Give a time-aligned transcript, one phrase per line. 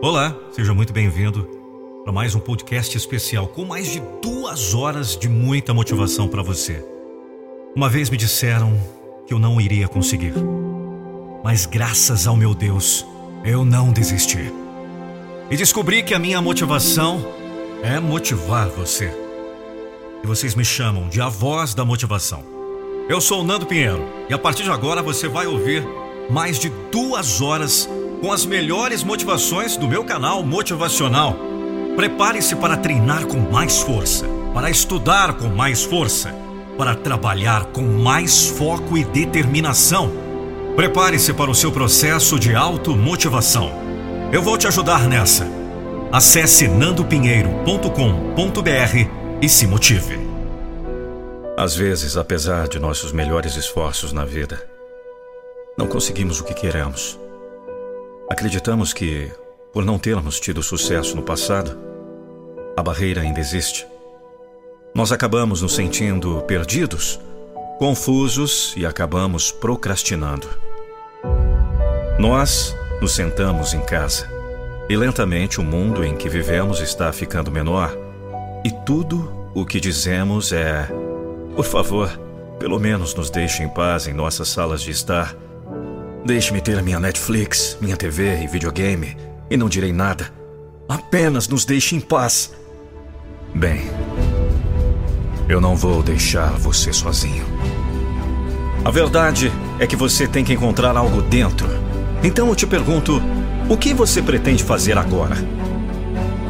[0.00, 1.42] Olá, seja muito bem-vindo
[2.04, 6.86] para mais um podcast especial com mais de duas horas de muita motivação para você.
[7.74, 8.80] Uma vez me disseram
[9.26, 10.34] que eu não iria conseguir,
[11.42, 13.04] mas graças ao meu Deus,
[13.44, 14.52] eu não desisti.
[15.50, 17.34] E descobri que a minha motivação
[17.82, 19.12] é motivar você.
[20.22, 22.44] E vocês me chamam de a voz da motivação.
[23.08, 25.84] Eu sou o Nando Pinheiro e a partir de agora você vai ouvir
[26.30, 27.88] mais de duas horas
[28.20, 31.36] com as melhores motivações do meu canal motivacional.
[31.96, 36.34] Prepare-se para treinar com mais força, para estudar com mais força,
[36.76, 40.12] para trabalhar com mais foco e determinação.
[40.76, 43.72] Prepare-se para o seu processo de automotivação.
[44.32, 45.46] Eu vou te ajudar nessa.
[46.12, 50.28] Acesse nandopinheiro.com.br e se motive.
[51.56, 54.64] Às vezes, apesar de nossos melhores esforços na vida,
[55.76, 57.18] não conseguimos o que queremos.
[58.30, 59.32] Acreditamos que,
[59.72, 61.78] por não termos tido sucesso no passado,
[62.76, 63.86] a barreira ainda existe.
[64.94, 67.18] Nós acabamos nos sentindo perdidos,
[67.78, 70.46] confusos e acabamos procrastinando.
[72.18, 74.28] Nós nos sentamos em casa
[74.90, 77.96] e lentamente o mundo em que vivemos está ficando menor
[78.62, 80.86] e tudo o que dizemos é:
[81.56, 82.10] por favor,
[82.58, 85.34] pelo menos nos deixe em paz em nossas salas de estar
[86.24, 89.16] Deixe-me ter a minha Netflix, minha TV e videogame,
[89.50, 90.30] e não direi nada.
[90.88, 92.52] Apenas nos deixe em paz.
[93.54, 93.82] Bem,
[95.48, 97.44] eu não vou deixar você sozinho.
[98.84, 101.68] A verdade é que você tem que encontrar algo dentro.
[102.22, 103.22] Então eu te pergunto:
[103.68, 105.36] o que você pretende fazer agora?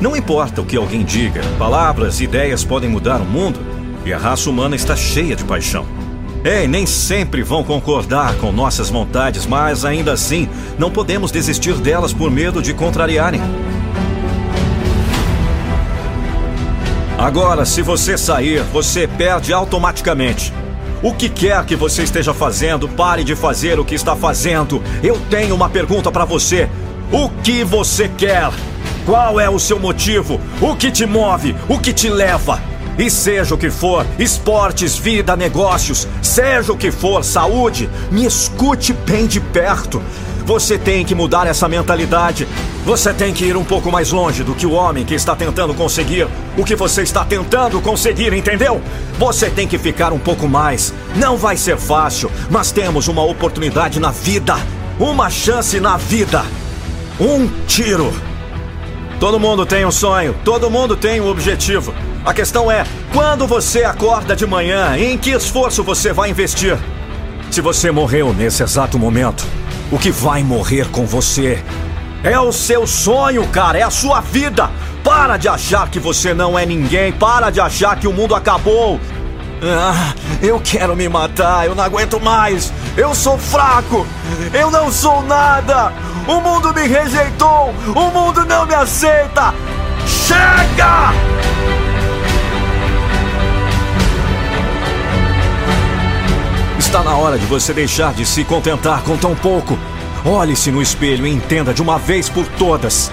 [0.00, 3.61] Não importa o que alguém diga, palavras e ideias podem mudar o mundo,
[4.05, 5.98] e a raça humana está cheia de paixão.
[6.44, 12.12] Ei, nem sempre vão concordar com nossas vontades, mas ainda assim não podemos desistir delas
[12.12, 13.41] por medo de contrariarem.
[17.19, 20.53] Agora, se você sair, você perde automaticamente.
[21.02, 24.80] O que quer que você esteja fazendo, pare de fazer o que está fazendo.
[25.02, 26.68] Eu tenho uma pergunta para você.
[27.11, 28.51] O que você quer?
[29.05, 30.40] Qual é o seu motivo?
[30.61, 31.57] O que te move?
[31.68, 32.61] O que te leva?
[32.98, 38.92] E seja o que for, esportes, vida, negócios, seja o que for, saúde, me escute
[38.92, 40.03] bem de perto.
[40.45, 42.48] Você tem que mudar essa mentalidade.
[42.85, 45.75] Você tem que ir um pouco mais longe do que o homem que está tentando
[45.75, 46.27] conseguir
[46.57, 48.81] o que você está tentando conseguir, entendeu?
[49.19, 50.92] Você tem que ficar um pouco mais.
[51.14, 54.57] Não vai ser fácil, mas temos uma oportunidade na vida.
[54.98, 56.45] Uma chance na vida.
[57.20, 58.13] Um tiro.
[59.20, 61.92] Todo mundo tem um sonho, todo mundo tem um objetivo.
[62.24, 66.79] A questão é: quando você acorda de manhã, em que esforço você vai investir?
[67.51, 69.46] Se você morreu nesse exato momento,
[69.90, 71.62] o que vai morrer com você
[72.23, 74.70] é o seu sonho, cara, é a sua vida.
[75.02, 79.01] Para de achar que você não é ninguém, para de achar que o mundo acabou.
[79.62, 82.73] Ah, eu quero me matar, eu não aguento mais.
[82.96, 84.07] Eu sou fraco,
[84.52, 85.92] eu não sou nada.
[86.27, 89.55] O mundo me rejeitou, o mundo não me aceita.
[90.07, 91.58] Chega!
[96.89, 99.79] Está na hora de você deixar de se contentar com tão pouco.
[100.25, 103.13] Olhe-se no espelho e entenda de uma vez por todas: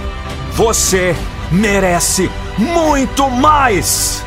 [0.54, 1.14] você
[1.52, 4.24] merece muito mais!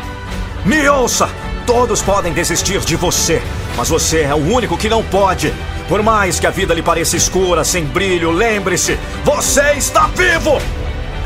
[0.67, 1.31] Me ouça!
[1.65, 3.43] Todos podem desistir de você,
[3.75, 5.55] mas você é o único que não pode.
[5.89, 10.61] Por mais que a vida lhe pareça escura, sem brilho, lembre-se: você está vivo!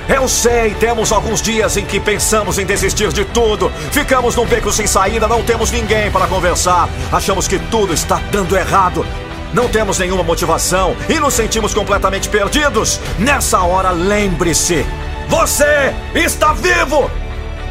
[0.08, 3.70] Eu sei, temos alguns dias em que pensamos em desistir de tudo.
[3.92, 6.88] Ficamos num beco sem saída, não temos ninguém para conversar.
[7.10, 9.06] Achamos que tudo está dando errado.
[9.54, 13.00] Não temos nenhuma motivação e nos sentimos completamente perdidos.
[13.18, 14.84] Nessa hora, lembre-se:
[15.28, 17.10] você está vivo!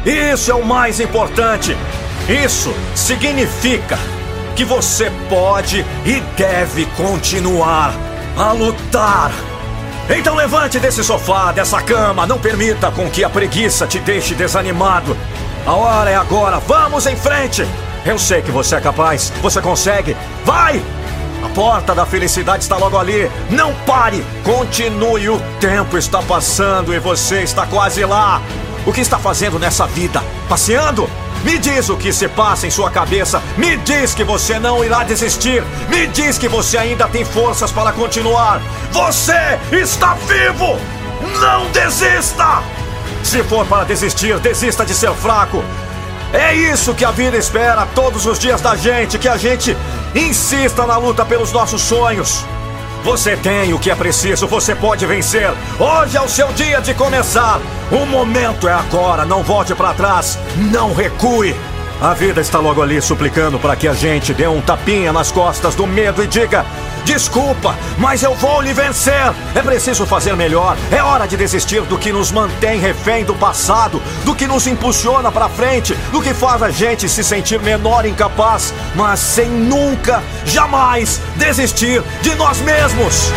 [0.04, 1.76] Isso é o mais importante.
[2.28, 3.98] Isso significa
[4.56, 7.94] que você pode e deve continuar
[8.36, 9.32] a lutar.
[10.14, 15.16] Então levante desse sofá, dessa cama, não permita com que a preguiça te deixe desanimado.
[15.64, 17.66] A hora é agora, vamos em frente!
[18.04, 20.14] Eu sei que você é capaz, você consegue.
[20.44, 20.82] Vai!
[21.42, 23.30] A porta da felicidade está logo ali.
[23.48, 24.22] Não pare!
[24.44, 28.42] Continue, o tempo está passando e você está quase lá.
[28.84, 30.22] O que está fazendo nessa vida?
[30.46, 31.08] Passeando?
[31.44, 33.42] Me diz o que se passa em sua cabeça.
[33.56, 35.62] Me diz que você não irá desistir.
[35.88, 38.60] Me diz que você ainda tem forças para continuar.
[38.92, 40.78] Você está vivo!
[41.40, 42.62] Não desista!
[43.24, 45.64] Se for para desistir, desista de ser fraco.
[46.32, 49.76] É isso que a vida espera todos os dias da gente, que a gente
[50.14, 52.44] insista na luta pelos nossos sonhos.
[53.04, 55.50] Você tem o que é preciso, você pode vencer.
[55.78, 57.60] Hoje é o seu dia de começar.
[57.90, 60.38] O momento é agora, não volte para trás,
[60.70, 61.54] não recue.
[62.00, 65.74] A vida está logo ali suplicando para que a gente dê um tapinha nas costas
[65.74, 66.64] do medo e diga:
[67.04, 69.32] Desculpa, mas eu vou lhe vencer.
[69.54, 70.76] É preciso fazer melhor.
[70.90, 75.30] É hora de desistir do que nos mantém refém do passado, do que nos impulsiona
[75.30, 80.22] para frente, do que faz a gente se sentir menor e incapaz, mas sem nunca,
[80.44, 83.32] jamais desistir de nós mesmos.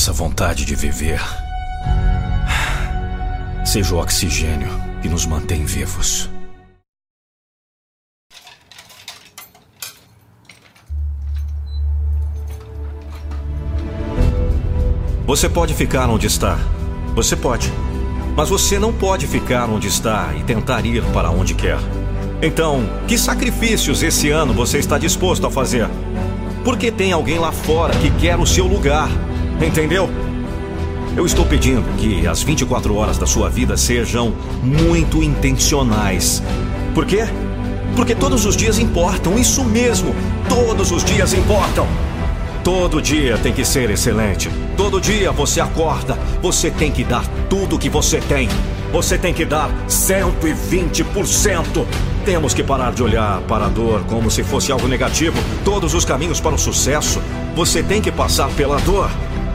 [0.00, 1.20] Nossa vontade de viver
[3.66, 4.70] seja o oxigênio
[5.02, 6.30] que nos mantém vivos.
[15.26, 16.56] Você pode ficar onde está.
[17.14, 17.70] Você pode.
[18.34, 21.76] Mas você não pode ficar onde está e tentar ir para onde quer.
[22.40, 25.86] Então, que sacrifícios esse ano você está disposto a fazer?
[26.64, 29.10] Porque tem alguém lá fora que quer o seu lugar.
[29.60, 30.08] Entendeu?
[31.16, 36.42] Eu estou pedindo que as 24 horas da sua vida sejam muito intencionais.
[36.94, 37.26] Por quê?
[37.96, 40.14] Porque todos os dias importam, isso mesmo.
[40.48, 41.86] Todos os dias importam.
[42.62, 44.48] Todo dia tem que ser excelente.
[44.76, 48.48] Todo dia você acorda, você tem que dar tudo que você tem.
[48.92, 51.86] Você tem que dar 120%.
[52.24, 55.36] Temos que parar de olhar para a dor como se fosse algo negativo.
[55.64, 57.20] Todos os caminhos para o sucesso,
[57.54, 59.10] você tem que passar pela dor.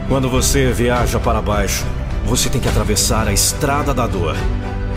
[0.08, 1.84] Quando você viaja para baixo,
[2.24, 4.36] você tem que atravessar a estrada da dor.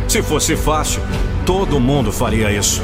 [0.08, 1.02] Se fosse fácil,
[1.48, 2.84] todo mundo faria isso.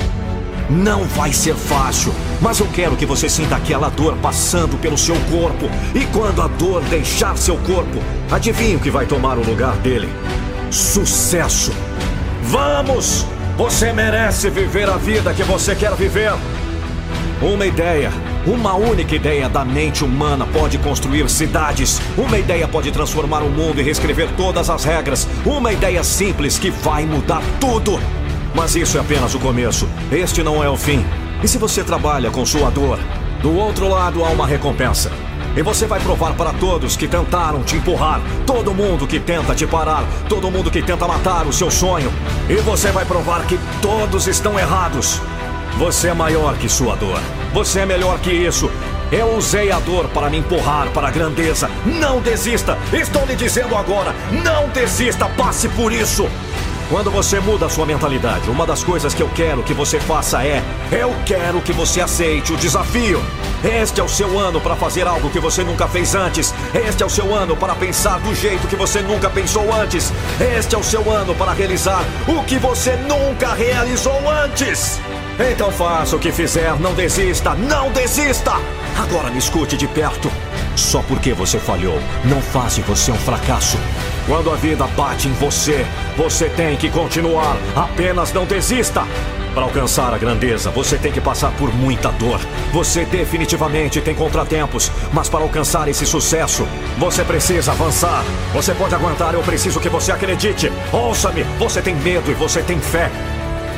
[0.67, 2.11] Não vai ser fácil,
[2.41, 5.69] mas eu quero que você sinta aquela dor passando pelo seu corpo.
[5.93, 8.01] E quando a dor deixar seu corpo,
[8.31, 10.09] adivinhe o que vai tomar o lugar dele?
[10.71, 11.71] Sucesso!
[12.41, 13.23] Vamos!
[13.55, 16.33] Você merece viver a vida que você quer viver.
[17.39, 18.11] Uma ideia
[18.45, 21.99] uma única ideia da mente humana pode construir cidades.
[22.15, 25.27] Uma ideia pode transformar o mundo e reescrever todas as regras.
[25.43, 27.99] Uma ideia simples que vai mudar tudo.
[28.53, 29.89] Mas isso é apenas o começo.
[30.11, 31.03] Este não é o fim.
[31.43, 32.99] E se você trabalha com sua dor,
[33.41, 35.11] do outro lado há uma recompensa.
[35.57, 39.65] E você vai provar para todos que tentaram te empurrar, todo mundo que tenta te
[39.65, 42.11] parar, todo mundo que tenta matar o seu sonho.
[42.47, 45.19] E você vai provar que todos estão errados.
[45.77, 47.19] Você é maior que sua dor.
[47.53, 48.71] Você é melhor que isso.
[49.11, 51.69] Eu usei a dor para me empurrar para a grandeza.
[51.85, 52.77] Não desista!
[52.93, 55.25] Estou lhe dizendo agora: não desista!
[55.37, 56.29] Passe por isso!
[56.89, 60.45] Quando você muda a sua mentalidade, uma das coisas que eu quero que você faça
[60.45, 60.63] é:
[60.93, 63.21] eu quero que você aceite o desafio.
[63.61, 66.53] Este é o seu ano para fazer algo que você nunca fez antes.
[66.73, 70.13] Este é o seu ano para pensar do jeito que você nunca pensou antes.
[70.39, 75.01] Este é o seu ano para realizar o que você nunca realizou antes.
[75.37, 78.53] Então faça o que fizer, não desista, não desista!
[78.97, 80.31] Agora me escute de perto.
[80.77, 83.77] Só porque você falhou, não faz de você um fracasso.
[84.25, 87.57] Quando a vida bate em você, você tem que continuar.
[87.75, 89.03] Apenas não desista.
[89.53, 92.39] Para alcançar a grandeza, você tem que passar por muita dor.
[92.71, 98.23] Você definitivamente tem contratempos, mas para alcançar esse sucesso, você precisa avançar.
[98.53, 100.71] Você pode aguentar, eu preciso que você acredite.
[100.91, 103.09] Ouça-me, você tem medo e você tem fé.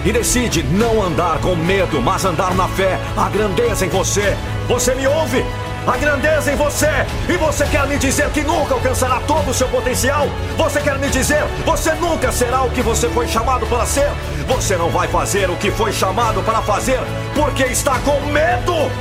[0.07, 2.97] E decide não andar com medo, mas andar na fé.
[3.17, 4.37] A grandeza em você.
[4.65, 5.43] Você me ouve?
[5.85, 6.89] a grandeza em você.
[7.29, 10.27] E você quer me dizer que nunca alcançará todo o seu potencial?
[10.57, 14.09] Você quer me dizer, você nunca será o que você foi chamado para ser?
[14.47, 16.99] Você não vai fazer o que foi chamado para fazer
[17.33, 18.91] porque está com medo.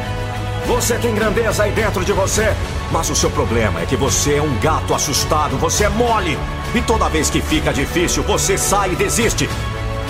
[0.67, 2.53] Você tem grandeza aí dentro de você,
[2.91, 6.37] mas o seu problema é que você é um gato assustado, você é mole.
[6.75, 9.49] E toda vez que fica difícil, você sai e desiste.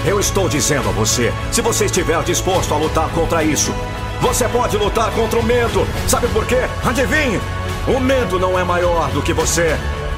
[0.07, 3.75] Eu estou dizendo a você, se você estiver disposto a lutar contra isso,
[4.21, 5.85] você pode lutar contra o medo.
[6.07, 6.61] Sabe por quê?
[6.85, 7.41] Adivinhe!
[7.89, 9.77] O medo não é maior do que você.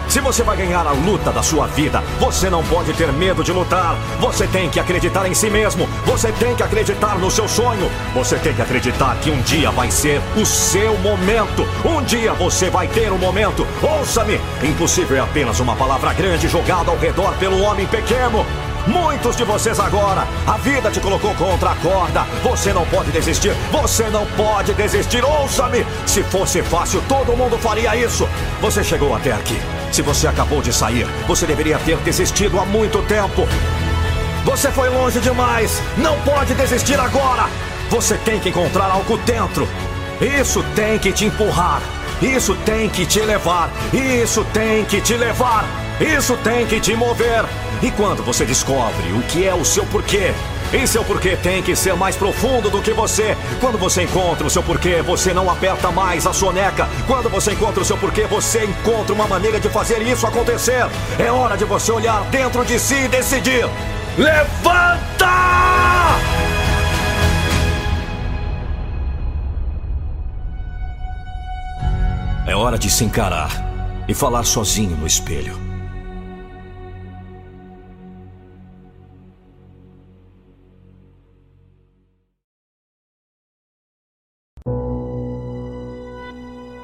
[0.09, 3.52] Se você vai ganhar a luta da sua vida, você não pode ter medo de
[3.52, 3.95] lutar.
[4.18, 5.87] Você tem que acreditar em si mesmo.
[6.07, 7.90] Você tem que acreditar no seu sonho.
[8.14, 11.66] Você tem que acreditar que um dia vai ser o seu momento.
[11.85, 13.66] Um dia você vai ter um momento.
[13.83, 14.40] Ouça-me!
[14.62, 18.47] Impossível é apenas uma palavra grande jogada ao redor pelo homem pequeno.
[18.88, 22.23] Muitos de vocês agora, a vida te colocou contra a corda.
[22.42, 25.23] Você não pode desistir, você não pode desistir.
[25.23, 25.85] Ouça-me!
[26.07, 28.26] Se fosse fácil, todo mundo faria isso.
[28.62, 29.61] Você chegou até aqui.
[29.92, 33.47] Se você acabou de sair, você deveria ter desistido há muito tempo.
[34.47, 35.83] Você foi longe demais.
[35.99, 37.47] Não pode desistir agora.
[37.90, 39.68] Você tem que encontrar algo dentro.
[40.18, 41.83] Isso tem que te empurrar.
[42.23, 43.71] Isso tem que te levar.
[43.92, 45.66] Isso tem que te levar.
[46.00, 47.45] Isso tem que te mover.
[47.82, 50.35] E quando você descobre o que é o seu porquê,
[50.73, 53.37] e seu porquê tem que ser mais profundo do que você.
[53.61, 56.88] Quando você encontra o seu porquê, você não aperta mais a soneca.
[57.06, 60.87] Quando você encontra o seu porquê, você encontra uma maneira de fazer isso acontecer.
[61.18, 63.64] É hora de você olhar dentro de si e decidir.
[64.18, 65.28] Levanta!
[72.47, 73.50] É hora de se encarar
[74.08, 75.67] e falar sozinho no espelho.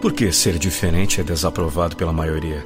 [0.04, 2.62] Por que ser diferente é desaprovado pela maioria?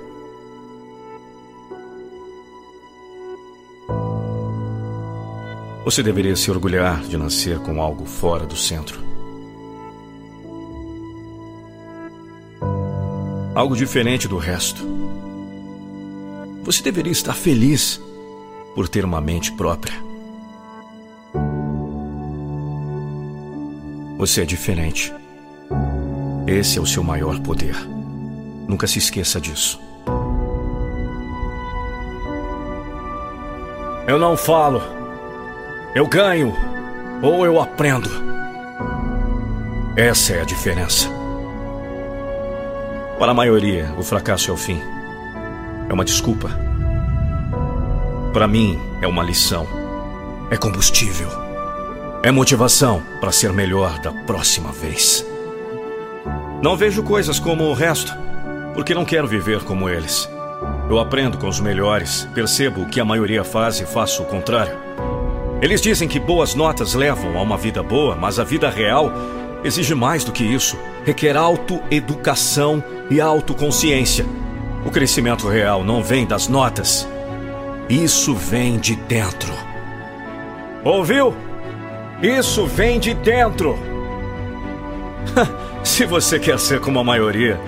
[5.85, 9.01] Você deveria se orgulhar de nascer com algo fora do centro.
[13.55, 14.83] Algo diferente do resto.
[16.65, 18.01] Você deveria estar feliz
[18.75, 19.95] por ter uma mente própria.
[24.19, 25.15] Você é diferente.
[26.49, 27.77] Esse é o seu maior poder.
[28.67, 29.79] Nunca se esqueça disso.
[34.07, 34.81] Eu não falo.
[35.95, 36.55] Eu ganho
[37.21, 38.09] ou eu aprendo.
[39.95, 41.11] Essa é a diferença.
[43.19, 44.81] Para a maioria, o fracasso é o fim.
[45.87, 46.49] É uma desculpa.
[48.33, 49.67] Para mim, é uma lição.
[50.51, 51.29] É combustível.
[52.23, 55.27] É motivação para ser melhor da próxima vez.
[56.61, 58.13] Não vejo coisas como o resto,
[58.75, 60.29] porque não quero viver como eles.
[60.91, 64.77] Eu aprendo com os melhores, percebo o que a maioria faz e faço o contrário.
[65.63, 69.13] Eles dizem que boas notas levam a uma vida boa, mas a vida real
[69.63, 70.77] exige mais do que isso.
[71.05, 74.27] Requer autoeducação e autoconsciência.
[74.85, 77.09] O crescimento real não vem das notas.
[77.89, 79.53] Isso vem de dentro.
[80.85, 81.35] Ouviu?
[82.21, 83.88] Isso vem de dentro.
[85.85, 87.61] Se você quer ser como a maioria,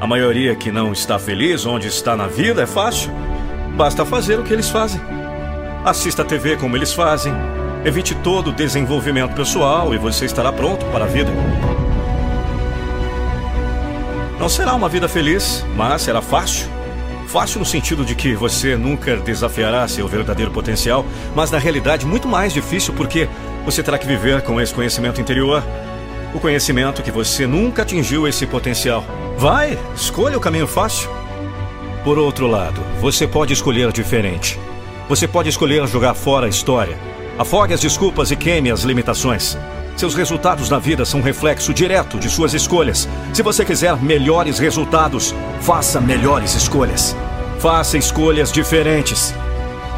[0.00, 3.12] a maioria que não está feliz onde está na vida, é fácil.
[3.76, 5.00] Basta fazer o que eles fazem.
[5.84, 7.32] Assista a TV como eles fazem.
[7.84, 11.30] Evite todo o desenvolvimento pessoal e você estará pronto para a vida.
[14.38, 16.68] Não será uma vida feliz, mas será fácil.
[17.28, 21.04] Fácil no sentido de que você nunca desafiará seu verdadeiro potencial,
[21.34, 23.28] mas na realidade muito mais difícil porque
[23.64, 25.62] você terá que viver com esse conhecimento interior,
[26.34, 29.04] o conhecimento que você nunca atingiu esse potencial.
[29.36, 31.10] Vai, escolha o caminho fácil.
[32.04, 34.58] Por outro lado, você pode escolher diferente.
[35.08, 36.96] Você pode escolher jogar fora a história.
[37.38, 39.56] Afogue as desculpas e queime as limitações.
[39.96, 43.08] Seus resultados na vida são reflexo direto de suas escolhas.
[43.32, 47.14] Se você quiser melhores resultados, faça melhores escolhas.
[47.58, 49.34] Faça escolhas diferentes.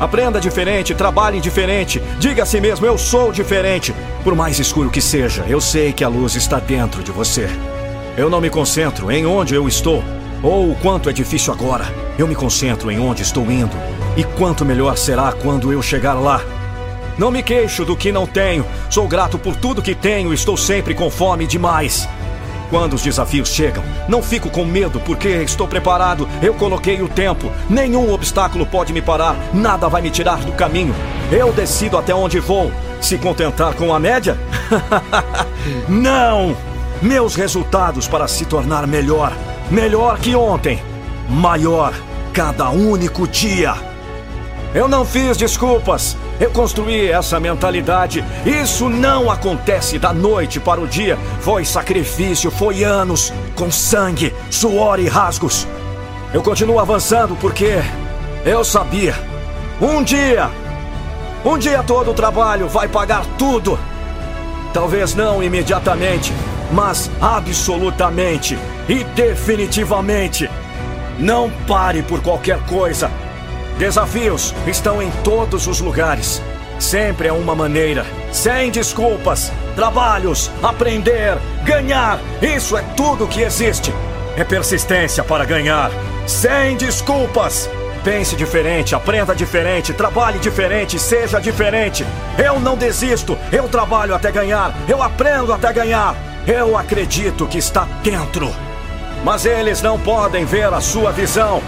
[0.00, 2.02] Aprenda diferente, trabalhe diferente.
[2.18, 3.94] Diga a si mesmo: eu sou diferente.
[4.24, 7.46] Por mais escuro que seja, eu sei que a luz está dentro de você.
[8.16, 10.02] Eu não me concentro em onde eu estou
[10.42, 11.84] ou o quanto é difícil agora.
[12.18, 13.76] Eu me concentro em onde estou indo
[14.16, 16.40] e quanto melhor será quando eu chegar lá.
[17.18, 18.64] Não me queixo do que não tenho.
[18.88, 22.08] Sou grato por tudo que tenho estou sempre com fome demais.
[22.70, 26.26] Quando os desafios chegam, não fico com medo porque estou preparado.
[26.40, 27.52] Eu coloquei o tempo.
[27.68, 29.36] Nenhum obstáculo pode me parar.
[29.52, 30.94] Nada vai me tirar do caminho.
[31.30, 32.72] Eu decido até onde vou.
[33.04, 34.34] Se contentar com a média?
[35.86, 36.56] não!
[37.02, 39.30] Meus resultados para se tornar melhor.
[39.70, 40.82] Melhor que ontem.
[41.28, 41.92] Maior
[42.32, 43.74] cada único dia.
[44.74, 46.16] Eu não fiz desculpas.
[46.40, 48.24] Eu construí essa mentalidade.
[48.46, 51.18] Isso não acontece da noite para o dia.
[51.40, 55.68] Foi sacrifício, foi anos, com sangue, suor e rasgos.
[56.32, 57.82] Eu continuo avançando porque
[58.46, 59.14] eu sabia.
[59.78, 60.50] Um dia,
[61.44, 63.78] um dia todo o trabalho vai pagar tudo.
[64.72, 66.32] Talvez não imediatamente,
[66.72, 68.58] mas absolutamente
[68.88, 70.48] e definitivamente.
[71.18, 73.10] Não pare por qualquer coisa.
[73.78, 76.40] Desafios estão em todos os lugares.
[76.78, 79.52] Sempre é uma maneira, sem desculpas.
[79.76, 83.92] Trabalhos, aprender, ganhar, isso é tudo que existe.
[84.36, 85.90] É persistência para ganhar,
[86.26, 87.68] sem desculpas.
[88.04, 92.06] Pense diferente, aprenda diferente, trabalhe diferente, seja diferente.
[92.36, 96.14] Eu não desisto, eu trabalho até ganhar, eu aprendo até ganhar.
[96.46, 98.54] Eu acredito que está dentro.
[99.24, 101.62] Mas eles não podem ver a sua visão.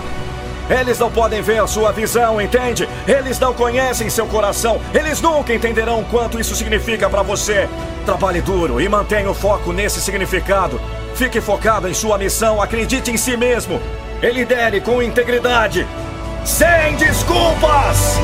[0.69, 2.87] Eles não podem ver a sua visão, entende?
[3.09, 4.78] Eles não conhecem seu coração.
[4.93, 7.66] Eles nunca entenderão quanto isso significa para você.
[8.05, 10.78] Trabalhe duro e mantenha o foco nesse significado.
[11.14, 13.81] Fique focado em sua missão, acredite em si mesmo.
[14.21, 15.87] E lidere com integridade.
[16.47, 18.21] Sem desculpas!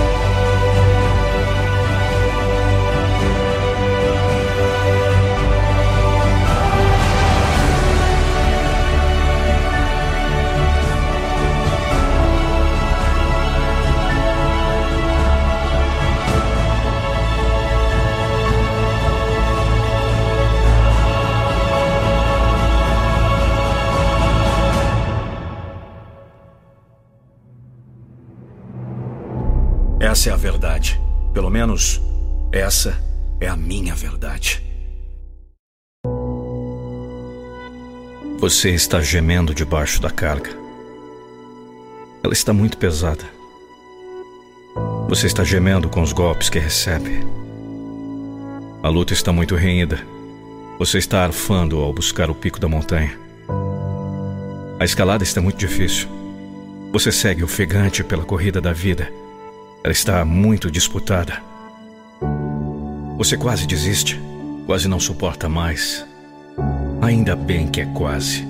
[30.62, 31.00] Verdade.
[31.34, 32.00] Pelo menos,
[32.52, 32.96] essa
[33.40, 34.62] é a minha verdade.
[38.38, 40.50] Você está gemendo debaixo da carga.
[42.22, 43.24] Ela está muito pesada.
[45.08, 47.20] Você está gemendo com os golpes que recebe.
[48.84, 49.98] A luta está muito renhida.
[50.78, 53.18] Você está arfando ao buscar o pico da montanha.
[54.78, 56.08] A escalada está muito difícil.
[56.92, 59.21] Você segue ofegante pela corrida da vida
[59.84, 61.42] ela está muito disputada.
[63.18, 64.20] Você quase desiste,
[64.64, 66.06] quase não suporta mais.
[67.00, 68.46] Ainda bem que é quase,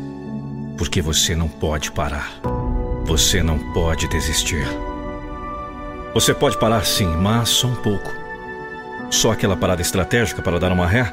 [0.76, 2.30] porque você não pode parar.
[3.06, 4.66] Você não pode desistir.
[6.12, 8.12] Você pode parar sim, mas só um pouco.
[9.10, 11.12] Só aquela parada estratégica para dar uma ré?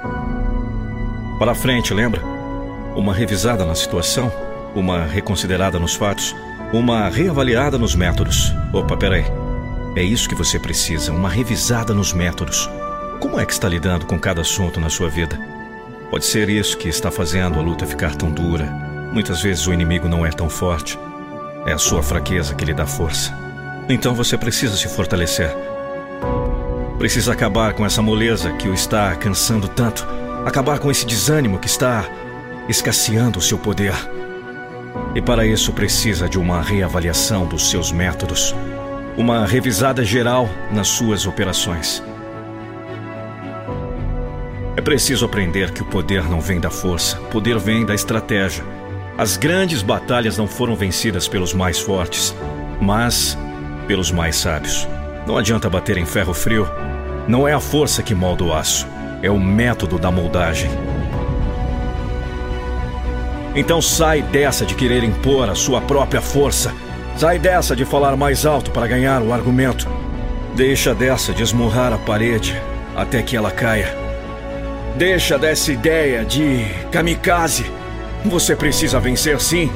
[1.37, 2.21] Para frente, lembra?
[2.95, 4.29] Uma revisada na situação,
[4.75, 6.35] uma reconsiderada nos fatos,
[6.73, 8.53] uma reavaliada nos métodos.
[8.73, 9.48] Opa, peraí.
[9.95, 12.69] É isso que você precisa, uma revisada nos métodos.
[13.19, 15.37] Como é que está lidando com cada assunto na sua vida?
[16.11, 18.65] Pode ser isso que está fazendo a luta ficar tão dura.
[19.11, 20.97] Muitas vezes o inimigo não é tão forte.
[21.65, 23.35] É a sua fraqueza que lhe dá força.
[23.89, 25.49] Então você precisa se fortalecer.
[26.99, 30.07] Precisa acabar com essa moleza que o está cansando tanto.
[30.45, 32.05] Acabar com esse desânimo que está
[32.69, 33.95] escasseando o seu poder.
[35.15, 38.55] E para isso precisa de uma reavaliação dos seus métodos
[39.19, 42.01] uma revisada geral nas suas operações.
[44.77, 48.63] É preciso aprender que o poder não vem da força, poder vem da estratégia.
[49.17, 52.33] As grandes batalhas não foram vencidas pelos mais fortes,
[52.79, 53.37] mas
[53.87, 54.87] pelos mais sábios.
[55.27, 56.65] Não adianta bater em ferro frio.
[57.27, 58.87] Não é a força que molda o aço,
[59.21, 60.71] é o método da moldagem.
[63.53, 66.73] Então sai dessa de querer impor a sua própria força
[67.17, 69.87] Sai dessa de falar mais alto para ganhar o argumento.
[70.55, 72.59] Deixa dessa de esmurrar a parede
[72.95, 73.95] até que ela caia.
[74.95, 77.65] Deixa dessa ideia de kamikaze.
[78.25, 79.71] Você precisa vencer sim,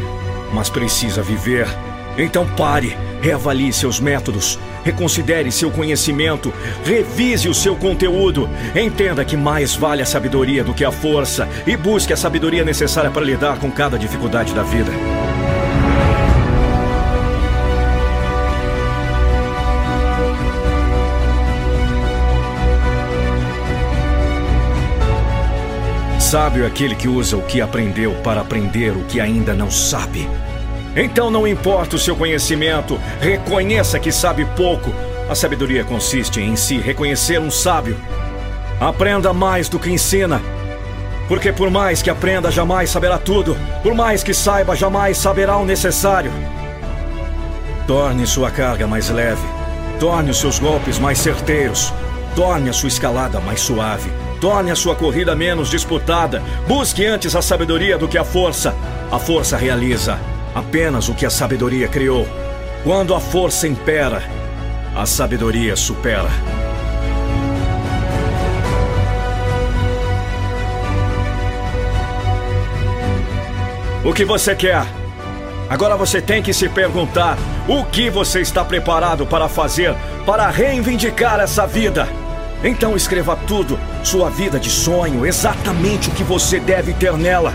[0.52, 1.68] mas precisa viver.
[2.18, 8.50] Então pare, reavalie seus métodos, reconsidere seu conhecimento, revise o seu conteúdo.
[8.76, 13.10] Entenda que mais vale a sabedoria do que a força e busque a sabedoria necessária
[13.10, 14.92] para lidar com cada dificuldade da vida.
[26.34, 30.28] Sábio é aquele que usa o que aprendeu para aprender o que ainda não sabe.
[30.96, 34.92] Então não importa o seu conhecimento, reconheça que sabe pouco.
[35.30, 37.96] A sabedoria consiste em si reconhecer um sábio.
[38.82, 40.42] Aprenda mais do que ensina.
[41.28, 43.56] Porque por mais que aprenda, jamais saberá tudo.
[43.84, 46.32] Por mais que saiba, jamais saberá o necessário.
[47.86, 49.46] Torne sua carga mais leve.
[50.00, 51.94] Torne os seus golpes mais certeiros.
[52.36, 54.23] Torne a sua escalada mais suave.
[54.44, 56.44] Torne a sua corrida menos disputada.
[56.68, 58.76] Busque antes a sabedoria do que a força.
[59.10, 60.20] A força realiza
[60.54, 62.28] apenas o que a sabedoria criou.
[62.84, 64.22] Quando a força impera,
[64.94, 66.28] a sabedoria supera.
[74.04, 74.86] O que você quer?
[75.70, 81.40] Agora você tem que se perguntar: o que você está preparado para fazer para reivindicar
[81.40, 82.23] essa vida?
[82.64, 87.54] Então escreva tudo, sua vida de sonho, exatamente o que você deve ter nela.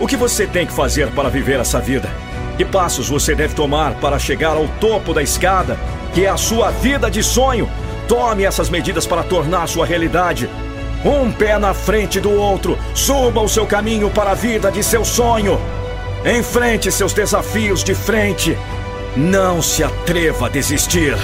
[0.00, 2.08] O que você tem que fazer para viver essa vida?
[2.56, 5.78] Que passos você deve tomar para chegar ao topo da escada,
[6.14, 7.68] que é a sua vida de sonho?
[8.08, 10.48] Tome essas medidas para tornar sua realidade.
[11.04, 15.04] Um pé na frente do outro, suba o seu caminho para a vida de seu
[15.04, 15.60] sonho.
[16.24, 18.56] Enfrente seus desafios de frente.
[19.14, 21.14] Não se atreva a desistir.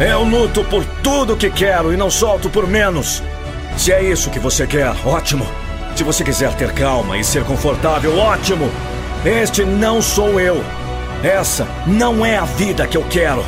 [0.00, 3.22] Eu luto por tudo que quero e não solto por menos.
[3.76, 5.46] Se é isso que você quer, ótimo.
[5.94, 8.70] Se você quiser ter calma e ser confortável, ótimo.
[9.26, 10.64] Este não sou eu.
[11.22, 13.44] Essa não é a vida que eu quero.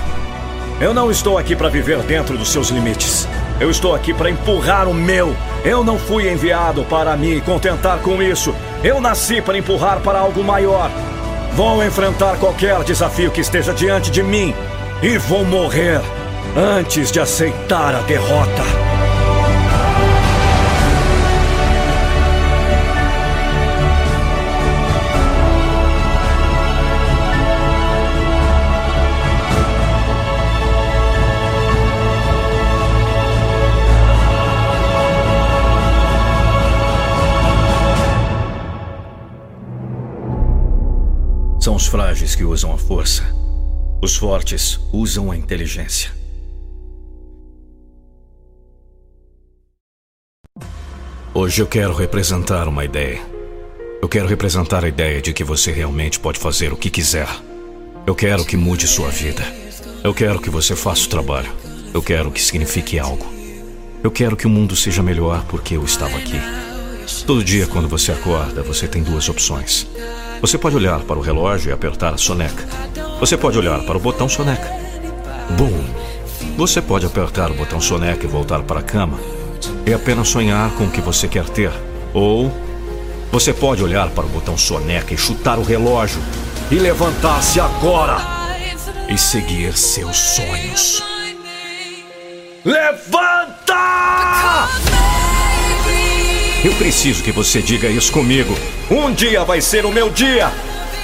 [0.79, 3.27] Eu não estou aqui para viver dentro dos seus limites.
[3.59, 5.35] Eu estou aqui para empurrar o meu.
[5.65, 8.55] Eu não fui enviado para me contentar com isso.
[8.85, 10.91] Eu nasci para empurrar para algo maior.
[11.55, 14.55] Vou enfrentar qualquer desafio que esteja diante de mim
[15.03, 16.03] e vou morrer
[16.57, 18.63] antes de aceitar a derrota.
[41.59, 43.23] São os frágeis que usam a força.
[44.03, 46.22] Os fortes usam a inteligência.
[51.43, 53.21] Hoje eu quero representar uma ideia.
[54.01, 57.27] Eu quero representar a ideia de que você realmente pode fazer o que quiser.
[58.07, 59.43] Eu quero que mude sua vida.
[60.05, 61.51] Eu quero que você faça o trabalho.
[61.93, 63.27] Eu quero que signifique algo.
[64.05, 66.41] Eu quero que o mundo seja melhor porque eu estava aqui.
[67.27, 69.89] Todo dia, quando você acorda, você tem duas opções.
[70.41, 72.69] Você pode olhar para o relógio e apertar a soneca.
[73.19, 74.71] Você pode olhar para o botão soneca.
[75.59, 75.73] Bom,
[76.57, 79.19] você pode apertar o botão soneca e voltar para a cama
[79.87, 81.73] e apenas sonhar com o que você quer ter.
[82.13, 82.53] Ou
[83.31, 86.21] você pode olhar para o botão soneca e chutar o relógio
[86.71, 88.19] e levantar-se agora
[89.09, 91.03] e seguir seus sonhos.
[92.65, 93.73] Levanta!
[96.65, 98.55] Eu preciso que você diga isso comigo.
[98.91, 100.53] Um dia vai ser o meu dia.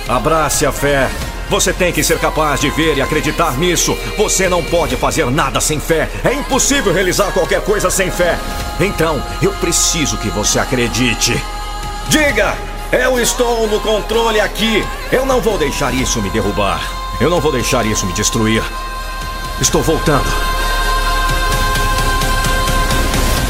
[0.09, 1.11] Abrace a fé.
[1.49, 3.97] Você tem que ser capaz de ver e acreditar nisso.
[4.17, 6.09] Você não pode fazer nada sem fé.
[6.23, 8.39] É impossível realizar qualquer coisa sem fé.
[8.79, 11.43] Então, eu preciso que você acredite.
[12.09, 12.55] Diga:
[12.93, 14.85] Eu estou no controle aqui.
[15.11, 16.81] Eu não vou deixar isso me derrubar.
[17.21, 18.63] Eu não vou deixar isso me destruir.
[19.61, 20.58] Estou voltando.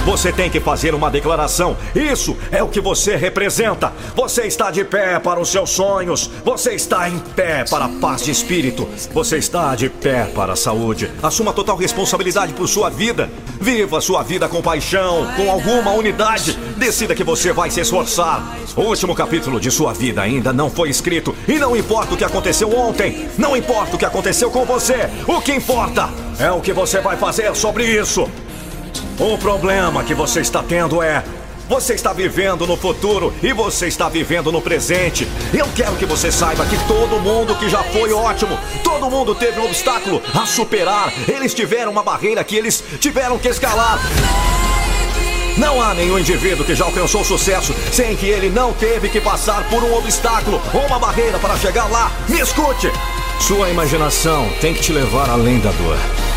[0.08, 1.76] Você tem que fazer uma declaração.
[1.94, 3.92] Isso é o que você representa.
[4.16, 6.30] Você está de pé para os seus sonhos.
[6.42, 8.88] Você está em pé para a paz de espírito.
[9.12, 11.10] Você está de pé para a saúde.
[11.22, 13.28] Assuma total responsabilidade por sua vida.
[13.60, 16.58] Viva sua vida com paixão, com alguma unidade.
[16.78, 18.56] Decida que você vai se esforçar.
[18.76, 21.36] O último capítulo de sua vida ainda não foi escrito.
[21.46, 23.28] E não importa o que aconteceu ontem.
[23.36, 25.10] Não importa o que aconteceu com você.
[25.26, 26.08] O que importa
[26.40, 28.26] é o que você vai fazer sobre isso.
[29.18, 31.24] O problema que você está tendo é.
[31.68, 35.28] Você está vivendo no futuro e você está vivendo no presente.
[35.52, 39.60] Eu quero que você saiba que todo mundo que já foi ótimo, todo mundo teve
[39.60, 41.12] um obstáculo a superar.
[41.28, 43.98] Eles tiveram uma barreira que eles tiveram que escalar.
[45.58, 49.68] Não há nenhum indivíduo que já alcançou sucesso sem que ele não teve que passar
[49.68, 52.12] por um obstáculo ou uma barreira para chegar lá.
[52.28, 52.90] Me escute!
[53.40, 56.27] Sua imaginação tem que te levar além da dor.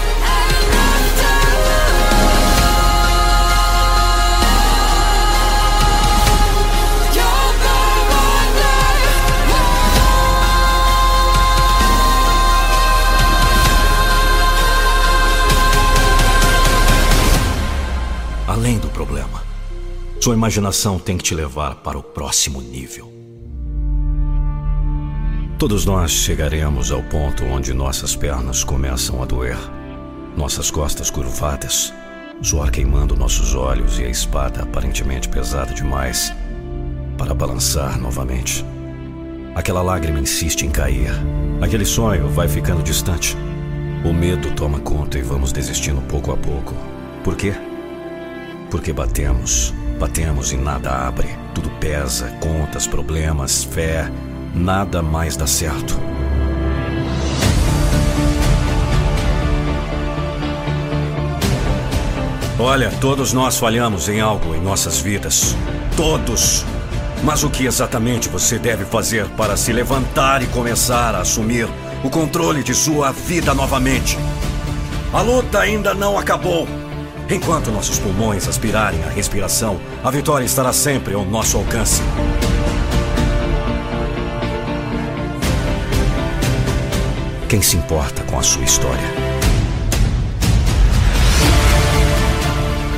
[18.52, 19.42] Além do problema.
[20.20, 23.10] Sua imaginação tem que te levar para o próximo nível.
[25.58, 29.58] Todos nós chegaremos ao ponto onde nossas pernas começam a doer,
[30.36, 31.94] nossas costas curvadas,
[32.42, 36.34] suor queimando nossos olhos e a espada aparentemente pesada demais
[37.18, 38.66] para balançar novamente.
[39.56, 41.12] Aquela lágrima insiste em cair,
[41.62, 43.38] aquele sonho vai ficando distante.
[44.04, 46.74] O medo toma conta e vamos desistindo pouco a pouco.
[47.24, 47.56] Por quê?
[48.72, 51.28] Porque batemos, batemos e nada abre.
[51.54, 54.10] Tudo pesa, contas, problemas, fé,
[54.56, 56.00] nada mais dá certo.
[62.58, 65.54] Olha, todos nós falhamos em algo em nossas vidas.
[65.98, 66.64] Todos.
[67.26, 71.68] Mas o que exatamente você deve fazer para se levantar e começar a assumir
[72.04, 74.18] o controle de sua vida novamente?
[75.12, 76.66] A luta ainda não acabou.
[77.32, 82.02] Enquanto nossos pulmões aspirarem a respiração, a vitória estará sempre ao nosso alcance.
[87.48, 89.00] Quem se importa com a sua história?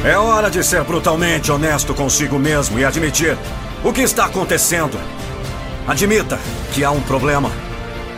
[0.03, 3.37] É hora de ser brutalmente honesto consigo mesmo e admitir
[3.83, 4.99] o que está acontecendo.
[5.87, 6.39] Admita
[6.73, 7.51] que há um problema.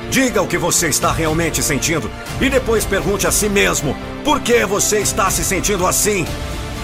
[0.10, 3.94] Diga o que você está realmente sentindo e depois pergunte a si mesmo
[4.26, 6.26] por que você está se sentindo assim.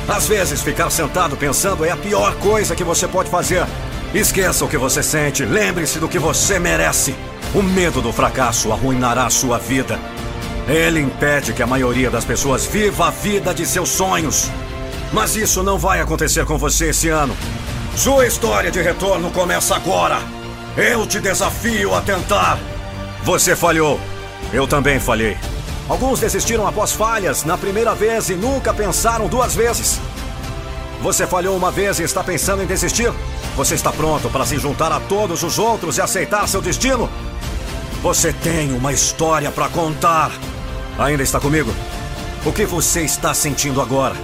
[0.07, 3.65] Às vezes, ficar sentado pensando é a pior coisa que você pode fazer.
[4.13, 7.15] Esqueça o que você sente, lembre-se do que você merece.
[7.55, 9.99] O medo do fracasso arruinará sua vida.
[10.67, 14.49] Ele impede que a maioria das pessoas viva a vida de seus sonhos.
[15.11, 17.35] Mas isso não vai acontecer com você esse ano.
[17.95, 20.19] Sua história de retorno começa agora.
[20.77, 22.59] Eu te desafio a tentar.
[23.23, 23.99] Você falhou.
[24.53, 25.35] Eu também falhei.
[25.91, 29.99] Alguns desistiram após falhas na primeira vez e nunca pensaram duas vezes.
[31.01, 33.11] Você falhou uma vez e está pensando em desistir?
[33.57, 37.09] Você está pronto para se juntar a todos os outros e aceitar seu destino?
[38.01, 40.31] Você tem uma história para contar.
[40.97, 41.69] Ainda está comigo?
[42.45, 44.15] O que você está sentindo agora?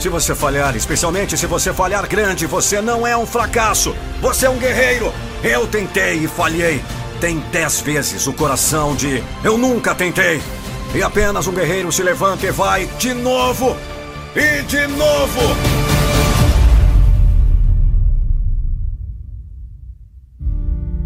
[0.00, 3.94] Se você falhar, especialmente se você falhar grande, você não é um fracasso.
[4.22, 5.12] Você é um guerreiro.
[5.44, 6.82] Eu tentei e falhei.
[7.20, 10.40] Tem dez vezes o coração de eu nunca tentei.
[10.94, 13.76] E apenas um guerreiro se levanta e vai de novo.
[14.34, 15.40] E de novo.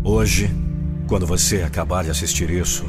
[0.04, 0.50] Hoje,
[1.08, 2.84] quando você acabar de assistir isso,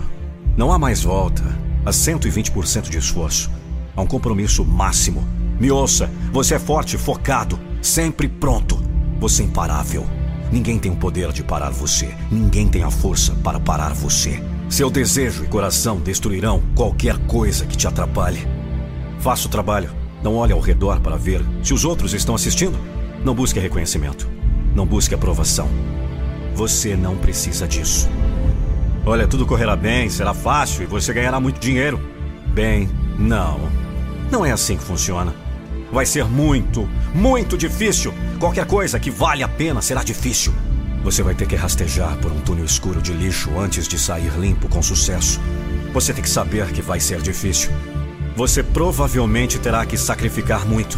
[0.56, 1.44] não há mais volta.
[1.86, 3.52] Há 120% de esforço.
[3.96, 5.28] Há um compromisso máximo.
[5.60, 8.82] Me ouça, você é forte, focado, sempre pronto.
[9.20, 10.06] Você é imparável.
[10.52, 12.14] Ninguém tem o poder de parar você.
[12.32, 14.42] Ninguém tem a força para parar você.
[14.74, 18.48] Seu desejo e coração destruirão qualquer coisa que te atrapalhe.
[19.20, 19.92] Faça o trabalho.
[20.24, 22.76] Não olhe ao redor para ver se os outros estão assistindo.
[23.24, 24.28] Não busque reconhecimento.
[24.74, 25.70] Não busque aprovação.
[26.56, 28.10] Você não precisa disso.
[29.06, 32.02] Olha, tudo correrá bem, será fácil e você ganhará muito dinheiro.
[32.48, 33.60] Bem, não.
[34.32, 35.36] Não é assim que funciona.
[35.92, 38.12] Vai ser muito, muito difícil.
[38.40, 40.52] Qualquer coisa que vale a pena será difícil.
[41.04, 44.70] Você vai ter que rastejar por um túnel escuro de lixo antes de sair limpo
[44.70, 45.40] com sucesso.
[45.94, 47.72] Você tem que saber que vai ser difícil.
[48.38, 50.98] Você provavelmente terá que sacrificar muito.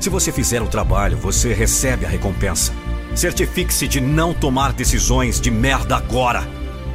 [0.00, 2.72] Se você fizer o trabalho, você recebe a recompensa.
[3.14, 6.42] Certifique-se de não tomar decisões de merda agora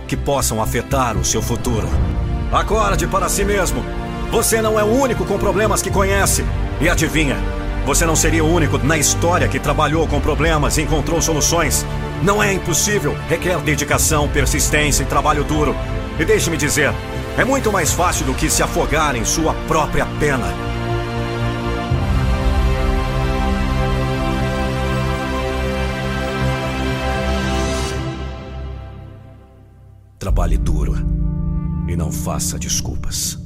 [0.07, 1.88] que possam afetar o seu futuro.
[2.51, 3.85] Acorde para si mesmo.
[4.31, 6.43] Você não é o único com problemas que conhece.
[6.81, 7.38] E adivinha,
[7.85, 11.85] você não seria o único na história que trabalhou com problemas e encontrou soluções.
[12.21, 15.73] Não é impossível, requer dedicação, persistência e trabalho duro.
[16.19, 16.93] E deixe-me dizer,
[17.38, 20.53] é muito mais fácil do que se afogar em sua própria pena.
[30.19, 30.95] Trabalhe duro
[31.88, 33.38] e não faça desculpas.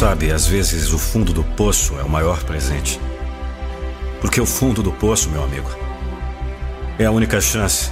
[0.00, 2.98] Sabe, às vezes o fundo do poço é o maior presente.
[4.18, 5.68] Porque o fundo do poço, meu amigo,
[6.98, 7.90] é a única chance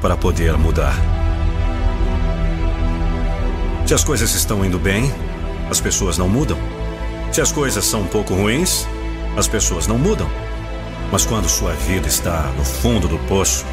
[0.00, 0.94] para poder mudar.
[3.84, 5.12] Se as coisas estão indo bem,
[5.68, 6.56] as pessoas não mudam.
[7.32, 8.86] Se as coisas são um pouco ruins,
[9.36, 10.30] as pessoas não mudam.
[11.10, 13.66] Mas quando sua vida está no fundo do poço,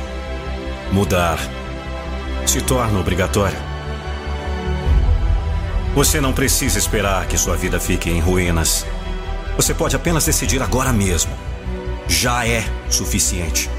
[0.91, 1.37] mudar
[2.47, 3.74] se torna obrigatório.
[5.95, 8.85] Você não precisa esperar que sua vida fique em ruínas.
[9.55, 11.31] Você pode apenas decidir agora mesmo.
[12.05, 13.69] Já é suficiente.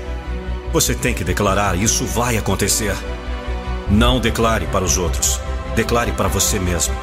[0.72, 2.96] Você tem que declarar: isso vai acontecer.
[3.90, 5.38] Não declare para os outros.
[5.74, 6.94] Declare para você mesmo.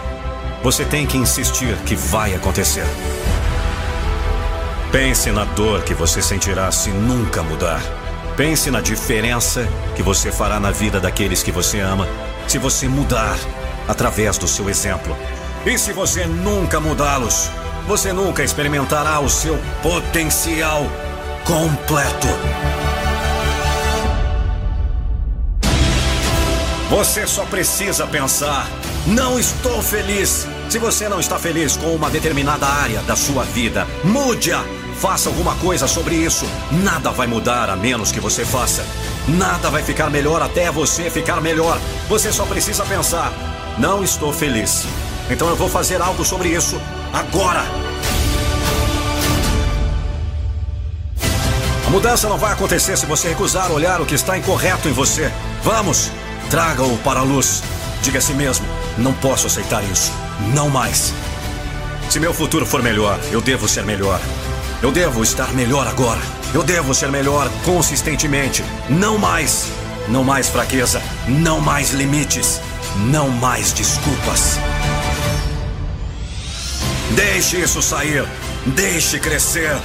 [0.64, 2.86] Você tem que insistir que vai acontecer.
[4.92, 7.84] Pense na dor que você sentirá se nunca mudar.
[8.36, 12.08] Pense na diferença que você fará na vida daqueles que você ama
[12.48, 13.38] se você mudar
[13.88, 15.16] através do seu exemplo.
[15.66, 17.50] E se você nunca mudá-los,
[17.88, 20.86] você nunca experimentará o seu potencial
[21.46, 22.28] completo.
[26.90, 28.68] Você só precisa pensar:
[29.08, 30.48] não estou feliz.
[30.70, 34.64] Se você não está feliz com uma determinada área da sua vida, mude-a.
[35.00, 36.46] Faça alguma coisa sobre isso.
[36.72, 38.86] Nada vai mudar a menos que você faça.
[39.28, 41.80] Nada vai ficar melhor até você ficar melhor.
[42.08, 43.34] Você só precisa pensar:
[43.78, 44.86] não estou feliz.
[45.30, 46.80] Então eu vou fazer algo sobre isso
[47.12, 47.64] agora.
[51.86, 55.32] A mudança não vai acontecer se você recusar olhar o que está incorreto em você.
[55.64, 56.12] Vamos,
[56.50, 57.64] traga-o para a luz.
[58.02, 58.66] Diga a si mesmo:
[58.98, 60.12] não posso aceitar isso.
[60.54, 61.14] Não mais.
[62.10, 64.20] Se meu futuro for melhor, eu devo ser melhor.
[64.82, 66.20] Eu devo estar melhor agora.
[66.54, 68.64] Eu devo ser melhor consistentemente.
[68.90, 69.68] Não mais.
[70.10, 71.02] Não mais fraqueza.
[71.28, 72.60] Não mais limites.
[72.96, 74.60] Não mais desculpas.
[77.12, 78.26] Deixe isso sair.
[78.66, 79.76] Deixe crescer.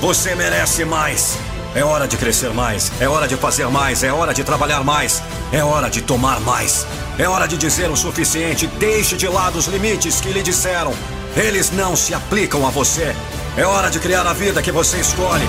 [0.00, 1.38] Você merece mais.
[1.74, 5.22] É hora de crescer mais, é hora de fazer mais, é hora de trabalhar mais,
[5.50, 6.86] é hora de tomar mais.
[7.18, 8.66] É hora de dizer o suficiente.
[8.66, 10.92] Deixe de lado os limites que lhe disseram.
[11.34, 13.14] Eles não se aplicam a você.
[13.56, 15.44] É hora de criar a vida que você escolhe.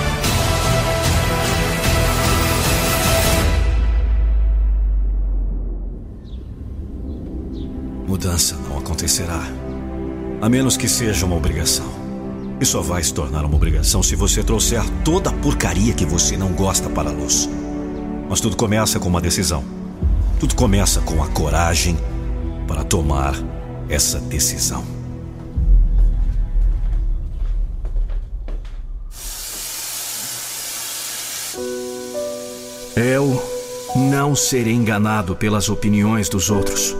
[8.14, 9.42] Mudança não acontecerá.
[10.40, 11.84] A menos que seja uma obrigação.
[12.60, 16.36] E só vai se tornar uma obrigação se você trouxer toda a porcaria que você
[16.36, 17.50] não gosta para a luz.
[18.30, 19.64] Mas tudo começa com uma decisão.
[20.38, 21.98] Tudo começa com a coragem
[22.68, 23.34] para tomar
[23.88, 24.84] essa decisão.
[32.94, 33.42] Eu
[33.96, 36.96] não serei enganado pelas opiniões dos outros,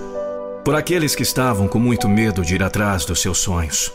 [0.65, 3.93] por aqueles que estavam com muito medo de ir atrás dos seus sonhos.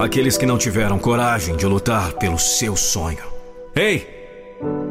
[0.00, 3.24] Aqueles que não tiveram coragem de lutar pelo seu sonho.
[3.74, 4.14] Ei!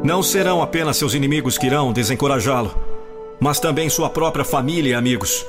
[0.02, 2.74] Não serão apenas seus inimigos que irão desencorajá-lo,
[3.38, 5.44] mas também sua própria família e amigos.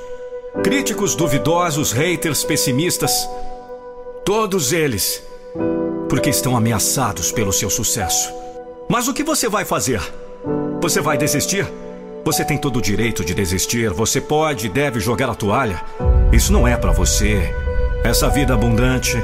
[0.64, 3.30] Críticos duvidosos, haters, pessimistas.
[4.26, 5.24] Todos eles.
[6.10, 8.34] Porque estão ameaçados pelo seu sucesso.
[8.90, 10.02] Mas o que você vai fazer?
[10.82, 11.68] Você vai desistir?
[12.28, 13.90] Você tem todo o direito de desistir.
[13.94, 15.82] Você pode e deve jogar a toalha.
[16.30, 17.56] Isso não é para você.
[18.04, 19.16] Essa vida abundante,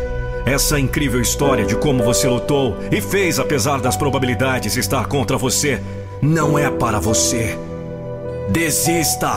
[0.45, 5.83] essa incrível história de como você lutou e fez apesar das probabilidades estar contra você,
[6.21, 7.59] não é para você.
[8.49, 9.35] Desista!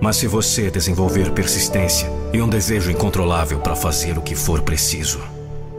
[0.00, 5.18] Mas se você desenvolver persistência e um desejo incontrolável para fazer o que for preciso,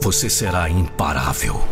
[0.01, 1.63] você será imparável.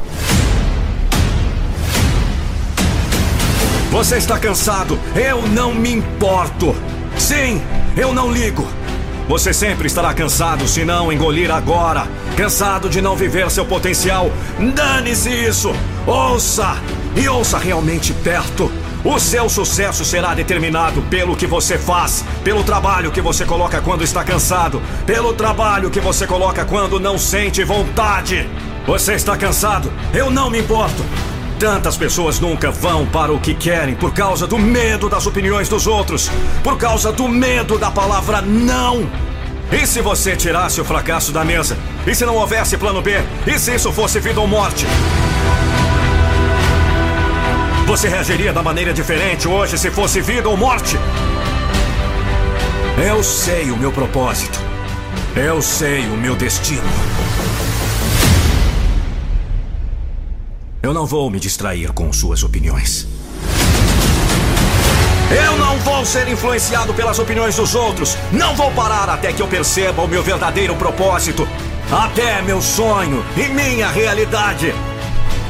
[3.95, 4.99] Você está cansado?
[5.15, 6.75] Eu não me importo.
[7.17, 7.61] Sim,
[7.95, 8.67] eu não ligo.
[9.25, 12.05] Você sempre estará cansado se não engolir agora.
[12.35, 14.29] Cansado de não viver seu potencial.
[14.75, 15.73] Dane-se isso!
[16.05, 16.75] Ouça!
[17.15, 18.69] E ouça realmente perto.
[19.01, 24.03] O seu sucesso será determinado pelo que você faz, pelo trabalho que você coloca quando
[24.03, 28.45] está cansado, pelo trabalho que você coloca quando não sente vontade.
[28.85, 29.89] Você está cansado?
[30.13, 31.01] Eu não me importo.
[31.59, 35.87] Tantas pessoas nunca vão para o que querem por causa do medo das opiniões dos
[35.87, 36.29] outros,
[36.61, 39.09] por causa do medo da palavra não.
[39.71, 41.77] E se você tirasse o fracasso da mesa?
[42.05, 43.13] E se não houvesse plano B?
[43.47, 44.85] E se isso fosse vida ou morte?
[47.87, 50.97] Você reagiria da maneira diferente hoje se fosse vida ou morte?
[53.07, 54.59] Eu sei o meu propósito.
[55.35, 56.83] Eu sei o meu destino.
[60.85, 63.07] Eu não vou me distrair com suas opiniões.
[65.35, 68.15] Eu não vou ser influenciado pelas opiniões dos outros.
[68.31, 71.47] Não vou parar até que eu perceba o meu verdadeiro propósito.
[71.91, 74.75] Até meu sonho e minha realidade.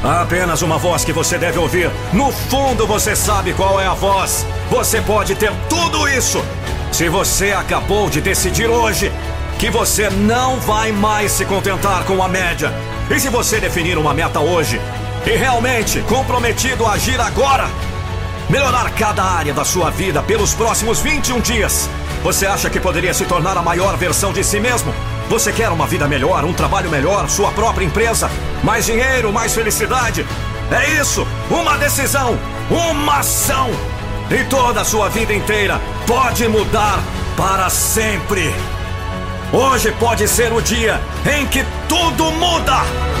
[0.02, 1.90] Há apenas uma voz que você deve ouvir.
[2.14, 4.46] No fundo você sabe qual é a voz.
[4.70, 6.42] Você pode ter tudo isso.
[6.90, 9.12] Se você acabou de decidir hoje
[9.58, 12.72] que você não vai mais se contentar com a média.
[13.10, 14.80] E se você definir uma meta hoje
[15.26, 17.68] e realmente comprometido a agir agora,
[18.48, 21.90] melhorar cada área da sua vida pelos próximos 21 dias,
[22.22, 24.94] você acha que poderia se tornar a maior versão de si mesmo?
[25.28, 28.30] Você quer uma vida melhor, um trabalho melhor, sua própria empresa,
[28.62, 30.24] mais dinheiro, mais felicidade?
[30.70, 31.26] É isso!
[31.50, 32.38] Uma decisão,
[32.70, 33.70] uma ação!
[34.30, 37.00] E toda a sua vida inteira pode mudar
[37.36, 38.52] para sempre.
[39.52, 41.00] Hoje pode ser o dia
[41.32, 43.15] em que tudo muda!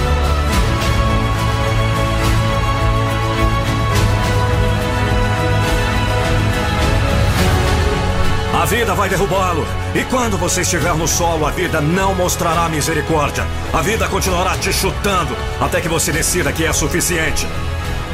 [8.56, 9.66] A vida vai derrubá-lo.
[9.94, 13.46] E quando você estiver no solo, a vida não mostrará misericórdia.
[13.70, 17.46] A vida continuará te chutando até que você decida que é suficiente.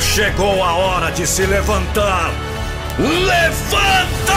[0.01, 2.33] Chegou a hora de se levantar.
[2.99, 4.33] Levanta!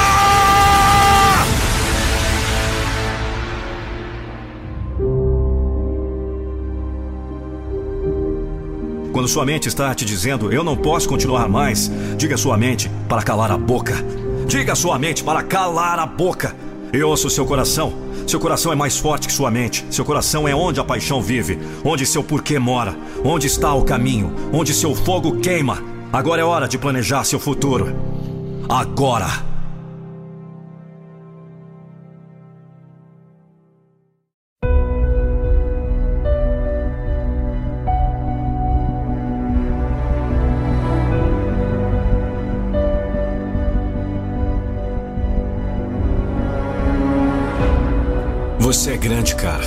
[9.11, 12.91] Quando sua mente está te dizendo eu não posso continuar mais, diga à sua mente
[13.09, 14.24] para calar a boca.
[14.47, 16.55] Diga sua mente para calar a boca.
[16.93, 17.93] E ouça o seu coração.
[18.28, 19.86] Seu coração é mais forte que sua mente.
[19.89, 24.34] Seu coração é onde a paixão vive, onde seu porquê mora, onde está o caminho,
[24.53, 25.84] onde seu fogo queima.
[26.13, 27.93] Agora é hora de planejar seu futuro.
[28.69, 29.55] Agora!
[49.06, 49.64] Grande, cara.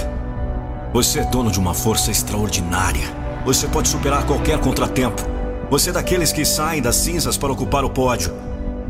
[0.93, 3.07] Você é dono de uma força extraordinária.
[3.45, 5.23] Você pode superar qualquer contratempo.
[5.71, 8.35] Você é daqueles que saem das cinzas para ocupar o pódio.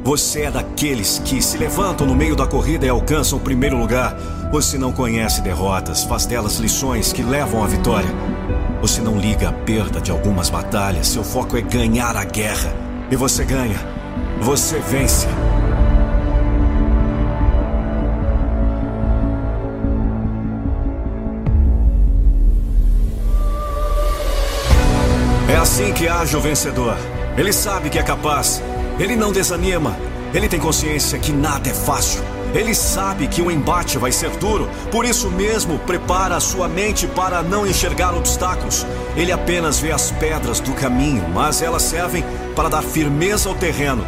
[0.03, 4.17] Você é daqueles que se levantam no meio da corrida e alcançam o primeiro lugar.
[4.51, 8.09] Você não conhece derrotas, faz delas lições que levam à vitória.
[8.81, 12.73] Você não liga à perda de algumas batalhas, seu foco é ganhar a guerra.
[13.11, 13.79] E você ganha.
[14.41, 15.27] Você vence.
[25.49, 26.95] É assim que age o vencedor.
[27.37, 28.63] Ele sabe que é capaz.
[28.99, 29.97] Ele não desanima.
[30.35, 32.23] Ele tem consciência que nada é fácil.
[32.55, 37.07] Ele sabe que o embate vai ser duro, por isso mesmo prepara a sua mente
[37.07, 38.87] para não enxergar obstáculos.
[39.17, 42.25] Ele apenas vê as pedras do caminho, mas elas servem
[42.55, 44.07] para dar firmeza ao terreno.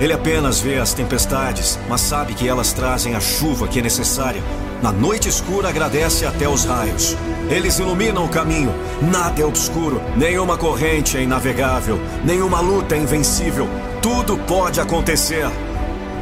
[0.00, 4.42] Ele apenas vê as tempestades, mas sabe que elas trazem a chuva que é necessária.
[4.84, 7.16] Na noite escura agradece até os raios.
[7.48, 8.70] Eles iluminam o caminho.
[9.00, 13.66] Nada é obscuro, nenhuma corrente é inavegável, nenhuma luta é invencível.
[14.02, 15.48] Tudo pode acontecer.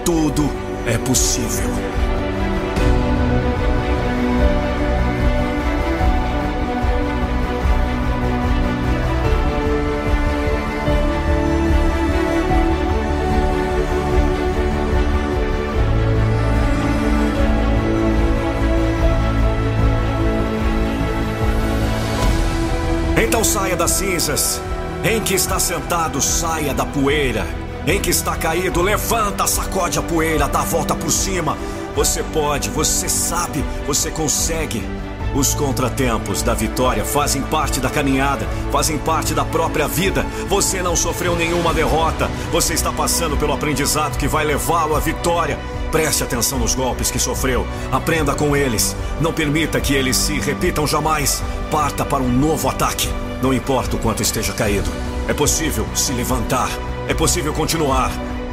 [0.05, 0.49] Tudo
[0.87, 2.01] é possível.
[23.53, 24.62] Saia das cinzas.
[25.05, 27.46] Em que está sentado, saia da poeira.
[27.86, 31.59] Em que está caído, levanta, sacode a poeira, dá a volta por cima.
[31.94, 34.82] Você pode, você sabe, você consegue.
[35.34, 40.24] Os contratempos da vitória fazem parte da caminhada, fazem parte da própria vida.
[40.48, 45.59] Você não sofreu nenhuma derrota, você está passando pelo aprendizado que vai levá-lo à vitória.
[45.90, 48.96] Preste atenção nos golpes que sofreu, aprenda com eles.
[49.20, 51.42] Não permita que eles se repitam jamais.
[51.70, 53.11] Parta para um novo ataque.
[53.43, 54.88] Não importa o quanto esteja caído,
[55.28, 56.70] é possível se levantar.
[57.09, 58.12] É possível continuar.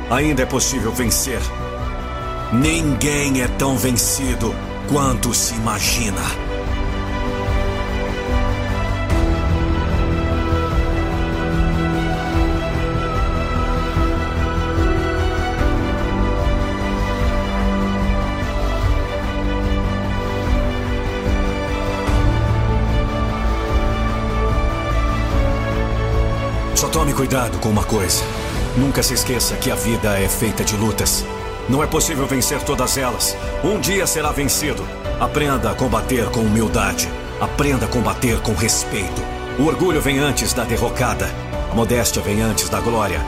[0.09, 1.39] Ainda é possível vencer.
[2.51, 4.53] Ninguém é tão vencido
[4.91, 6.48] quanto se imagina.
[27.20, 28.24] Cuidado com uma coisa.
[28.78, 31.26] Nunca se esqueça que a vida é feita de lutas.
[31.67, 33.36] Não é possível vencer todas elas.
[33.61, 34.88] Um dia será vencido.
[35.20, 37.09] Aprenda a combater com humildade.
[37.41, 39.22] Aprenda a combater com respeito.
[39.59, 41.30] O orgulho vem antes da derrocada.
[41.70, 43.20] A modéstia vem antes da glória.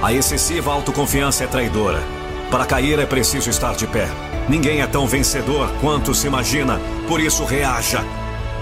[0.00, 2.04] A excessiva autoconfiança é traidora.
[2.52, 4.08] Para cair é preciso estar de pé.
[4.48, 6.80] Ninguém é tão vencedor quanto se imagina.
[7.08, 8.04] Por isso, reaja.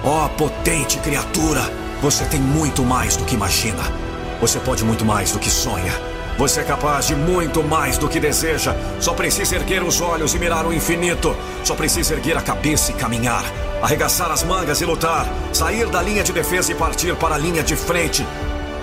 [0.03, 1.61] Ó oh, potente criatura,
[2.01, 4.08] você tem muito mais do que imagina.
[4.41, 5.91] Você pode muito mais do que sonha.
[6.37, 8.73] Você é capaz de muito mais do que deseja.
[9.01, 11.35] Só precisa erguer os olhos e mirar o infinito.
[11.65, 13.43] Só precisa erguer a cabeça e caminhar.
[13.81, 15.27] Arregaçar as mangas e lutar.
[15.51, 18.25] Sair da linha de defesa e partir para a linha de frente.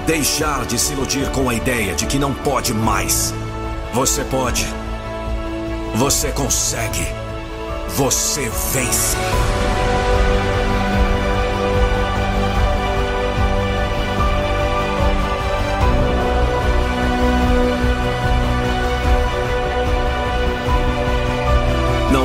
[0.06, 3.32] Deixar de se iludir com a ideia de que não pode mais.
[3.94, 4.66] Você pode.
[5.94, 7.06] Você consegue.
[7.88, 9.16] Você vence.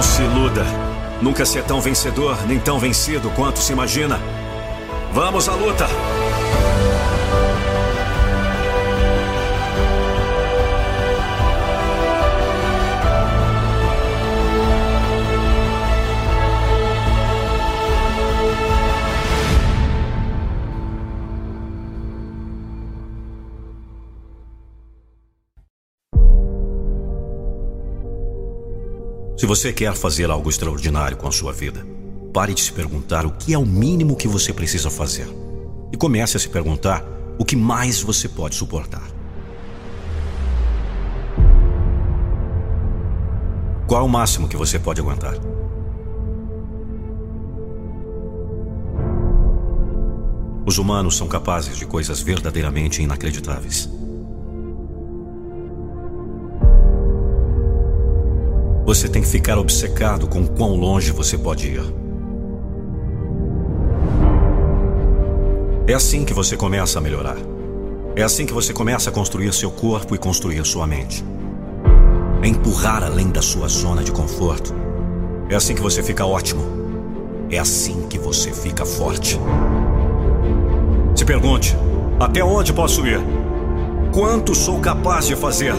[0.01, 0.65] Não se iluda.
[1.21, 4.19] Nunca se é tão vencedor nem tão vencido quanto se imagina.
[5.13, 5.87] Vamos à luta!
[29.41, 31.83] Se você quer fazer algo extraordinário com a sua vida,
[32.31, 35.27] pare de se perguntar o que é o mínimo que você precisa fazer.
[35.91, 37.03] E comece a se perguntar
[37.39, 39.01] o que mais você pode suportar.
[43.87, 45.33] Qual é o máximo que você pode aguentar?
[50.67, 53.89] Os humanos são capazes de coisas verdadeiramente inacreditáveis.
[58.91, 61.81] Você tem que ficar obcecado com quão longe você pode ir.
[65.87, 67.37] É assim que você começa a melhorar.
[68.17, 71.23] É assim que você começa a construir seu corpo e construir sua mente.
[72.43, 74.75] É empurrar além da sua zona de conforto.
[75.49, 76.61] É assim que você fica ótimo.
[77.49, 79.39] É assim que você fica forte.
[81.15, 81.77] Se pergunte:
[82.19, 83.21] até onde posso ir?
[84.13, 85.75] Quanto sou capaz de fazer?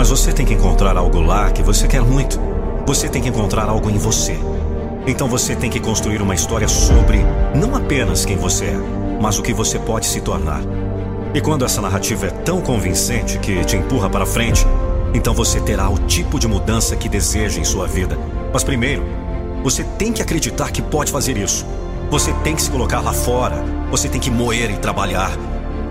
[0.00, 2.40] Mas você tem que encontrar algo lá que você quer muito.
[2.86, 4.34] Você tem que encontrar algo em você.
[5.06, 7.18] Então você tem que construir uma história sobre
[7.54, 8.80] não apenas quem você é,
[9.20, 10.62] mas o que você pode se tornar.
[11.34, 14.66] E quando essa narrativa é tão convincente que te empurra para frente,
[15.12, 18.18] então você terá o tipo de mudança que deseja em sua vida.
[18.54, 19.04] Mas primeiro,
[19.62, 21.66] você tem que acreditar que pode fazer isso.
[22.10, 23.62] Você tem que se colocar lá fora.
[23.90, 25.30] Você tem que moer e trabalhar.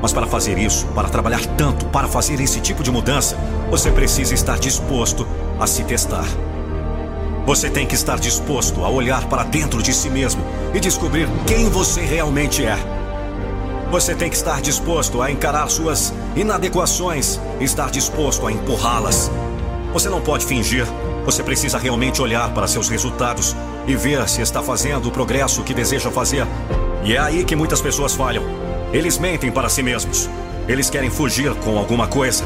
[0.01, 3.37] Mas para fazer isso, para trabalhar tanto, para fazer esse tipo de mudança,
[3.69, 5.27] você precisa estar disposto
[5.59, 6.25] a se testar.
[7.45, 10.41] Você tem que estar disposto a olhar para dentro de si mesmo
[10.73, 12.77] e descobrir quem você realmente é.
[13.91, 19.31] Você tem que estar disposto a encarar suas inadequações estar disposto a empurrá-las.
[19.91, 20.85] Você não pode fingir.
[21.25, 23.55] Você precisa realmente olhar para seus resultados
[23.87, 26.45] e ver se está fazendo o progresso que deseja fazer.
[27.03, 28.68] E é aí que muitas pessoas falham.
[28.93, 30.29] Eles mentem para si mesmos.
[30.67, 32.43] Eles querem fugir com alguma coisa.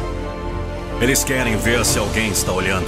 [1.02, 2.88] Eles querem ver se alguém está olhando.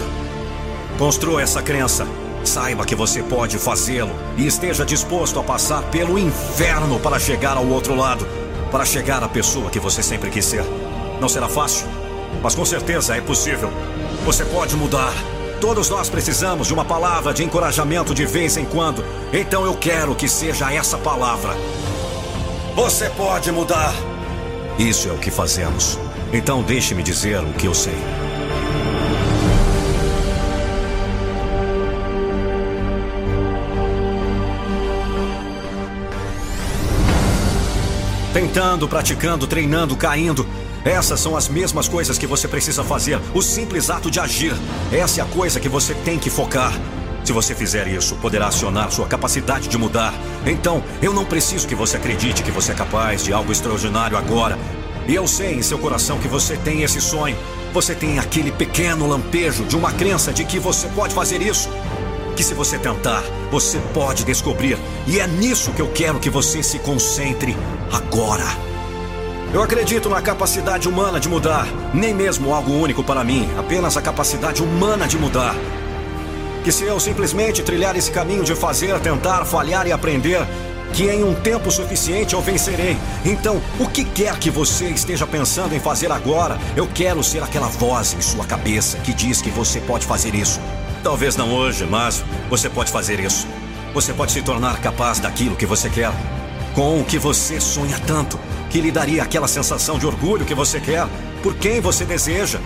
[0.98, 2.08] Construa essa crença.
[2.44, 7.68] Saiba que você pode fazê-lo e esteja disposto a passar pelo inferno para chegar ao
[7.68, 8.26] outro lado
[8.76, 10.62] para chegar à pessoa que você sempre quis ser.
[11.22, 11.88] Não será fácil,
[12.44, 13.72] mas com certeza é possível.
[14.26, 15.14] Você pode mudar.
[15.62, 19.02] Todos nós precisamos de uma palavra de encorajamento de vez em quando.
[19.32, 21.56] Então eu quero que seja essa palavra.
[22.76, 23.94] Você pode mudar.
[24.78, 25.98] Isso é o que fazemos.
[26.34, 27.96] Então deixe-me dizer o que eu sei.
[38.34, 40.46] Tentando, praticando, treinando, caindo.
[40.84, 43.22] Essas são as mesmas coisas que você precisa fazer.
[43.34, 44.54] O simples ato de agir.
[44.92, 46.74] Essa é a coisa que você tem que focar.
[47.26, 50.14] Se você fizer isso, poderá acionar sua capacidade de mudar.
[50.46, 54.58] Então, eu não preciso que você acredite que você é capaz de algo extraordinário agora.
[55.08, 57.36] E eu sei em seu coração que você tem esse sonho.
[57.74, 61.68] Você tem aquele pequeno lampejo de uma crença de que você pode fazer isso
[62.36, 64.78] que se você tentar, você pode descobrir.
[65.08, 67.56] E é nisso que eu quero que você se concentre
[67.92, 68.46] agora.
[69.54, 74.02] Eu acredito na capacidade humana de mudar, nem mesmo algo único para mim, apenas a
[74.02, 75.56] capacidade humana de mudar.
[76.66, 80.40] Que se eu simplesmente trilhar esse caminho de fazer, tentar, falhar e aprender,
[80.94, 82.98] que em um tempo suficiente eu vencerei.
[83.24, 87.68] Então, o que quer que você esteja pensando em fazer agora, eu quero ser aquela
[87.68, 90.60] voz em sua cabeça que diz que você pode fazer isso.
[91.04, 93.48] Talvez não hoje, mas você pode fazer isso.
[93.94, 96.12] Você pode se tornar capaz daquilo que você quer.
[96.74, 98.40] Com o que você sonha tanto,
[98.72, 101.06] que lhe daria aquela sensação de orgulho que você quer,
[101.44, 102.60] por quem você deseja.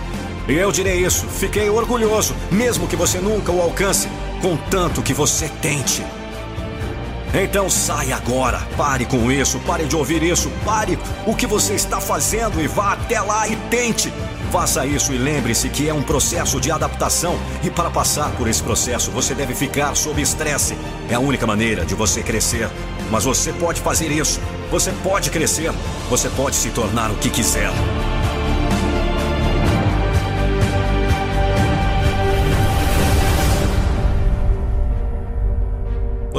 [0.48, 4.08] Eu direi isso, fiquei orgulhoso, mesmo que você nunca o alcance,
[4.40, 6.04] contanto que você tente.
[7.32, 12.00] Então saia agora, pare com isso, pare de ouvir isso, pare o que você está
[12.00, 14.12] fazendo e vá até lá e tente.
[14.50, 18.60] Faça isso e lembre-se que é um processo de adaptação e para passar por esse
[18.60, 20.76] processo você deve ficar sob estresse.
[21.08, 22.68] É a única maneira de você crescer.
[23.12, 24.40] Mas você pode fazer isso.
[24.70, 25.72] Você pode crescer.
[26.08, 27.70] Você pode se tornar o que quiser.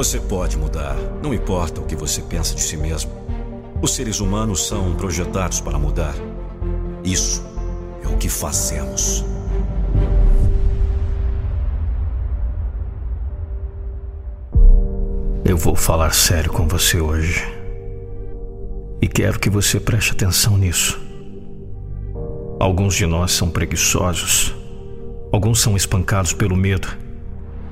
[0.02, 3.12] Você pode mudar, não importa o que você pensa de si mesmo.
[3.80, 6.12] Os seres humanos são projetados para mudar.
[7.04, 7.40] Isso
[8.12, 9.24] o que fazemos.
[15.44, 17.40] Eu vou falar sério com você hoje.
[19.00, 21.00] E quero que você preste atenção nisso.
[22.58, 24.52] Alguns de nós são preguiçosos.
[25.32, 26.88] Alguns são espancados pelo medo.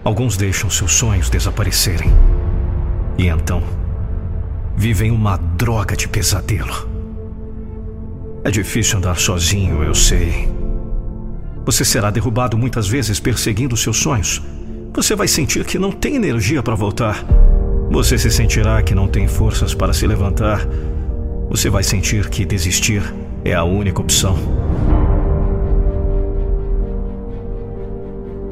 [0.03, 2.11] Alguns deixam seus sonhos desaparecerem.
[3.18, 3.62] E então,
[4.76, 6.88] vivem uma droga de pesadelo.
[8.42, 10.48] É difícil andar sozinho, eu sei.
[11.66, 14.42] Você será derrubado muitas vezes perseguindo seus sonhos.
[14.94, 17.22] Você vai sentir que não tem energia para voltar.
[17.90, 20.66] Você se sentirá que não tem forças para se levantar.
[21.51, 23.03] Você vai sentir que desistir
[23.44, 24.38] é a única opção.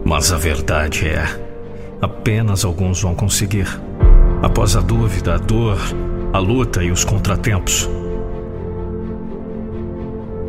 [0.09, 1.23] Mas a verdade é:
[2.01, 3.69] apenas alguns vão conseguir.
[4.43, 5.79] Após a dúvida, a dor,
[6.33, 7.87] a luta e os contratempos.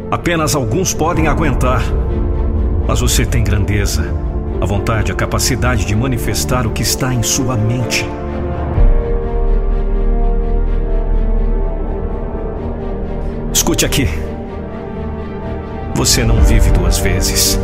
[0.09, 1.81] Apenas alguns podem aguentar.
[2.87, 4.05] Mas você tem grandeza,
[4.61, 8.05] a vontade, a capacidade de manifestar o que está em sua mente.
[13.51, 14.07] Escute aqui.
[15.95, 17.59] Você não vive duas vezes.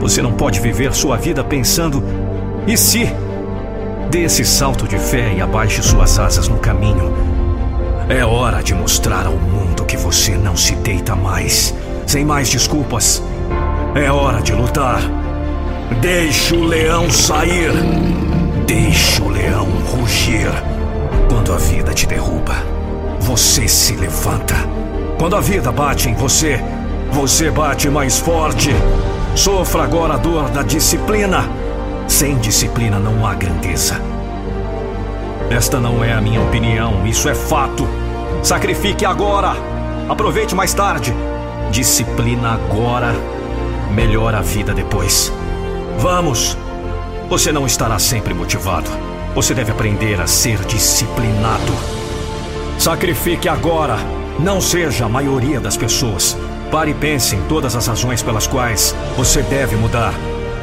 [0.00, 2.02] Você não pode viver sua vida pensando:
[2.66, 3.12] e se?
[4.10, 7.12] Dê esse salto de fé e abaixe suas asas no caminho.
[8.08, 11.74] É hora de mostrar ao mundo que você não se deita mais,
[12.06, 13.22] sem mais desculpas.
[13.94, 15.00] É hora de lutar.
[16.00, 17.70] Deixe o leão sair.
[18.66, 20.48] Deixe o leão rugir.
[21.28, 22.54] Quando a vida te derruba,
[23.20, 24.54] você se levanta.
[25.18, 26.58] Quando a vida bate em você,
[27.10, 28.70] você bate mais forte.
[29.38, 31.48] Sofra agora a dor da disciplina.
[32.08, 33.94] Sem disciplina não há grandeza.
[35.48, 37.86] Esta não é a minha opinião, isso é fato.
[38.42, 39.52] Sacrifique agora.
[40.08, 41.14] Aproveite mais tarde.
[41.70, 43.14] Disciplina agora.
[43.94, 45.32] Melhora a vida depois.
[46.00, 46.58] Vamos.
[47.28, 48.90] Você não estará sempre motivado.
[49.36, 51.72] Você deve aprender a ser disciplinado.
[52.76, 53.98] Sacrifique agora.
[54.40, 56.36] Não seja a maioria das pessoas.
[56.70, 60.12] Pare e pense em todas as razões pelas quais você deve mudar.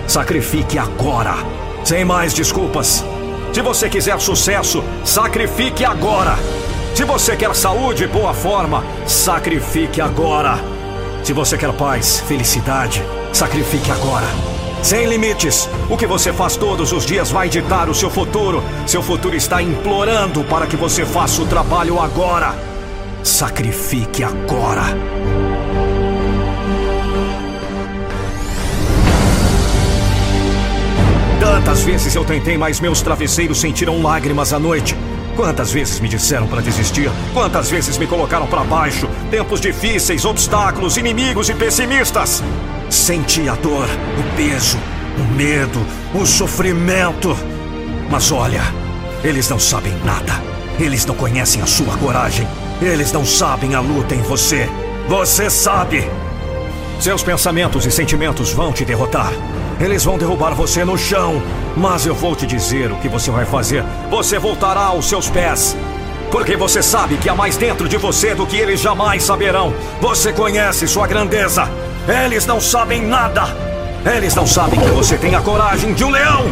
[0.07, 1.35] Sacrifique agora.
[1.83, 3.03] Sem mais desculpas.
[3.51, 6.37] Se você quiser sucesso, sacrifique agora.
[6.93, 10.59] Se você quer saúde e boa forma, sacrifique agora.
[11.23, 13.03] Se você quer paz, felicidade,
[13.33, 14.27] sacrifique agora.
[14.83, 18.63] Sem limites, o que você faz todos os dias vai ditar o seu futuro.
[18.85, 22.53] Seu futuro está implorando para que você faça o trabalho agora.
[23.23, 25.44] Sacrifique agora.
[31.55, 34.93] Quantas vezes eu tentei, mas meus travesseiros sentiram lágrimas à noite.
[35.37, 37.09] Quantas vezes me disseram para desistir?
[37.33, 39.07] Quantas vezes me colocaram para baixo?
[39.31, 42.43] Tempos difíceis, obstáculos, inimigos e pessimistas.
[42.89, 44.77] Senti a dor, o peso,
[45.17, 45.79] o medo,
[46.13, 47.33] o sofrimento.
[48.11, 48.61] Mas olha,
[49.23, 50.33] eles não sabem nada.
[50.77, 52.45] Eles não conhecem a sua coragem.
[52.81, 54.69] Eles não sabem a luta em você.
[55.07, 56.05] Você sabe.
[56.99, 59.31] Seus pensamentos e sentimentos vão te derrotar.
[59.79, 61.41] Eles vão derrubar você no chão.
[61.75, 63.83] Mas eu vou te dizer o que você vai fazer.
[64.09, 65.75] Você voltará aos seus pés.
[66.31, 69.73] Porque você sabe que há mais dentro de você do que eles jamais saberão.
[70.01, 71.69] Você conhece sua grandeza.
[72.25, 73.43] Eles não sabem nada.
[74.15, 76.45] Eles não sabem que você tem a coragem de um leão.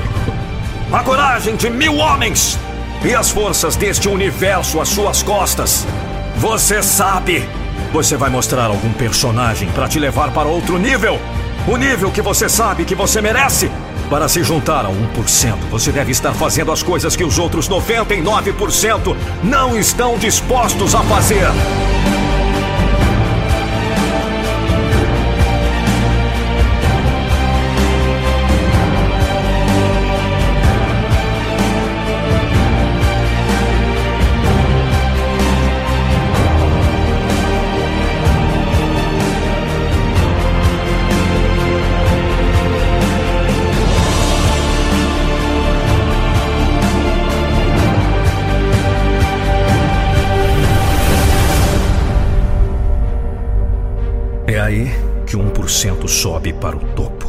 [0.92, 2.60] A coragem de mil homens.
[3.06, 5.88] E as forças deste universo às suas costas.
[6.38, 7.48] Você sabe.
[7.94, 11.20] Você vai mostrar algum personagem para te levar para outro nível.
[11.66, 13.72] O nível que você sabe que você merece.
[14.10, 19.16] Para se juntar a 1%, você deve estar fazendo as coisas que os outros 99%
[19.42, 21.48] não estão dispostos a fazer.
[55.66, 57.24] 100% sobe para o topo.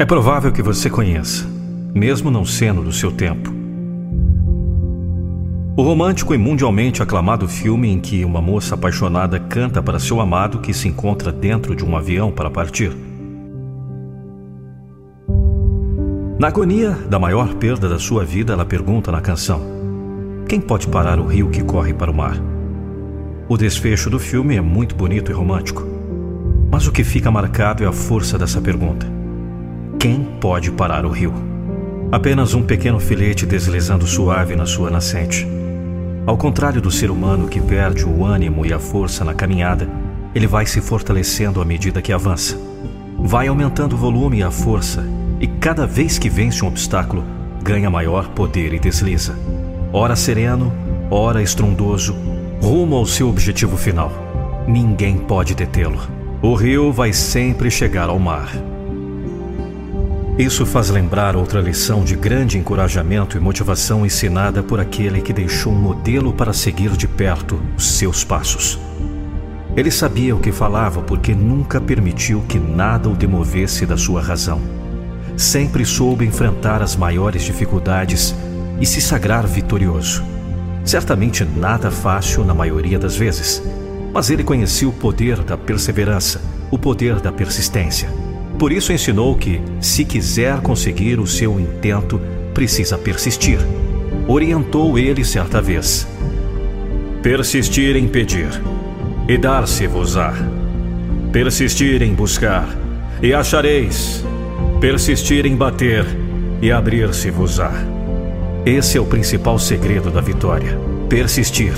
[0.00, 1.44] É provável que você conheça,
[1.92, 3.57] mesmo não sendo do seu tempo,
[5.78, 10.58] o romântico e mundialmente aclamado filme em que uma moça apaixonada canta para seu amado
[10.58, 12.90] que se encontra dentro de um avião para partir.
[16.36, 19.62] Na agonia da maior perda da sua vida, ela pergunta na canção:
[20.48, 22.42] Quem pode parar o rio que corre para o mar?
[23.48, 25.86] O desfecho do filme é muito bonito e romântico.
[26.72, 29.06] Mas o que fica marcado é a força dessa pergunta:
[29.96, 31.32] Quem pode parar o rio?
[32.10, 35.57] Apenas um pequeno filete deslizando suave na sua nascente.
[36.28, 39.88] Ao contrário do ser humano que perde o ânimo e a força na caminhada,
[40.34, 42.54] ele vai se fortalecendo à medida que avança.
[43.18, 45.06] Vai aumentando o volume e a força,
[45.40, 47.24] e cada vez que vence um obstáculo,
[47.62, 49.38] ganha maior poder e desliza.
[49.90, 50.70] Ora sereno,
[51.10, 52.14] ora estrondoso,
[52.60, 54.12] rumo ao seu objetivo final.
[54.68, 55.98] Ninguém pode detê-lo.
[56.42, 58.50] O rio vai sempre chegar ao mar.
[60.38, 65.72] Isso faz lembrar outra lição de grande encorajamento e motivação ensinada por aquele que deixou
[65.72, 68.78] um modelo para seguir de perto os seus passos.
[69.76, 74.60] Ele sabia o que falava porque nunca permitiu que nada o demovesse da sua razão.
[75.36, 78.32] Sempre soube enfrentar as maiores dificuldades
[78.80, 80.22] e se sagrar vitorioso.
[80.84, 83.60] Certamente nada fácil na maioria das vezes,
[84.12, 88.27] mas ele conhecia o poder da perseverança, o poder da persistência.
[88.58, 92.20] Por isso ensinou que, se quiser conseguir o seu intento,
[92.52, 93.60] precisa persistir.
[94.26, 96.08] Orientou ele certa vez.
[97.22, 98.48] Persistir em pedir,
[99.28, 100.34] e dar-se-vos-á.
[101.30, 102.68] Persistir em buscar,
[103.22, 104.24] e achareis.
[104.80, 106.04] Persistir em bater,
[106.60, 107.72] e abrir-se-vos-á.
[108.66, 110.76] Esse é o principal segredo da vitória.
[111.08, 111.74] Persistir,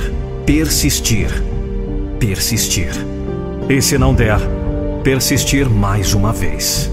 [0.46, 1.28] persistir,
[2.18, 2.90] persistir.
[3.68, 4.40] E se não der,
[5.02, 6.90] persistir mais uma vez.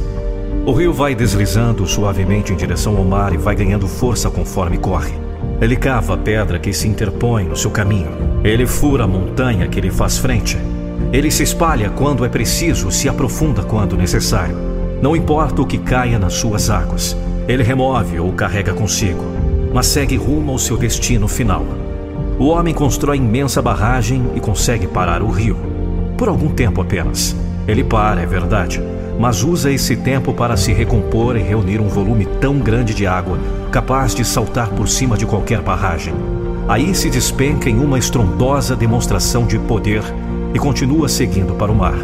[0.66, 5.14] O rio vai deslizando suavemente em direção ao mar e vai ganhando força conforme corre.
[5.60, 8.10] Ele cava a pedra que se interpõe no seu caminho.
[8.43, 10.58] Ele fura a montanha que lhe faz frente.
[11.12, 14.55] Ele se espalha quando é preciso, se aprofunda quando necessário.
[15.01, 17.16] Não importa o que caia nas suas águas,
[17.47, 19.24] ele remove ou carrega consigo,
[19.74, 21.64] mas segue rumo ao seu destino final.
[22.39, 25.58] O homem constrói imensa barragem e consegue parar o rio.
[26.18, 27.36] Por algum tempo apenas.
[27.68, 28.82] Ele para, é verdade,
[29.20, 33.38] mas usa esse tempo para se recompor e reunir um volume tão grande de água,
[33.72, 36.13] capaz de saltar por cima de qualquer barragem.
[36.68, 40.03] Aí se despenca em uma estrondosa demonstração de poder
[40.53, 41.97] e continua seguindo para o mar.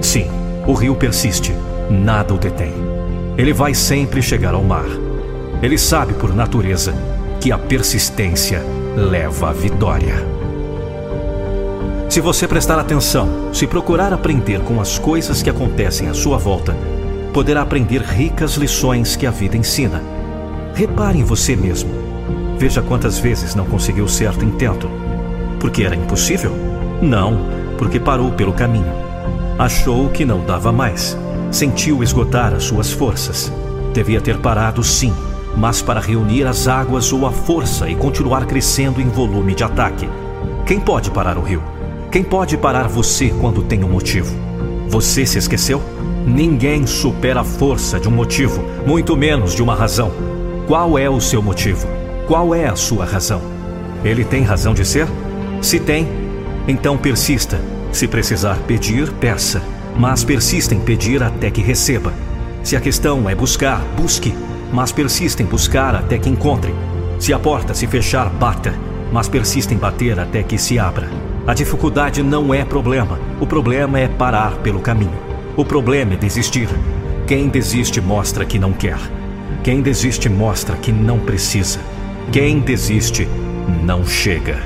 [0.00, 0.28] Sim,
[0.66, 1.54] o rio persiste,
[1.90, 2.72] nada o detém.
[3.36, 4.86] Ele vai sempre chegar ao mar.
[5.62, 6.94] Ele sabe por natureza
[7.40, 8.62] que a persistência
[8.96, 10.43] leva à vitória.
[12.14, 16.72] Se você prestar atenção, se procurar aprender com as coisas que acontecem à sua volta,
[17.32, 20.00] poderá aprender ricas lições que a vida ensina.
[20.76, 21.90] Repare em você mesmo.
[22.56, 24.88] Veja quantas vezes não conseguiu certo intento.
[25.58, 26.52] Porque era impossível?
[27.02, 27.36] Não,
[27.76, 28.92] porque parou pelo caminho.
[29.58, 31.18] Achou que não dava mais.
[31.50, 33.52] Sentiu esgotar as suas forças.
[33.92, 35.12] Devia ter parado, sim,
[35.56, 40.08] mas para reunir as águas ou a força e continuar crescendo em volume de ataque.
[40.64, 41.73] Quem pode parar o rio?
[42.14, 44.32] Quem pode parar você quando tem um motivo?
[44.88, 45.82] Você se esqueceu?
[46.24, 50.12] Ninguém supera a força de um motivo, muito menos de uma razão.
[50.68, 51.88] Qual é o seu motivo?
[52.28, 53.42] Qual é a sua razão?
[54.04, 55.08] Ele tem razão de ser?
[55.60, 56.06] Se tem,
[56.68, 57.60] então persista.
[57.90, 59.60] Se precisar pedir, peça.
[59.98, 62.12] Mas persista em pedir até que receba.
[62.62, 64.32] Se a questão é buscar, busque.
[64.72, 66.72] Mas persista em buscar até que encontre.
[67.18, 68.72] Se a porta se fechar, bata.
[69.10, 71.33] Mas persista em bater até que se abra.
[71.46, 73.20] A dificuldade não é problema.
[73.38, 75.12] O problema é parar pelo caminho.
[75.54, 76.68] O problema é desistir.
[77.26, 78.98] Quem desiste mostra que não quer.
[79.62, 81.80] Quem desiste mostra que não precisa.
[82.32, 83.28] Quem desiste
[83.82, 84.58] não chega.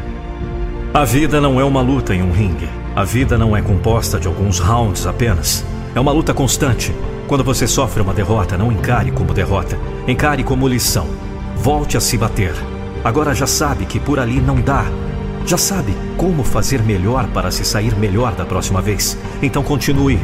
[0.95, 2.69] A vida não é uma luta em um ringue.
[2.95, 5.65] A vida não é composta de alguns rounds apenas.
[5.97, 6.95] É uma luta constante.
[7.27, 9.77] Quando você sofre uma derrota, não encare como derrota.
[10.07, 11.09] Encare como lição.
[11.57, 12.55] Volte a se bater.
[13.05, 14.87] Agora já sabe que por ali não dá.
[15.49, 19.17] Já sabe como fazer melhor para se sair melhor da próxima vez.
[19.41, 20.21] Então continue.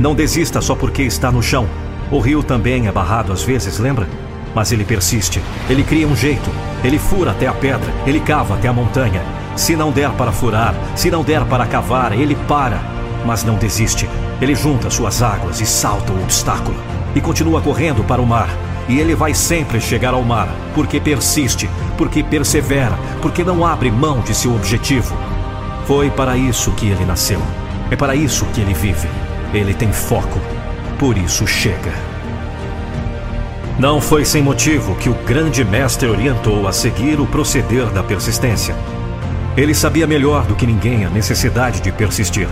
[0.00, 1.68] Não desista só porque está no chão.
[2.10, 4.08] O rio também é barrado às vezes, lembra?
[4.52, 5.40] Mas ele persiste.
[5.70, 6.50] Ele cria um jeito.
[6.82, 7.88] Ele fura até a pedra.
[8.04, 9.22] Ele cava até a montanha.
[9.54, 12.80] Se não der para furar, se não der para cavar, ele para.
[13.24, 14.10] Mas não desiste.
[14.40, 16.76] Ele junta suas águas e salta o obstáculo.
[17.14, 18.48] E continua correndo para o mar.
[18.88, 24.20] E ele vai sempre chegar ao mar, porque persiste, porque persevera, porque não abre mão
[24.20, 25.16] de seu objetivo.
[25.86, 27.40] Foi para isso que ele nasceu.
[27.90, 29.08] É para isso que ele vive.
[29.52, 30.38] Ele tem foco.
[30.98, 31.92] Por isso chega.
[33.78, 38.74] Não foi sem motivo que o grande mestre orientou a seguir o proceder da persistência.
[39.56, 42.48] Ele sabia melhor do que ninguém a necessidade de persistir.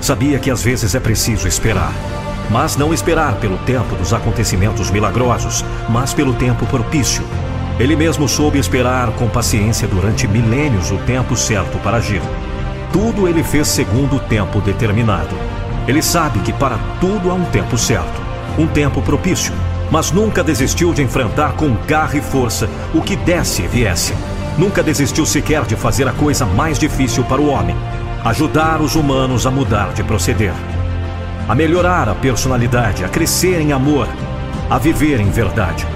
[0.00, 1.92] Sabia que às vezes é preciso esperar
[2.50, 7.22] mas não esperar pelo tempo dos acontecimentos milagrosos, mas pelo tempo propício.
[7.78, 12.22] Ele mesmo soube esperar com paciência durante milênios o tempo certo para agir.
[12.92, 15.36] Tudo ele fez segundo o tempo determinado.
[15.86, 18.20] Ele sabe que para tudo há um tempo certo,
[18.58, 19.52] um tempo propício,
[19.90, 24.14] mas nunca desistiu de enfrentar com garra e força o que desse e viesse.
[24.58, 27.76] Nunca desistiu sequer de fazer a coisa mais difícil para o homem:
[28.24, 30.52] ajudar os humanos a mudar de proceder
[31.48, 34.06] a melhorar a personalidade, a crescer em amor,
[34.68, 35.86] a viver em verdade.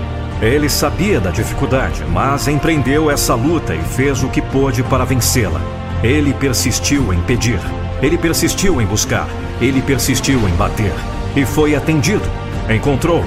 [0.41, 5.61] Ele sabia da dificuldade, mas empreendeu essa luta e fez o que pôde para vencê-la.
[6.03, 7.61] Ele persistiu em pedir,
[8.01, 9.29] ele persistiu em buscar,
[9.61, 10.93] ele persistiu em bater
[11.37, 12.25] e foi atendido.
[12.69, 13.23] Encontrou.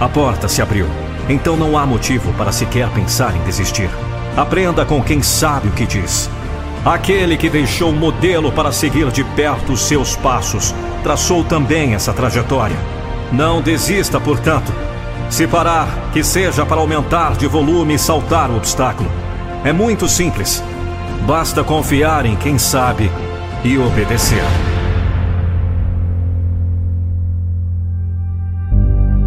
[0.00, 0.86] A porta se abriu.
[1.28, 3.90] Então não há motivo para sequer pensar em desistir.
[4.36, 6.30] Aprenda com quem sabe o que diz.
[6.84, 12.76] Aquele que deixou modelo para seguir de perto os seus passos, traçou também essa trajetória.
[13.30, 14.72] Não desista, portanto.
[15.30, 19.08] Se parar, que seja para aumentar de volume e saltar o obstáculo.
[19.62, 20.60] É muito simples.
[21.24, 23.08] Basta confiar em quem sabe
[23.62, 24.42] e obedecer.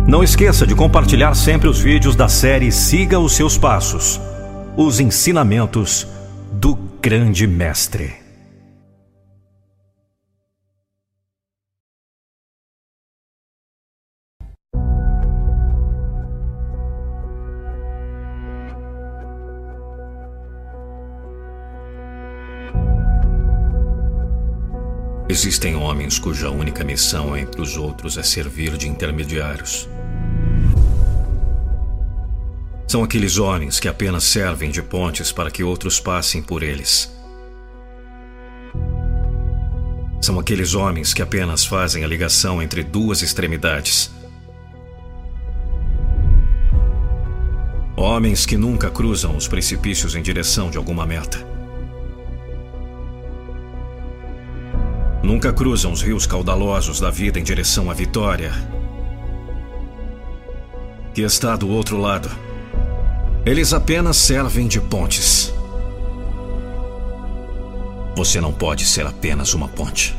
[0.05, 4.19] Não esqueça de compartilhar sempre os vídeos da série Siga os Seus Passos
[4.77, 6.07] os ensinamentos
[6.53, 8.26] do Grande Mestre.
[25.29, 29.89] Existem homens cuja única missão entre os outros é servir de intermediários.
[32.87, 37.13] São aqueles homens que apenas servem de pontes para que outros passem por eles.
[40.21, 44.09] São aqueles homens que apenas fazem a ligação entre duas extremidades.
[47.97, 51.56] Homens que nunca cruzam os precipícios em direção de alguma meta.
[55.27, 58.49] Nunca cruzam os rios caudalosos da vida em direção à vitória.
[61.13, 62.31] Que está do outro lado.
[63.45, 65.53] Eles apenas servem de pontes.
[68.15, 70.15] Você não pode ser apenas uma ponte.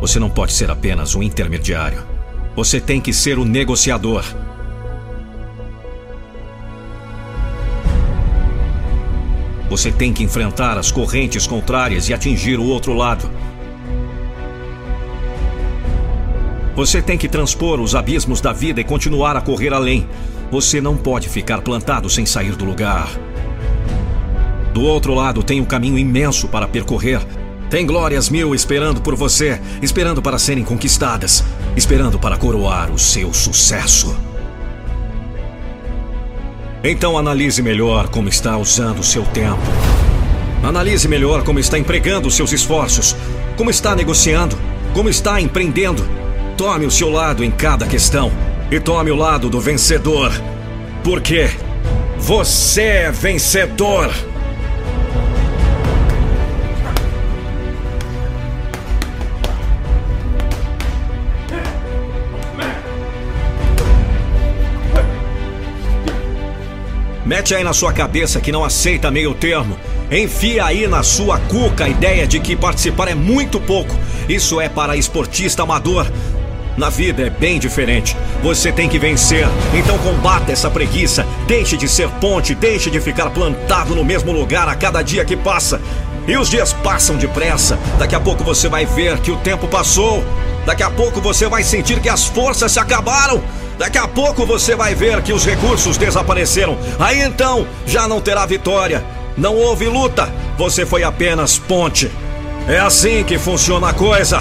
[0.00, 2.06] Você não pode ser apenas um intermediário.
[2.54, 4.24] Você tem que ser o negociador.
[9.68, 13.28] Você tem que enfrentar as correntes contrárias e atingir o outro lado.
[16.78, 20.08] Você tem que transpor os abismos da vida e continuar a correr além.
[20.48, 23.10] Você não pode ficar plantado sem sair do lugar.
[24.72, 27.20] Do outro lado tem um caminho imenso para percorrer.
[27.68, 31.42] Tem glórias mil esperando por você, esperando para serem conquistadas,
[31.76, 34.16] esperando para coroar o seu sucesso.
[36.84, 39.58] Então analise melhor como está usando o seu tempo.
[40.62, 43.16] Analise melhor como está empregando os seus esforços,
[43.56, 44.56] como está negociando,
[44.94, 46.27] como está empreendendo
[46.58, 48.32] Tome o seu lado em cada questão
[48.68, 50.32] e tome o lado do vencedor.
[51.04, 51.48] Porque
[52.18, 54.12] você é vencedor.
[67.24, 69.78] Mete aí na sua cabeça que não aceita meio termo.
[70.10, 73.94] Enfia aí na sua cuca a ideia de que participar é muito pouco.
[74.28, 76.04] Isso é para esportista amador.
[76.78, 78.16] Na vida é bem diferente.
[78.40, 79.48] Você tem que vencer.
[79.74, 81.26] Então combata essa preguiça.
[81.48, 85.36] Deixe de ser ponte, deixe de ficar plantado no mesmo lugar a cada dia que
[85.36, 85.80] passa.
[86.28, 87.76] E os dias passam depressa.
[87.98, 90.22] Daqui a pouco você vai ver que o tempo passou.
[90.64, 93.42] Daqui a pouco você vai sentir que as forças se acabaram.
[93.76, 96.78] Daqui a pouco você vai ver que os recursos desapareceram.
[97.00, 99.04] Aí então já não terá vitória.
[99.36, 100.32] Não houve luta.
[100.56, 102.08] Você foi apenas ponte.
[102.68, 104.40] É assim que funciona a coisa.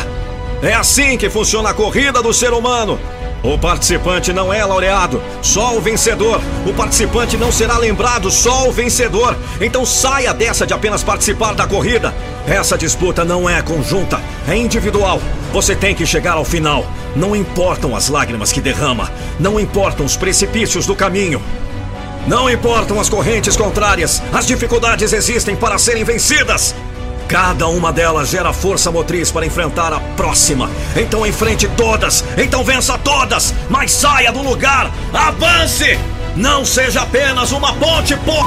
[0.61, 2.99] É assim que funciona a corrida do ser humano.
[3.43, 6.41] O participante não é laureado, só o vencedor.
[6.65, 9.37] O participante não será lembrado, só o vencedor.
[9.61, 12.13] Então saia dessa de apenas participar da corrida.
[12.47, 15.21] Essa disputa não é conjunta, é individual.
[15.53, 16.87] Você tem que chegar ao final.
[17.15, 21.41] Não importam as lágrimas que derrama, não importam os precipícios do caminho.
[22.25, 26.75] Não importam as correntes contrárias, as dificuldades existem para serem vencidas.
[27.27, 30.69] Cada uma delas gera força motriz para enfrentar a próxima.
[30.95, 35.99] Então enfrente todas, então vença todas, mas saia do lugar, avance!
[36.35, 38.45] Não seja apenas uma ponte, por...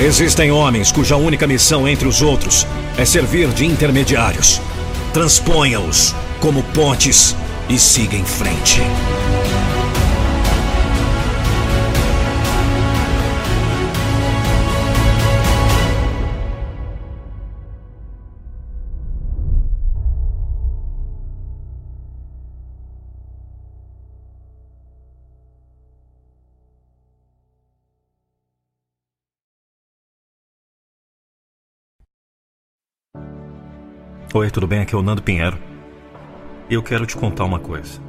[0.00, 2.64] Existem homens cuja única missão entre os outros
[2.96, 4.62] é servir de intermediários.
[5.12, 7.34] Transponha-os como pontes
[7.68, 8.80] e siga em frente.
[34.38, 34.82] Oi, tudo bem?
[34.82, 35.58] Aqui é o Nando Pinheiro.
[36.70, 38.00] Eu quero te contar uma coisa.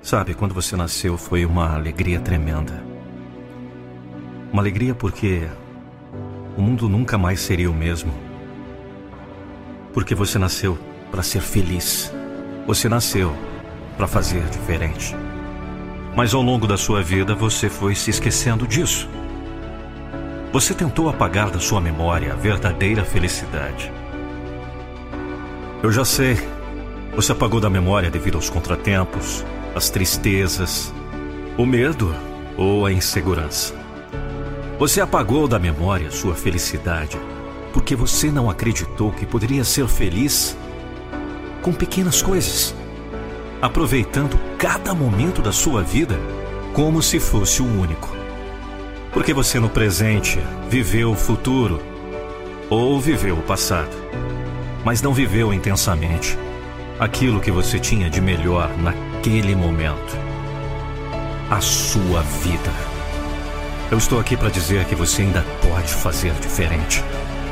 [0.00, 2.82] Sabe, quando você nasceu foi uma alegria tremenda.
[4.50, 5.46] Uma alegria porque
[6.56, 8.14] o mundo nunca mais seria o mesmo.
[9.92, 10.78] Porque você nasceu
[11.10, 12.10] para ser feliz.
[12.66, 13.30] Você nasceu
[13.98, 15.14] para fazer diferente.
[16.16, 19.06] Mas ao longo da sua vida você foi se esquecendo disso.
[20.50, 23.92] Você tentou apagar da sua memória a verdadeira felicidade.
[25.82, 26.36] Eu já sei.
[27.14, 30.92] Você apagou da memória devido aos contratempos, às tristezas,
[31.56, 32.14] o medo
[32.56, 33.74] ou a insegurança.
[34.78, 37.18] Você apagou da memória sua felicidade
[37.72, 40.56] porque você não acreditou que poderia ser feliz
[41.60, 42.74] com pequenas coisas,
[43.60, 46.18] aproveitando cada momento da sua vida
[46.72, 48.16] como se fosse o único.
[49.12, 50.38] Porque você no presente
[50.70, 51.78] viveu o futuro
[52.70, 53.94] ou viveu o passado,
[54.86, 56.38] mas não viveu intensamente
[56.96, 60.16] aquilo que você tinha de melhor naquele momento.
[61.50, 62.70] A sua vida.
[63.90, 67.02] Eu estou aqui para dizer que você ainda pode fazer diferente.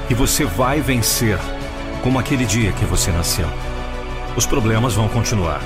[0.07, 1.37] Que você vai vencer,
[2.05, 3.49] como aquele dia que você nasceu.
[4.37, 5.61] Os problemas vão continuar.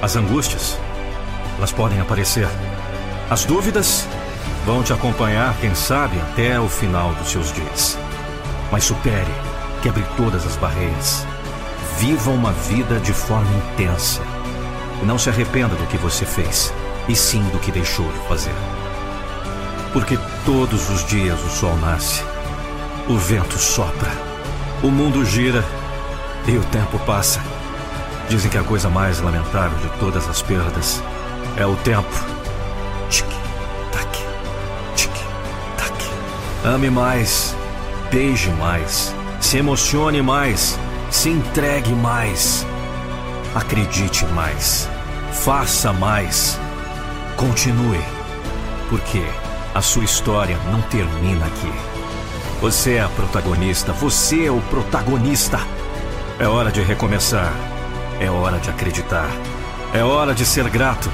[0.00, 0.78] As angústias,
[1.56, 2.46] elas podem aparecer.
[3.28, 4.06] As dúvidas
[4.64, 7.98] vão te acompanhar, quem sabe, até o final dos seus dias.
[8.70, 9.47] Mas supere,
[9.82, 11.26] quebre todas as barreiras.
[11.98, 14.20] Viva uma vida de forma intensa.
[15.02, 16.72] Não se arrependa do que você fez,
[17.08, 18.54] e sim do que deixou de fazer.
[19.92, 22.22] Porque todos os dias o sol nasce,
[23.08, 24.10] o vento sopra,
[24.82, 25.64] o mundo gira
[26.46, 27.40] e o tempo passa.
[28.28, 31.02] Dizem que a coisa mais lamentável de todas as perdas
[31.56, 32.12] é o tempo.
[33.08, 34.18] Tic-tac,
[34.94, 36.10] tic-tac.
[36.64, 37.56] Ame mais,
[38.10, 40.78] beije mais, se emocione mais,
[41.10, 42.66] se entregue mais,
[43.54, 44.88] acredite mais,
[45.32, 46.58] faça mais,
[47.36, 48.00] continue,
[48.88, 49.22] porque
[49.74, 51.72] a sua história não termina aqui.
[52.60, 55.60] Você é a protagonista, você é o protagonista.
[56.40, 57.52] É hora de recomeçar.
[58.20, 59.30] É hora de acreditar.
[59.94, 61.08] É hora de ser grato.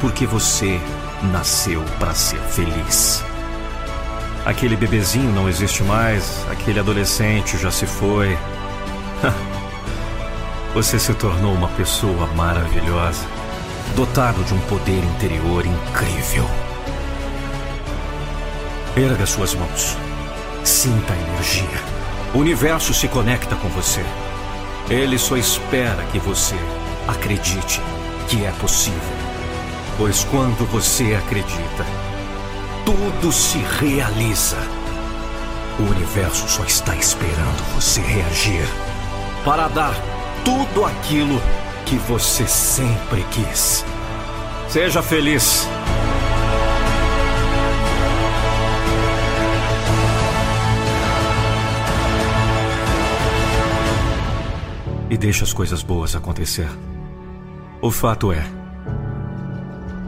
[0.00, 0.80] Porque você
[1.22, 3.22] nasceu para ser feliz.
[4.44, 8.36] Aquele bebezinho não existe mais, aquele adolescente já se foi.
[10.74, 13.26] Você se tornou uma pessoa maravilhosa,
[13.94, 16.48] dotado de um poder interior incrível.
[18.96, 19.96] Erga suas mãos.
[20.64, 21.80] Sinta a energia.
[22.34, 24.04] O universo se conecta com você.
[24.88, 26.56] Ele só espera que você
[27.06, 27.80] acredite
[28.28, 29.00] que é possível.
[29.98, 31.84] Pois quando você acredita,
[32.90, 34.56] tudo se realiza.
[35.78, 38.66] O universo só está esperando você reagir
[39.44, 39.94] para dar
[40.44, 41.40] tudo aquilo
[41.86, 43.84] que você sempre quis.
[44.68, 45.68] Seja feliz.
[55.08, 56.68] e deixe as coisas boas acontecer.
[57.82, 58.44] O fato é,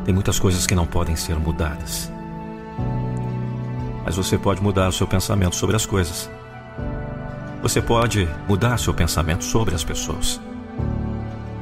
[0.05, 2.11] tem muitas coisas que não podem ser mudadas.
[4.05, 6.30] Mas você pode mudar o seu pensamento sobre as coisas.
[7.62, 10.40] Você pode mudar seu pensamento sobre as pessoas.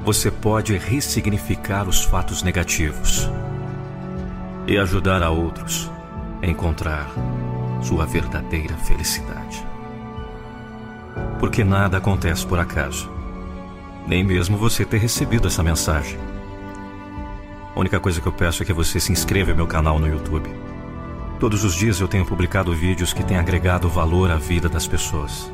[0.04, 3.28] Você pode ressignificar os fatos negativos
[4.66, 5.90] e ajudar a outros
[6.42, 7.10] a encontrar
[7.82, 9.64] sua verdadeira felicidade.
[11.38, 13.20] Porque nada acontece por acaso
[14.06, 16.18] nem mesmo você ter recebido essa mensagem.
[17.74, 20.08] A única coisa que eu peço é que você se inscreva no meu canal no
[20.08, 20.50] YouTube.
[21.40, 25.50] Todos os dias eu tenho publicado vídeos que têm agregado valor à vida das pessoas.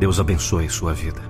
[0.00, 1.22] Deus abençoe sua vida.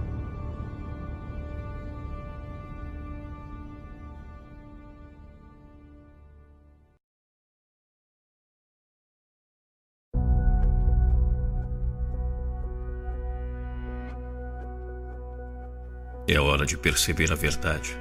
[16.26, 17.95] É hora de perceber a verdade.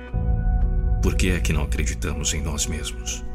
[1.03, 3.28] Por que é que não acreditamos em nós mesmos?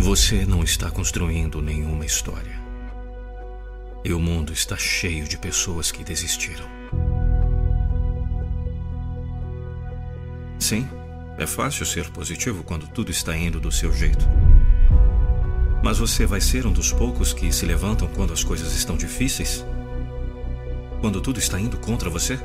[0.00, 2.56] Você não está construindo nenhuma história.
[4.04, 6.64] E o mundo está cheio de pessoas que desistiram.
[10.58, 10.88] Sim,
[11.36, 14.24] é fácil ser positivo quando tudo está indo do seu jeito.
[15.82, 19.66] Mas você vai ser um dos poucos que se levantam quando as coisas estão difíceis?
[21.00, 22.38] Quando tudo está indo contra você?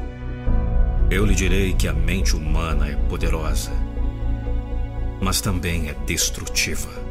[1.10, 3.72] Eu lhe direi que a mente humana é poderosa,
[5.22, 7.03] mas também é destrutiva.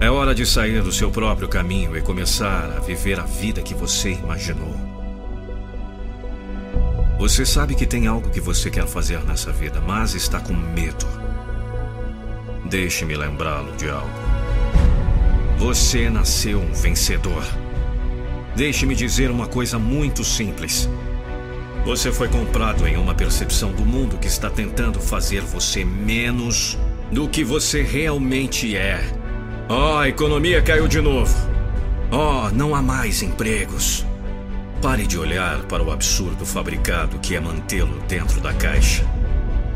[0.00, 3.74] É hora de sair do seu próprio caminho e começar a viver a vida que
[3.74, 4.74] você imaginou.
[7.18, 11.06] Você sabe que tem algo que você quer fazer nessa vida, mas está com medo.
[12.64, 14.08] Deixe-me lembrá-lo de algo.
[15.58, 17.44] Você nasceu um vencedor.
[18.56, 20.88] Deixe-me dizer uma coisa muito simples.
[21.84, 26.78] Você foi comprado em uma percepção do mundo que está tentando fazer você menos
[27.12, 29.19] do que você realmente é.
[29.72, 31.32] Oh, a economia caiu de novo.
[32.10, 34.04] Oh, não há mais empregos.
[34.82, 39.04] Pare de olhar para o absurdo fabricado que é mantê-lo dentro da caixa.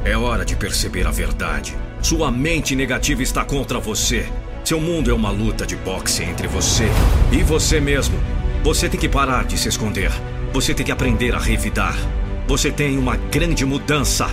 [0.04, 1.76] É hora de perceber a verdade.
[2.02, 4.26] Sua mente negativa está contra você.
[4.64, 6.88] Seu mundo é uma luta de boxe entre você
[7.30, 8.18] e você mesmo.
[8.64, 10.10] Você tem que parar de se esconder.
[10.52, 11.96] Você tem que aprender a revidar.
[12.48, 14.26] Você tem uma grande mudança.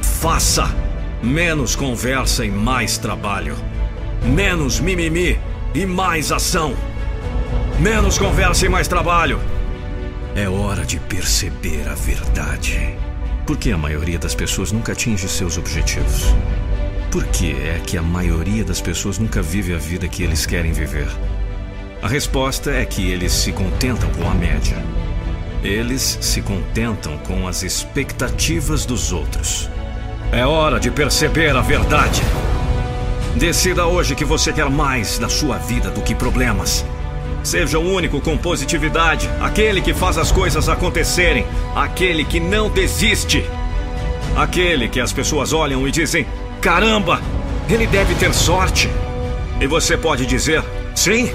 [0.00, 0.72] Faça!
[1.20, 3.56] Menos conversa e mais trabalho.
[4.22, 5.38] Menos mimimi
[5.74, 6.74] e mais ação.
[7.78, 9.40] Menos conversa e mais trabalho.
[10.34, 12.96] É hora de perceber a verdade.
[13.46, 16.34] Por que a maioria das pessoas nunca atinge seus objetivos?
[17.10, 20.72] Por que é que a maioria das pessoas nunca vive a vida que eles querem
[20.72, 21.08] viver?
[22.02, 24.76] A resposta é que eles se contentam com a média.
[25.64, 29.68] Eles se contentam com as expectativas dos outros.
[30.30, 32.22] É hora de perceber a verdade.
[33.38, 36.84] Decida hoje que você quer mais da sua vida do que problemas.
[37.44, 43.48] Seja o único com positividade, aquele que faz as coisas acontecerem, aquele que não desiste.
[44.36, 46.26] Aquele que as pessoas olham e dizem:
[46.60, 47.22] caramba,
[47.70, 48.90] ele deve ter sorte.
[49.60, 51.32] E você pode dizer: sim,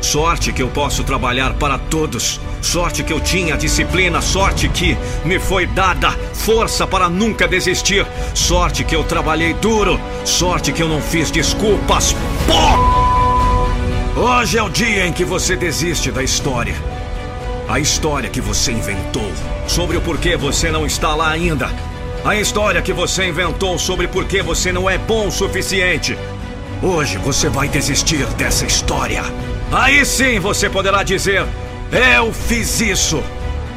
[0.00, 2.40] Sorte que eu posso trabalhar para todos.
[2.60, 4.20] Sorte que eu tinha disciplina.
[4.20, 8.06] Sorte que me foi dada força para nunca desistir.
[8.34, 9.98] Sorte que eu trabalhei duro.
[10.24, 12.14] Sorte que eu não fiz desculpas.
[12.46, 14.20] Pô!
[14.20, 16.74] Hoje é o dia em que você desiste da história.
[17.68, 19.30] A história que você inventou.
[19.66, 21.68] Sobre o porquê você não está lá ainda.
[22.24, 26.16] A história que você inventou sobre por que você não é bom o suficiente.
[26.82, 29.22] Hoje você vai desistir dessa história.
[29.72, 31.44] Aí sim você poderá dizer:
[31.90, 33.22] Eu fiz isso.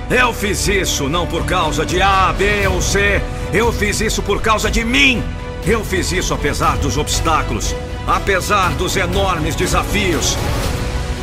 [0.09, 3.21] Eu fiz isso não por causa de A, B ou C.
[3.53, 5.23] Eu fiz isso por causa de mim.
[5.65, 7.75] Eu fiz isso apesar dos obstáculos,
[8.07, 10.37] apesar dos enormes desafios.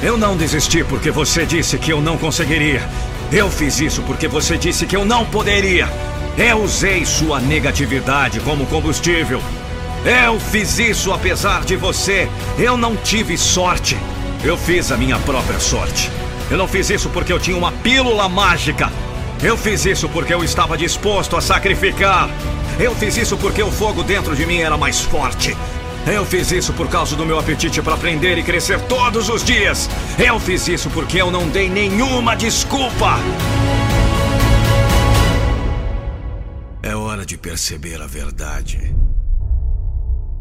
[0.02, 2.86] Eu não desisti porque você disse que eu não conseguiria.
[3.32, 5.88] Eu fiz isso porque você disse que eu não poderia.
[6.38, 9.40] Eu usei sua negatividade como combustível.
[10.04, 12.28] Eu fiz isso apesar de você.
[12.58, 13.96] Eu não tive sorte.
[14.44, 16.10] Eu fiz a minha própria sorte.
[16.50, 18.90] Eu não fiz isso porque eu tinha uma pílula mágica.
[19.42, 22.28] Eu fiz isso porque eu estava disposto a sacrificar.
[22.78, 25.56] Eu fiz isso porque o fogo dentro de mim era mais forte.
[26.06, 29.90] Eu fiz isso por causa do meu apetite para aprender e crescer todos os dias.
[30.24, 33.18] Eu fiz isso porque eu não dei nenhuma desculpa.
[36.80, 38.94] É hora de perceber a verdade.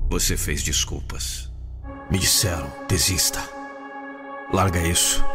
[0.10, 1.52] Você fez desculpas.
[2.12, 3.55] Me disseram, desista.
[4.54, 5.26] Larga isso.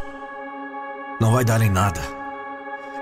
[1.20, 2.00] Não vai dar em nada.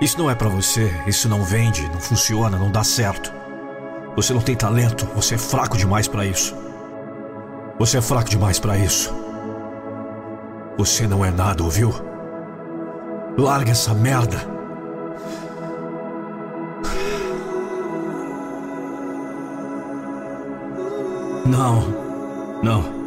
[0.01, 3.31] Isso não é para você, isso não vende, não funciona, não dá certo.
[4.15, 6.55] Você não tem talento, você é fraco demais para isso.
[7.77, 9.13] Você é fraco demais para isso.
[10.77, 11.93] Você não é nada, ouviu?
[13.37, 14.37] Larga essa merda.
[21.45, 21.81] Não,
[22.63, 22.99] não.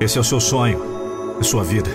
[0.00, 0.97] Esse é o seu sonho
[1.40, 1.90] é sua vida.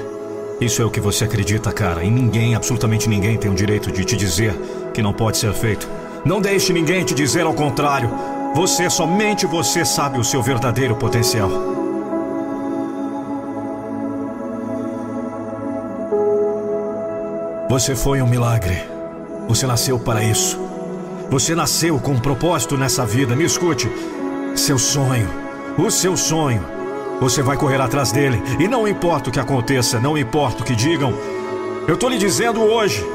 [0.60, 2.04] Isso é o que você acredita, cara.
[2.04, 4.54] E ninguém, absolutamente ninguém, tem o direito de te dizer
[4.94, 5.90] que não pode ser feito.
[6.24, 8.10] Não deixe ninguém te dizer ao contrário.
[8.56, 11.50] Você, somente você, sabe o seu verdadeiro potencial.
[17.70, 18.84] Você foi um milagre.
[19.48, 20.60] Você nasceu para isso.
[21.30, 23.36] Você nasceu com um propósito nessa vida.
[23.36, 23.92] Me escute.
[24.56, 25.28] Seu sonho,
[25.78, 26.73] o seu sonho
[27.20, 28.42] você vai correr atrás dele.
[28.60, 31.14] E não importa o que aconteça, não importa o que digam.
[31.88, 33.06] Eu estou lhe dizendo hoje.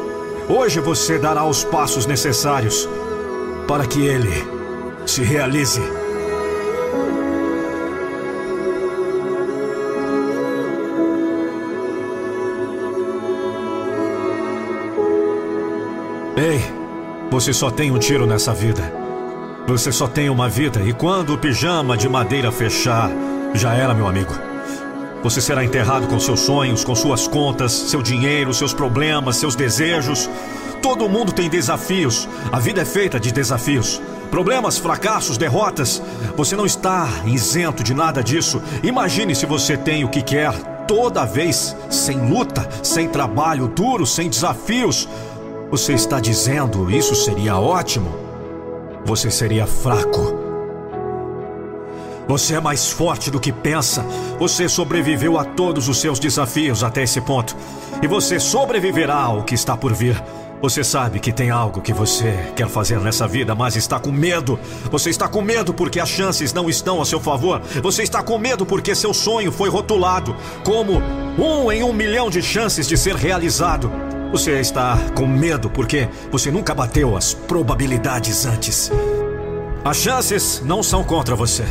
[0.49, 2.89] Hoje você dará os passos necessários
[3.67, 4.33] para que ele
[5.07, 5.81] se realize.
[16.37, 16.63] Ei,
[17.31, 18.93] você só tem um tiro nessa vida.
[19.67, 23.11] Você só tem uma vida e quando o pijama de madeira fechar,
[23.55, 24.33] já era, meu amigo.
[25.23, 30.31] Você será enterrado com seus sonhos, com suas contas, seu dinheiro, seus problemas, seus desejos.
[30.81, 32.29] Todo mundo tem desafios.
[32.53, 34.01] A vida é feita de desafios.
[34.31, 36.01] Problemas, fracassos, derrotas.
[36.37, 38.63] Você não está isento de nada disso.
[38.83, 40.53] Imagine se você tem o que quer
[40.87, 45.09] toda vez, sem luta, sem trabalho duro, sem desafios.
[45.71, 48.15] Você está dizendo isso seria ótimo?
[49.05, 50.38] Você seria fraco.
[52.29, 54.05] Você é mais forte do que pensa.
[54.39, 57.57] Você sobreviveu a todos os seus desafios até esse ponto.
[58.03, 60.23] E você sobreviverá ao que está por vir.
[60.61, 64.59] Você sabe que tem algo que você quer fazer nessa vida, mas está com medo.
[64.91, 67.63] Você está com medo porque as chances não estão a seu favor.
[67.83, 71.01] Você está com medo porque seu sonho foi rotulado como
[71.39, 73.91] um em um milhão de chances de ser realizado.
[74.33, 78.91] Você está com medo porque você nunca bateu as probabilidades antes.
[79.83, 81.65] As chances não são contra você.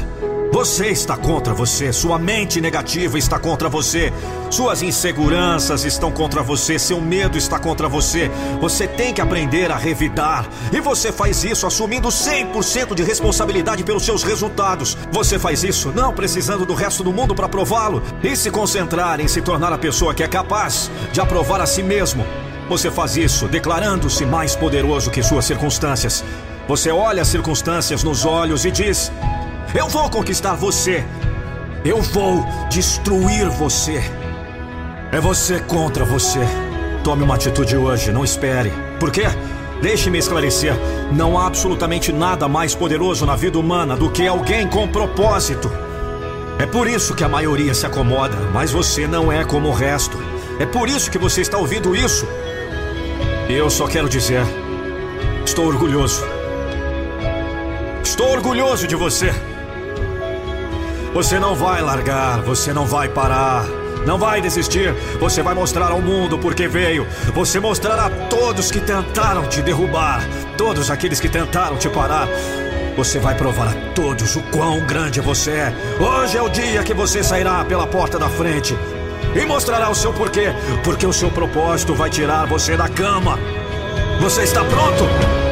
[0.52, 4.14] Você está contra você, sua mente negativa está contra você,
[4.50, 8.32] suas inseguranças estão contra você, seu medo está contra você.
[8.62, 10.48] Você tem que aprender a revidar.
[10.72, 14.98] E você faz isso assumindo 100% de responsabilidade pelos seus resultados.
[15.12, 19.28] Você faz isso não precisando do resto do mundo para prová-lo e se concentrar em
[19.28, 22.26] se tornar a pessoa que é capaz de aprovar a si mesmo.
[22.70, 26.24] Você faz isso declarando-se mais poderoso que suas circunstâncias.
[26.68, 29.12] Você olha as circunstâncias nos olhos e diz:
[29.78, 31.06] eu vou conquistar você.
[31.86, 34.02] Eu vou destruir você.
[35.12, 36.40] É você contra você.
[37.04, 38.74] Tome uma atitude hoje, não espere.
[39.00, 39.24] Por quê?
[39.82, 40.74] Deixe-me esclarecer.
[41.14, 45.72] Não há absolutamente nada mais poderoso na vida humana do que alguém com propósito.
[46.58, 50.18] É por isso que a maioria se acomoda, mas você não é como o resto.
[50.60, 52.28] É por isso que você está ouvindo isso.
[53.48, 54.42] Eu só quero dizer:
[55.46, 56.26] estou orgulhoso.
[58.04, 59.32] Estou orgulhoso de você.
[61.14, 63.66] Você não vai largar, você não vai parar.
[64.06, 64.94] Não vai desistir.
[65.20, 67.06] Você vai mostrar ao mundo por que veio.
[67.34, 70.22] Você mostrará a todos que tentaram te derrubar,
[70.58, 72.28] todos aqueles que tentaram te parar.
[72.96, 75.74] Você vai provar a todos o quão grande você é.
[76.00, 78.78] Hoje é o dia que você sairá pela porta da frente
[79.36, 80.54] e mostrará o seu porquê,
[80.84, 83.38] porque o seu propósito vai tirar você da cama.
[84.20, 85.47] Você está pronto?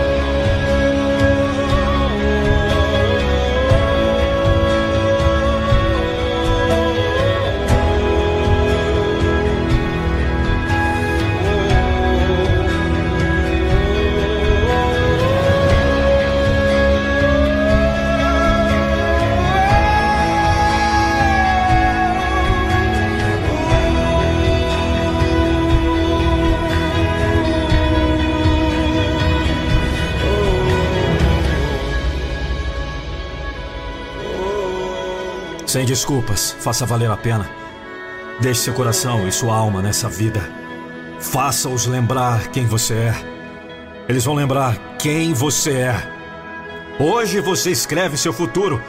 [35.76, 37.50] Sem desculpas, faça valer a pena.
[38.40, 40.40] Deixe seu coração e sua alma nessa vida.
[41.20, 43.14] Faça-os lembrar quem você é.
[44.08, 45.96] Eles vão lembrar quem você é.
[46.98, 48.82] Hoje você escreve seu futuro.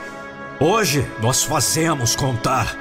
[0.60, 2.76] Hoje nós fazemos contar.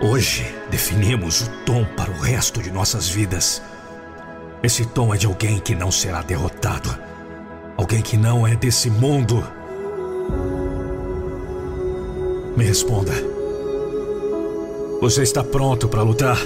[0.00, 3.62] Hoje definimos o tom para o resto de nossas vidas.
[4.60, 6.98] Esse tom é de alguém que não será derrotado.
[7.76, 9.46] Alguém que não é desse mundo.
[12.56, 13.12] Me responda.
[15.00, 16.38] Você está pronto para lutar?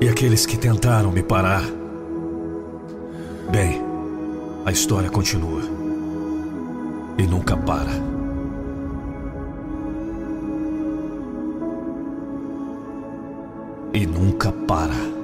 [0.00, 1.64] E aqueles que tentaram me parar?
[3.50, 3.80] Bem,
[4.66, 5.62] a história continua.
[7.16, 7.92] E nunca para.
[13.94, 15.21] E nunca para.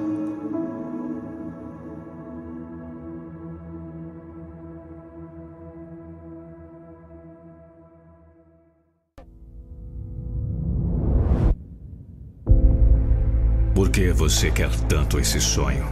[13.89, 15.83] Por que você quer tanto esse sonho?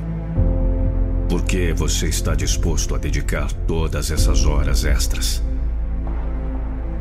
[1.27, 5.43] Por que você está disposto a dedicar todas essas horas extras?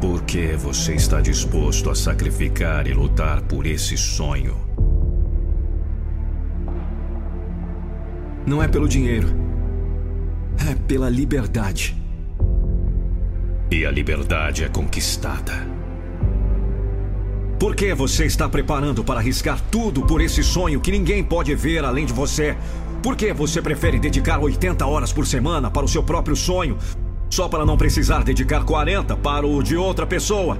[0.00, 4.56] Por que você está disposto a sacrificar e lutar por esse sonho?
[8.46, 9.28] Não é pelo dinheiro.
[10.66, 11.94] É pela liberdade.
[13.70, 15.75] E a liberdade é conquistada.
[17.58, 21.86] Por que você está preparando para arriscar tudo por esse sonho que ninguém pode ver
[21.86, 22.54] além de você?
[23.02, 26.76] Por que você prefere dedicar 80 horas por semana para o seu próprio sonho,
[27.30, 30.58] só para não precisar dedicar 40 para o de outra pessoa?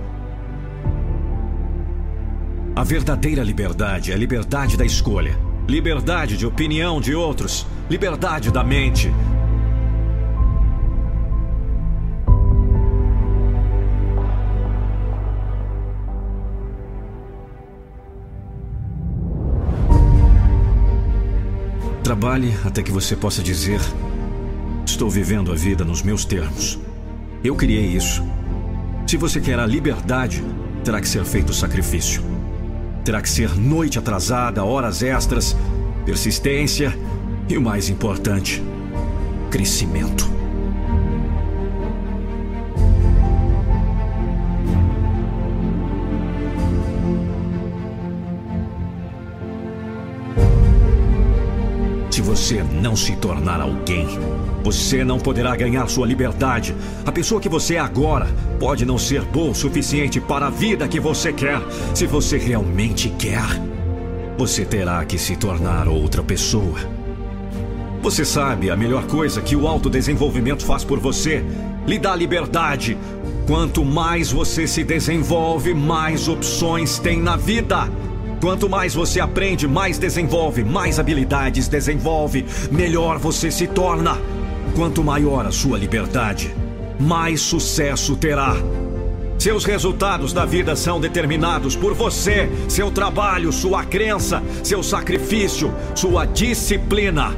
[2.75, 8.65] A verdadeira liberdade é a liberdade da escolha, liberdade de opinião de outros, liberdade da
[8.65, 9.13] mente,
[22.07, 23.81] Trabalhe até que você possa dizer:
[24.87, 26.79] Estou vivendo a vida nos meus termos.
[27.43, 28.23] Eu criei isso.
[29.09, 30.41] Se você quer a liberdade,
[30.85, 32.23] terá que ser feito sacrifício.
[33.05, 35.57] Terá que ser noite atrasada, horas extras,
[36.05, 36.97] persistência
[37.49, 38.63] e o mais importante,
[39.51, 40.36] crescimento.
[52.37, 54.07] Você não se tornar alguém,
[54.63, 56.77] você não poderá ganhar sua liberdade.
[57.07, 58.27] A pessoa que você é agora
[58.61, 61.59] pode não ser boa o suficiente para a vida que você quer.
[61.95, 63.43] Se você realmente quer,
[64.37, 66.79] você terá que se tornar outra pessoa.
[68.03, 71.43] Você sabe a melhor coisa que o autodesenvolvimento faz por você?
[71.87, 72.99] Lhe dá liberdade.
[73.47, 77.89] Quanto mais você se desenvolve, mais opções tem na vida.
[78.41, 84.19] Quanto mais você aprende, mais desenvolve, mais habilidades desenvolve, melhor você se torna.
[84.75, 86.55] Quanto maior a sua liberdade,
[87.01, 88.55] mais sucesso terá.
[89.39, 96.27] Seus resultados da vida são determinados por você, seu trabalho, sua crença, seu sacrifício, sua
[96.27, 97.35] disciplina.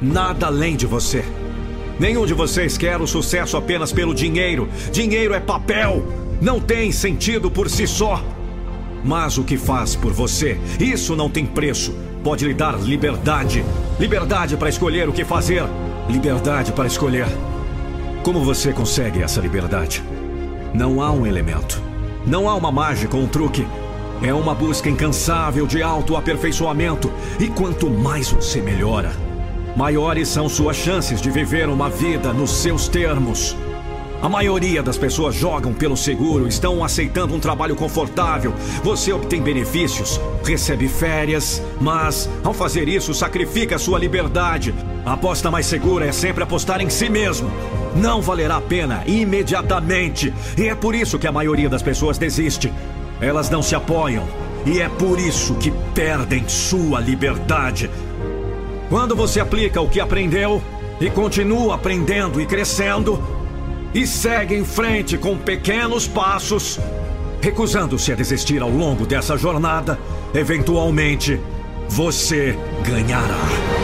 [0.00, 1.24] Nada além de você.
[1.98, 4.68] Nenhum de vocês quer o sucesso apenas pelo dinheiro.
[4.92, 6.06] Dinheiro é papel.
[6.40, 8.22] Não tem sentido por si só.
[9.04, 11.94] Mas o que faz por você, isso não tem preço.
[12.22, 13.64] Pode lhe dar liberdade.
[13.98, 15.64] Liberdade para escolher o que fazer.
[16.08, 17.26] Liberdade para escolher.
[18.22, 20.02] Como você consegue essa liberdade?
[20.74, 21.80] Não há um elemento.
[22.26, 23.66] Não há uma mágica ou um truque.
[24.20, 27.10] É uma busca incansável de autoaperfeiçoamento.
[27.38, 29.12] E quanto mais você melhora,
[29.76, 33.56] maiores são suas chances de viver uma vida nos seus termos.
[34.20, 38.52] A maioria das pessoas jogam pelo seguro, estão aceitando um trabalho confortável.
[38.82, 44.74] Você obtém benefícios, recebe férias, mas ao fazer isso sacrifica sua liberdade.
[45.06, 47.48] A aposta mais segura é sempre apostar em si mesmo.
[47.94, 50.34] Não valerá a pena imediatamente.
[50.56, 52.72] E é por isso que a maioria das pessoas desiste.
[53.20, 54.24] Elas não se apoiam.
[54.66, 57.88] E é por isso que perdem sua liberdade.
[58.88, 60.60] Quando você aplica o que aprendeu
[61.00, 63.37] e continua aprendendo e crescendo,
[63.94, 66.78] e segue em frente com pequenos passos,
[67.40, 69.98] recusando-se a desistir ao longo dessa jornada,
[70.34, 71.40] eventualmente
[71.88, 73.77] você ganhará.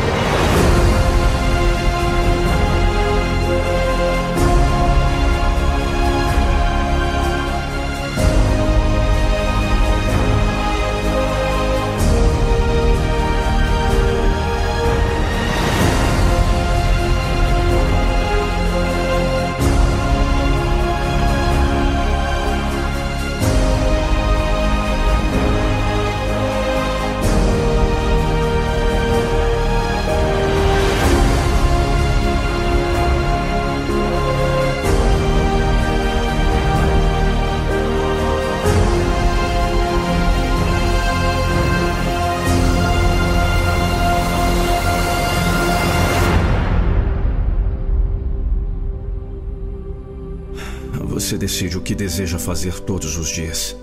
[51.45, 53.77] Decide o que deseja fazer todos os dias.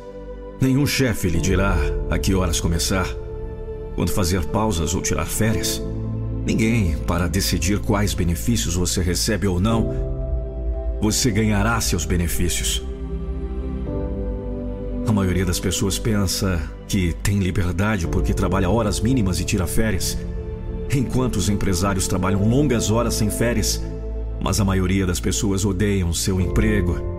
[0.59, 1.77] Nenhum chefe lhe dirá
[2.09, 3.05] a que horas começar,
[3.93, 5.79] quando fazer pausas ou tirar férias.
[6.43, 9.93] Ninguém para decidir quais benefícios você recebe ou não.
[11.03, 12.83] Você ganhará seus benefícios.
[15.05, 20.17] A maioria das pessoas pensa que tem liberdade porque trabalha horas mínimas e tira férias,
[20.91, 23.79] enquanto os empresários trabalham longas horas sem férias.
[24.43, 27.10] Mas a maioria das pessoas odeiam seu emprego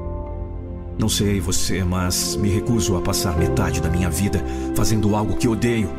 [1.03, 4.41] não sei você, mas me recuso a passar metade da minha vida
[4.77, 5.91] fazendo algo que odeio.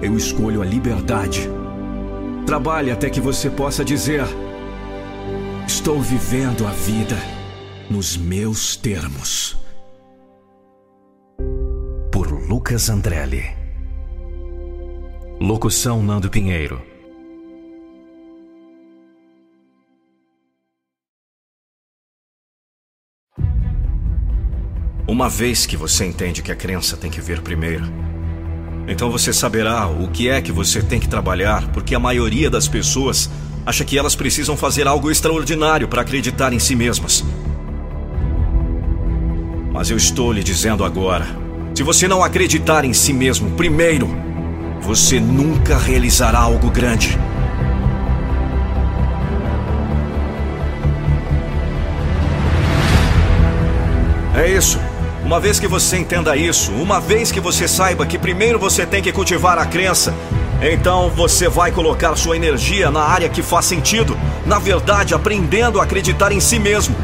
[0.00, 1.46] Eu escolho a liberdade.
[2.46, 4.24] Trabalhe até que você possa dizer:
[5.66, 7.18] Estou vivendo a vida
[7.90, 9.58] nos meus termos.
[12.10, 13.44] Por Lucas Andrelli.
[15.38, 16.80] Locução Nando Pinheiro.
[25.08, 27.84] Uma vez que você entende que a crença tem que vir primeiro,
[28.88, 32.66] então você saberá o que é que você tem que trabalhar, porque a maioria das
[32.66, 33.30] pessoas
[33.64, 37.24] acha que elas precisam fazer algo extraordinário para acreditar em si mesmas.
[39.72, 41.26] Mas eu estou lhe dizendo agora:
[41.72, 44.08] se você não acreditar em si mesmo primeiro,
[44.80, 47.16] você nunca realizará algo grande.
[54.34, 54.85] É isso.
[55.26, 59.02] Uma vez que você entenda isso, uma vez que você saiba que primeiro você tem
[59.02, 60.14] que cultivar a crença,
[60.62, 64.16] então você vai colocar sua energia na área que faz sentido,
[64.46, 66.94] na verdade, aprendendo a acreditar em si mesmo.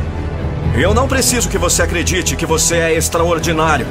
[0.76, 3.88] Eu não preciso que você acredite que você é extraordinário.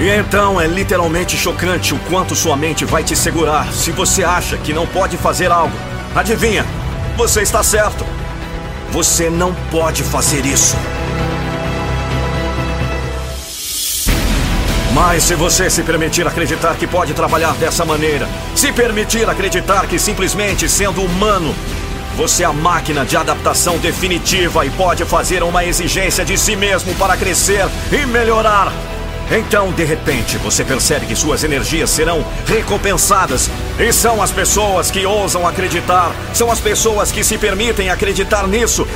[0.00, 4.56] E então é literalmente chocante o quanto sua mente vai te segurar se você acha
[4.56, 5.76] que não pode fazer algo.
[6.12, 6.66] Adivinha?
[7.16, 8.17] Você está certo.
[8.90, 10.76] Você não pode fazer isso.
[14.94, 19.98] Mas se você se permitir acreditar que pode trabalhar dessa maneira, se permitir acreditar que
[19.98, 21.54] simplesmente sendo humano,
[22.16, 26.94] você é a máquina de adaptação definitiva e pode fazer uma exigência de si mesmo
[26.96, 28.72] para crescer e melhorar.
[29.30, 33.50] Então, de repente, você percebe que suas energias serão recompensadas.
[33.78, 38.86] E são as pessoas que ousam acreditar, são as pessoas que se permitem acreditar nisso.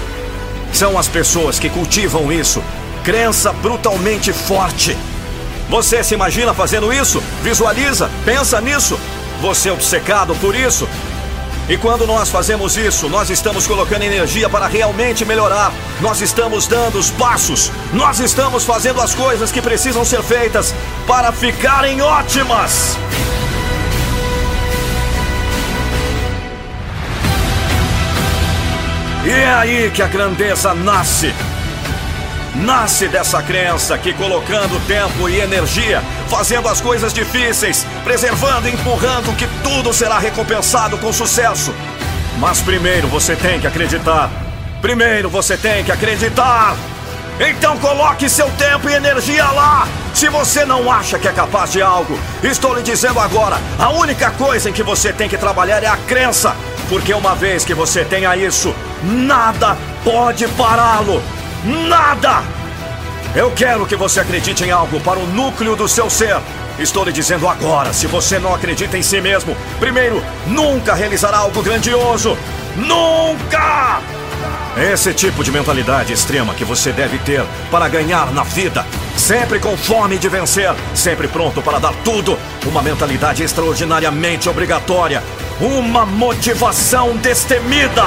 [0.72, 2.62] São as pessoas que cultivam isso.
[3.04, 4.96] Crença brutalmente forte.
[5.68, 7.22] Você se imagina fazendo isso?
[7.42, 8.10] Visualiza?
[8.24, 8.98] Pensa nisso?
[9.40, 10.88] Você é obcecado por isso?
[11.72, 15.72] E quando nós fazemos isso, nós estamos colocando energia para realmente melhorar.
[16.02, 17.72] Nós estamos dando os passos.
[17.94, 20.74] Nós estamos fazendo as coisas que precisam ser feitas
[21.06, 22.98] para ficarem ótimas.
[29.24, 31.32] E é aí que a grandeza nasce.
[32.54, 39.36] Nasce dessa crença que colocando tempo e energia, fazendo as coisas difíceis, preservando e empurrando
[39.36, 41.74] que tudo será recompensado com sucesso.
[42.38, 44.30] Mas primeiro você tem que acreditar.
[44.80, 46.74] Primeiro você tem que acreditar.
[47.38, 49.86] Então coloque seu tempo e energia lá.
[50.14, 54.30] Se você não acha que é capaz de algo, estou lhe dizendo agora: a única
[54.30, 56.56] coisa em que você tem que trabalhar é a crença.
[56.88, 61.22] Porque uma vez que você tenha isso, nada pode pará-lo.
[61.62, 62.61] Nada!
[63.34, 66.36] Eu quero que você acredite em algo para o núcleo do seu ser.
[66.78, 71.62] Estou lhe dizendo agora: se você não acredita em si mesmo, primeiro, nunca realizará algo
[71.62, 72.36] grandioso.
[72.76, 74.00] Nunca!
[74.76, 78.84] Esse tipo de mentalidade extrema que você deve ter para ganhar na vida.
[79.16, 82.38] Sempre com fome de vencer, sempre pronto para dar tudo.
[82.66, 85.22] Uma mentalidade extraordinariamente obrigatória.
[85.58, 88.04] Uma motivação destemida.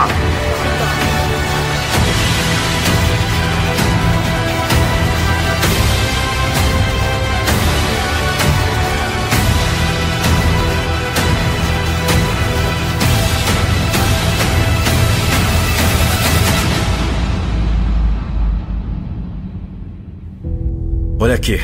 [21.25, 21.59] Olha aqui.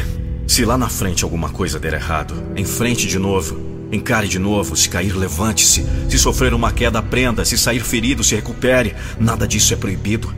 [0.48, 3.60] Se lá na frente alguma coisa der errado, enfrente de novo.
[3.92, 4.76] Encare de novo.
[4.76, 5.86] Se cair, levante-se.
[6.10, 7.46] Se sofrer uma queda, aprenda.
[7.46, 8.96] Se sair ferido, se recupere.
[9.20, 10.34] Nada disso é proibido.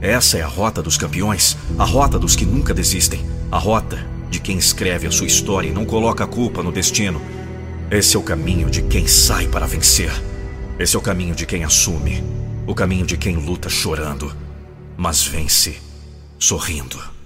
[0.00, 1.56] Essa é a rota dos campeões.
[1.76, 3.26] A rota dos que nunca desistem.
[3.50, 3.98] A rota
[4.30, 7.20] de quem escreve a sua história e não coloca a culpa no destino.
[7.90, 10.12] Esse é o caminho de quem sai para vencer.
[10.78, 12.22] Esse é o caminho de quem assume.
[12.64, 14.32] O caminho de quem luta chorando,
[14.96, 15.78] mas vence
[16.38, 17.17] sorrindo.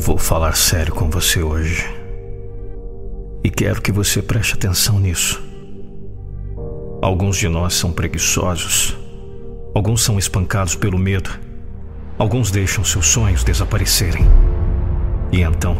[0.00, 1.86] Eu vou falar sério com você hoje.
[3.44, 5.42] E quero que você preste atenção nisso.
[7.02, 8.96] Alguns de nós são preguiçosos.
[9.74, 11.28] Alguns são espancados pelo medo.
[12.16, 14.24] Alguns deixam seus sonhos desaparecerem.
[15.30, 15.76] E então,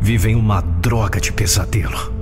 [0.00, 2.12] vivem uma droga de pesadelo.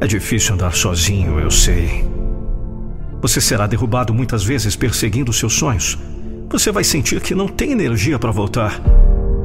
[0.00, 2.08] É difícil andar sozinho, eu sei.
[3.20, 5.98] Você será derrubado muitas vezes perseguindo seus sonhos.
[6.48, 8.80] Você vai sentir que não tem energia para voltar.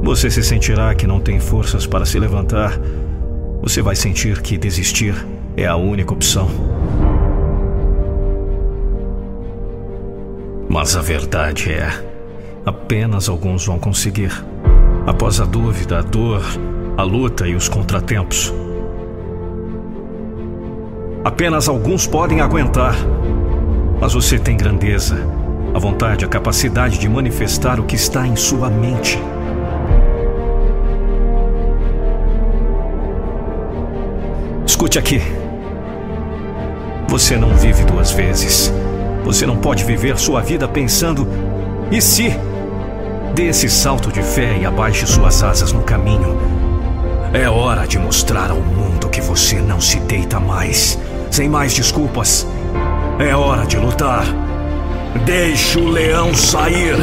[0.02, 2.78] Você se sentirá que não tem forças para se levantar.
[3.60, 5.14] Você vai sentir que desistir
[5.56, 6.48] é a única opção.
[10.68, 11.90] Mas a verdade é:
[12.64, 14.32] apenas alguns vão conseguir.
[15.06, 16.42] Após a dúvida, a dor,
[16.96, 18.54] a luta e os contratempos.
[21.24, 22.94] Apenas alguns podem aguentar.
[24.00, 25.16] Mas você tem grandeza,
[25.74, 29.18] a vontade, a capacidade de manifestar o que está em sua mente.
[34.78, 35.20] Escute aqui.
[37.08, 38.72] Você não vive duas vezes.
[39.24, 41.26] Você não pode viver sua vida pensando:
[41.90, 42.32] e se?
[43.34, 46.38] Dê esse salto de fé e abaixe suas asas no caminho.
[47.32, 50.96] É hora de mostrar ao mundo que você não se deita mais,
[51.28, 52.46] sem mais desculpas.
[53.18, 54.26] É hora de lutar.
[55.26, 56.94] Deixe o leão sair.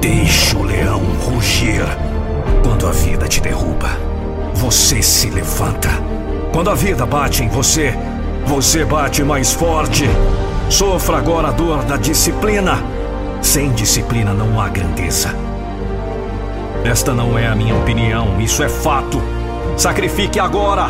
[0.00, 1.84] Deixe o leão rugir.
[2.62, 3.90] Quando a vida te derruba,
[4.54, 6.17] você se levanta.
[6.52, 7.94] Quando a vida bate em você,
[8.46, 10.04] você bate mais forte.
[10.70, 12.82] Sofra agora a dor da disciplina.
[13.40, 15.34] Sem disciplina não há grandeza.
[16.84, 19.20] Esta não é a minha opinião, isso é fato.
[19.76, 20.88] Sacrifique agora.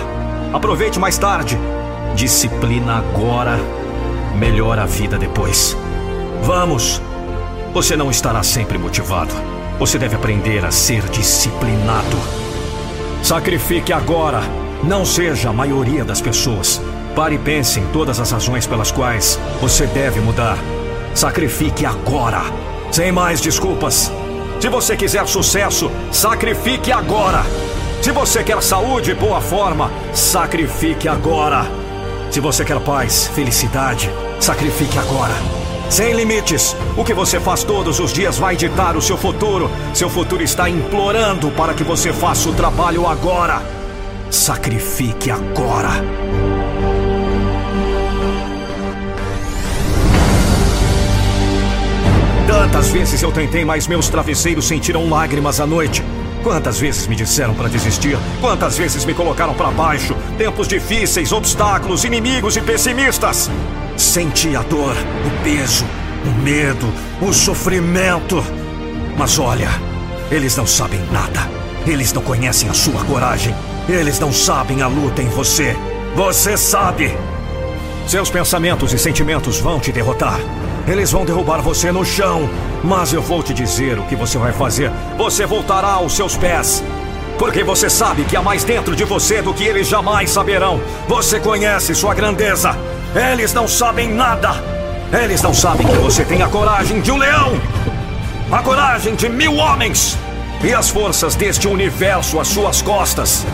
[0.53, 1.59] Aproveite mais tarde.
[2.15, 3.59] Disciplina agora
[4.39, 5.77] melhora a vida depois.
[6.43, 7.03] Vamos!
[7.75, 9.35] Você não estará sempre motivado.
[9.79, 12.17] Você deve aprender a ser disciplinado.
[13.23, 14.41] Sacrifique agora.
[14.83, 16.81] Não seja a maioria das pessoas.
[17.15, 20.57] Pare e pense em todas as razões pelas quais você deve mudar.
[21.15, 22.43] Sacrifique agora,
[22.93, 24.13] sem mais desculpas.
[24.61, 27.45] Se você quiser sucesso, sacrifique agora.
[28.01, 31.67] Se você quer saúde e boa forma, sacrifique agora.
[32.31, 35.35] Se você quer paz, felicidade, sacrifique agora.
[35.91, 39.71] Sem limites, o que você faz todos os dias vai ditar o seu futuro.
[39.93, 43.78] Seu futuro está implorando para que você faça o trabalho agora.
[44.31, 45.91] Sacrifique agora.
[52.47, 56.03] Tantas vezes eu tentei, mas meus travesseiros sentiram lágrimas à noite.
[56.43, 58.17] Quantas vezes me disseram para desistir?
[58.41, 60.15] Quantas vezes me colocaram para baixo?
[60.37, 63.51] Tempos difíceis, obstáculos, inimigos e pessimistas.
[63.97, 65.85] Senti a dor, o peso,
[66.25, 66.87] o medo,
[67.21, 68.45] o sofrimento.
[69.17, 69.69] Mas olha,
[70.31, 71.58] eles não sabem nada.
[71.87, 73.55] Eles não conhecem a sua coragem.
[73.89, 75.77] Eles não sabem a luta em você.
[76.15, 77.17] Você sabe.
[78.07, 80.39] Seus pensamentos e sentimentos vão te derrotar.
[80.87, 82.49] Eles vão derrubar você no chão.
[82.83, 84.91] Mas eu vou te dizer o que você vai fazer.
[85.17, 86.83] Você voltará aos seus pés.
[87.39, 90.81] Porque você sabe que há mais dentro de você do que eles jamais saberão.
[91.07, 92.77] Você conhece sua grandeza.
[93.33, 94.63] Eles não sabem nada.
[95.13, 97.59] Eles não sabem que você tem a coragem de um leão.
[98.51, 100.19] A coragem de mil homens.
[100.63, 103.47] E as forças deste universo às suas costas.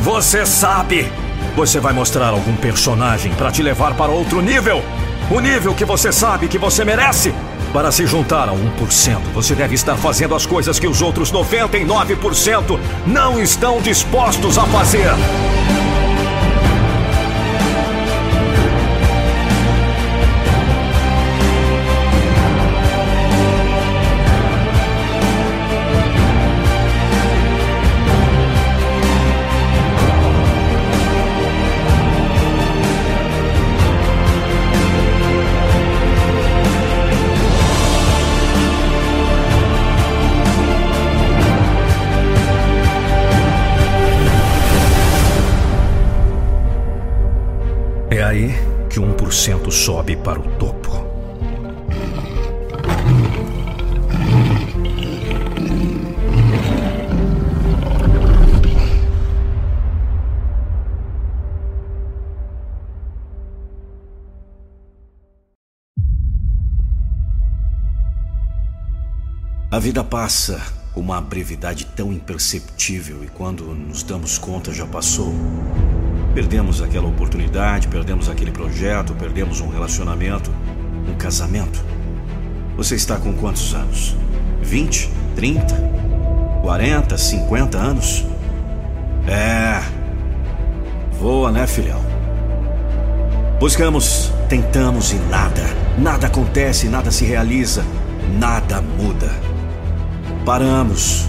[0.00, 1.10] Você sabe.
[1.56, 4.82] Você vai mostrar algum personagem para te levar para outro nível.
[5.28, 7.34] O nível que você sabe que você merece.
[7.72, 12.78] Para se juntar a 1%, você deve estar fazendo as coisas que os outros 99%
[13.06, 15.08] não estão dispostos a fazer.
[49.72, 50.92] Sobe para o topo.
[69.70, 70.60] A vida passa
[70.92, 75.32] com uma brevidade tão imperceptível e quando nos damos conta já passou.
[76.34, 80.50] Perdemos aquela oportunidade, perdemos aquele projeto, perdemos um relacionamento,
[81.06, 81.84] um casamento.
[82.74, 84.16] Você está com quantos anos?
[84.62, 85.10] 20?
[85.36, 85.74] 30?
[86.62, 87.18] 40?
[87.18, 88.24] 50 anos?
[89.28, 89.82] É.
[91.20, 92.00] Voa, né, filhão?
[93.60, 95.62] Buscamos, tentamos e nada.
[95.98, 97.84] Nada acontece, nada se realiza,
[98.38, 99.30] nada muda.
[100.46, 101.28] Paramos.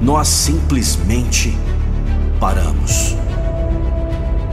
[0.00, 1.58] Nós simplesmente
[2.38, 3.16] paramos.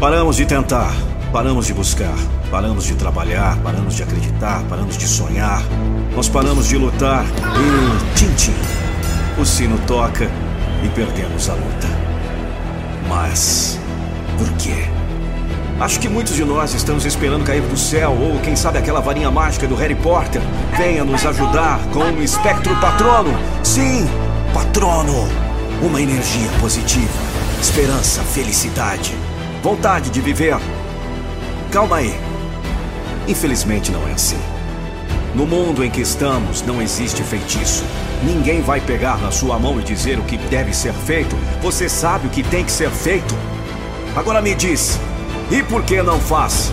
[0.04, 0.94] Paramos de tentar,
[1.32, 2.14] paramos de buscar,
[2.52, 5.64] paramos de trabalhar, paramos de acreditar, paramos de sonhar.
[6.14, 8.54] Nós paramos de lutar e tim-tim.
[9.40, 10.30] O sino toca
[10.84, 11.88] e perdemos a luta.
[13.08, 13.80] Mas
[14.38, 14.90] por quê?
[15.80, 19.32] Acho que muitos de nós estamos esperando cair do céu, ou quem sabe aquela varinha
[19.32, 20.42] mágica do Harry Potter
[20.78, 23.32] venha nos ajudar com o espectro patrono.
[23.64, 24.06] Sim,
[24.54, 25.30] patrono!
[25.82, 27.08] Uma energia positiva,
[27.62, 29.16] esperança, felicidade
[29.64, 30.58] vontade de viver.
[31.72, 32.14] Calma aí.
[33.30, 34.38] Infelizmente não é assim.
[35.34, 37.86] No mundo em que estamos, não existe feitiço.
[38.24, 41.34] Ninguém vai pegar na sua mão e dizer o que deve ser feito.
[41.62, 43.34] Você sabe o que tem que ser feito.
[44.18, 45.00] Agora me diz,
[45.50, 46.70] e por que não faz?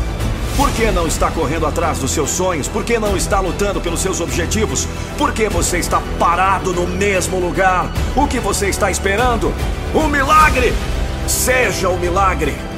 [0.57, 2.67] Por que não está correndo atrás dos seus sonhos?
[2.67, 4.89] Por que não está lutando pelos seus objetivos?
[5.17, 7.89] Por que você está parado no mesmo lugar?
[8.17, 9.55] O que você está esperando?
[9.95, 10.75] Um milagre!
[11.29, 12.70] Seja o milagre!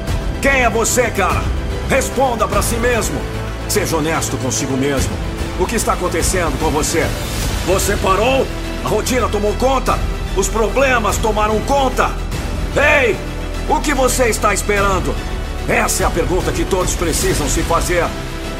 [0.43, 1.41] Quem é você, cara?
[1.89, 3.15] Responda para si mesmo.
[3.69, 5.13] Seja honesto consigo mesmo.
[5.61, 7.07] O que está acontecendo com você?
[7.65, 8.45] Você parou?
[8.85, 9.97] A rotina tomou conta?
[10.37, 12.11] Os problemas tomaram conta?
[12.77, 13.17] Ei!
[13.69, 15.15] O que você está esperando?
[15.69, 18.05] Essa é a pergunta que todos precisam se fazer.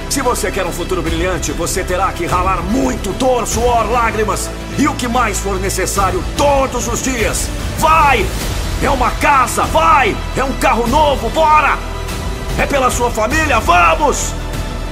[0.09, 4.49] Se você quer um futuro brilhante, você terá que ralar muito dor, suor, lágrimas
[4.79, 7.49] e o que mais for necessário todos os dias.
[7.79, 8.25] Vai!
[8.83, 10.17] É uma casa, vai!
[10.37, 11.79] É um carro novo, bora!
[12.59, 14.35] É pela sua família, vamos!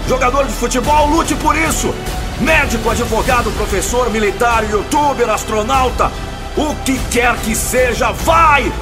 [0.06, 1.92] Jogador de futebol, lute por isso!
[2.40, 6.10] Médico, advogado, professor, militar, youtuber, astronauta,
[6.56, 8.72] o que quer que seja, vai!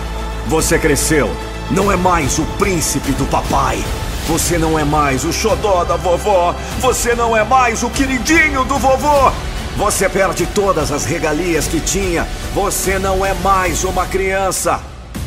[0.46, 1.34] Você cresceu,
[1.70, 3.82] não é mais o príncipe do papai.
[4.28, 6.54] Você não é mais o xodó da vovó.
[6.80, 9.32] Você não é mais o queridinho do vovô.
[9.74, 12.28] Você perde todas as regalias que tinha.
[12.54, 14.80] Você não é mais uma criança.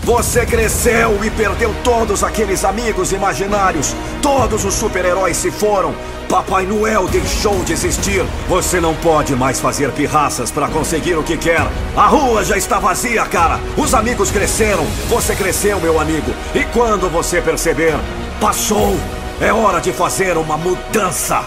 [0.04, 3.96] Você cresceu e perdeu todos aqueles amigos imaginários.
[4.20, 5.94] Todos os super-heróis se foram.
[6.28, 8.26] Papai Noel deixou de existir.
[8.50, 11.62] Você não pode mais fazer pirraças para conseguir o que quer.
[11.96, 13.60] A rua já está vazia, cara.
[13.78, 14.86] Os amigos cresceram.
[15.08, 16.34] Você cresceu, meu amigo.
[16.56, 17.94] E quando você perceber,
[18.40, 18.98] passou.
[19.40, 21.44] É hora de fazer uma mudança.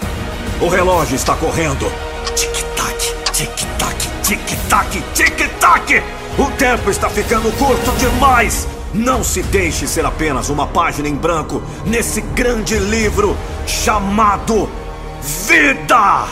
[0.61, 1.91] O relógio está correndo.
[2.35, 6.03] Tic-tac, tic-tac, tic-tac, tic-tac.
[6.37, 8.67] O tempo está ficando curto demais!
[8.93, 14.69] Não se deixe ser apenas uma página em branco nesse grande livro chamado
[15.47, 16.25] Vida!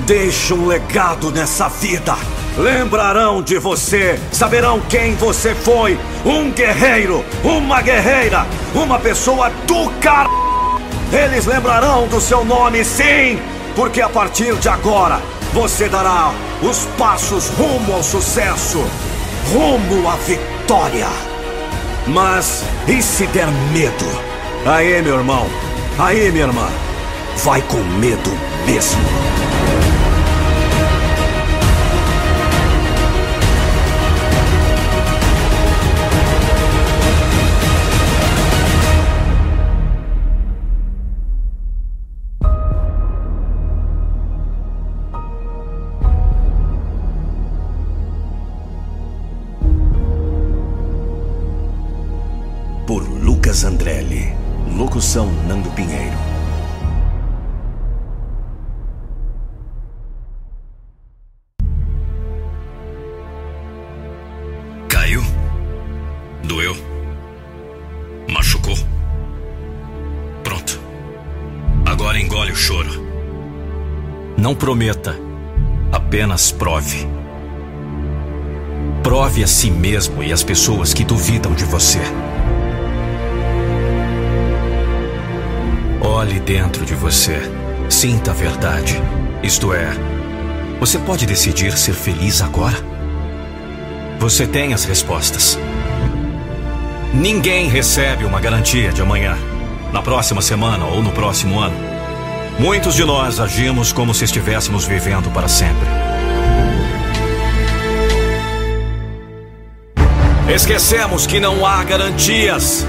[0.00, 2.14] Deixe um legado nessa vida.
[2.58, 5.98] Lembrarão de você, saberão quem você foi.
[6.26, 10.28] Um guerreiro, uma guerreira, uma pessoa do car.
[11.10, 13.40] Eles lembrarão do seu nome, sim,
[13.74, 15.18] porque a partir de agora
[15.54, 16.30] você dará
[16.62, 18.84] os passos rumo ao sucesso
[19.52, 21.08] rumo à vitória.
[22.06, 24.06] Mas e se der medo?
[24.66, 25.46] Aí, meu irmão,
[25.98, 26.68] aí, minha irmã,
[27.44, 28.30] vai com medo
[28.66, 29.43] mesmo.
[74.64, 75.14] Prometa,
[75.92, 77.06] apenas prove.
[79.02, 82.00] Prove a si mesmo e às pessoas que duvidam de você.
[86.00, 87.42] Olhe dentro de você.
[87.90, 88.98] Sinta a verdade.
[89.42, 89.90] Isto é,
[90.80, 92.78] você pode decidir ser feliz agora?
[94.18, 95.58] Você tem as respostas.
[97.12, 99.36] Ninguém recebe uma garantia de amanhã,
[99.92, 101.93] na próxima semana ou no próximo ano.
[102.58, 105.88] Muitos de nós agimos como se estivéssemos vivendo para sempre.
[110.48, 112.86] Esquecemos que não há garantias.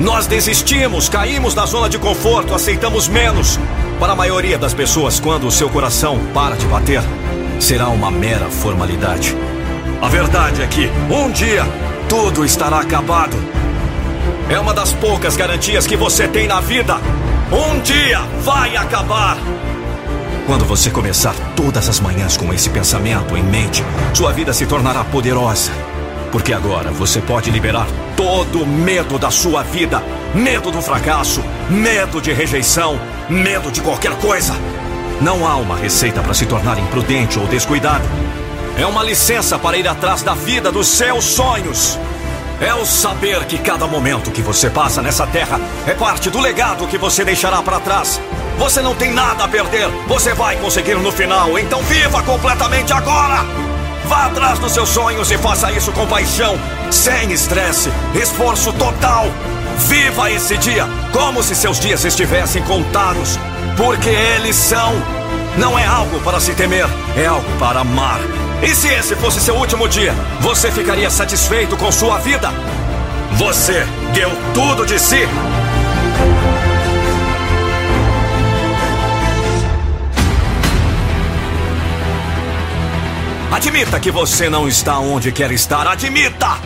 [0.00, 3.58] Nós desistimos, caímos na zona de conforto, aceitamos menos.
[4.00, 7.02] Para a maioria das pessoas, quando o seu coração para de bater,
[7.60, 9.36] será uma mera formalidade.
[10.00, 11.64] A verdade é que, um dia,
[12.08, 13.36] tudo estará acabado.
[14.48, 16.98] É uma das poucas garantias que você tem na vida.
[17.52, 19.36] Um dia vai acabar.
[20.46, 23.84] Quando você começar todas as manhãs com esse pensamento em mente,
[24.14, 25.70] sua vida se tornará poderosa.
[26.30, 30.02] Porque agora você pode liberar todo o medo da sua vida:
[30.34, 32.98] medo do fracasso, medo de rejeição,
[33.28, 34.54] medo de qualquer coisa.
[35.20, 38.08] Não há uma receita para se tornar imprudente ou descuidado.
[38.78, 41.98] É uma licença para ir atrás da vida dos seus sonhos.
[42.62, 46.86] É o saber que cada momento que você passa nessa terra é parte do legado
[46.86, 48.20] que você deixará para trás.
[48.56, 53.44] Você não tem nada a perder, você vai conseguir no final, então viva completamente agora!
[54.04, 56.56] Vá atrás dos seus sonhos e faça isso com paixão,
[56.88, 59.26] sem estresse, esforço total.
[59.88, 63.40] Viva esse dia como se seus dias estivessem contados,
[63.76, 64.92] porque eles são.
[65.58, 66.86] Não é algo para se temer,
[67.16, 68.20] é algo para amar.
[68.62, 72.48] E se esse fosse seu último dia, você ficaria satisfeito com sua vida?
[73.32, 73.84] Você
[74.14, 75.26] deu tudo de si.
[83.50, 85.86] Admita que você não está onde quer estar.
[85.88, 86.58] Admita!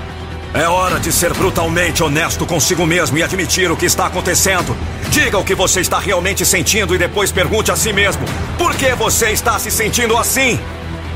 [0.52, 4.76] É hora de ser brutalmente honesto consigo mesmo e admitir o que está acontecendo.
[5.10, 8.22] Diga o que você está realmente sentindo e depois pergunte a si mesmo:
[8.58, 10.60] por que você está se sentindo assim?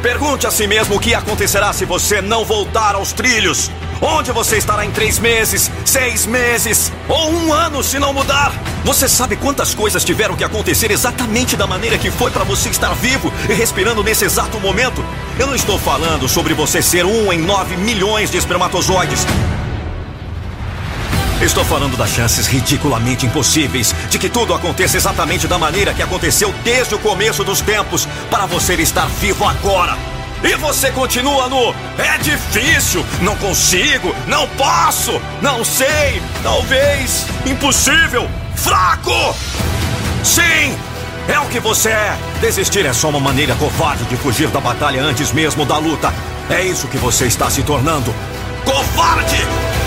[0.03, 3.71] Pergunte a si mesmo o que acontecerá se você não voltar aos trilhos.
[4.01, 8.51] Onde você estará em três meses, seis meses ou um ano se não mudar?
[8.83, 12.95] Você sabe quantas coisas tiveram que acontecer exatamente da maneira que foi para você estar
[12.95, 15.05] vivo e respirando nesse exato momento?
[15.39, 19.27] Eu não estou falando sobre você ser um em nove milhões de espermatozoides.
[21.41, 26.55] Estou falando das chances ridiculamente impossíveis de que tudo aconteça exatamente da maneira que aconteceu
[26.63, 29.97] desde o começo dos tempos para você estar vivo agora.
[30.43, 38.29] E você continua no é difícil, não consigo, não posso, não sei, talvez, impossível.
[38.55, 39.35] Fraco!
[40.23, 40.77] Sim!
[41.27, 42.19] É o que você é!
[42.43, 46.13] Desistir é só uma maneira covarde de fugir da batalha antes mesmo da luta.
[46.51, 48.15] É isso que você está se tornando.
[48.65, 49.80] Covarde!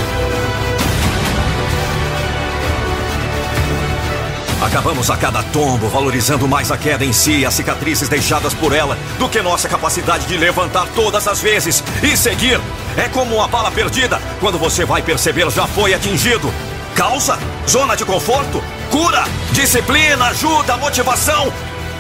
[4.64, 8.72] Acabamos a cada tombo, valorizando mais a queda em si e as cicatrizes deixadas por
[8.72, 12.62] ela do que nossa capacidade de levantar todas as vezes e seguir.
[12.96, 16.52] É como uma bala perdida, quando você vai perceber já foi atingido.
[16.96, 17.38] Causa?
[17.68, 18.64] Zona de conforto?
[18.90, 19.26] Cura?
[19.52, 20.28] Disciplina?
[20.28, 20.78] Ajuda?
[20.78, 21.52] Motivação?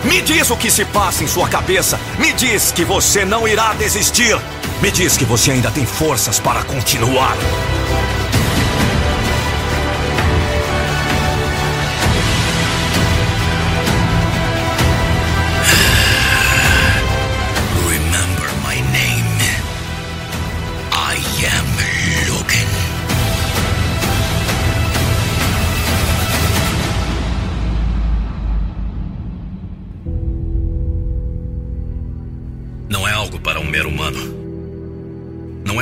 [0.06, 2.00] Me diz o que se passa em sua cabeça.
[2.18, 4.40] Me diz que você não irá desistir.
[4.82, 7.36] Me diz que você ainda tem forças para continuar.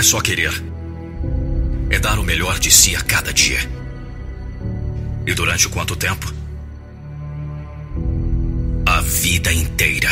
[0.02, 0.52] É só querer.
[1.92, 3.60] É dar o melhor de si a cada dia.
[5.28, 6.34] E durante quanto tempo?
[8.84, 10.10] A vida inteira.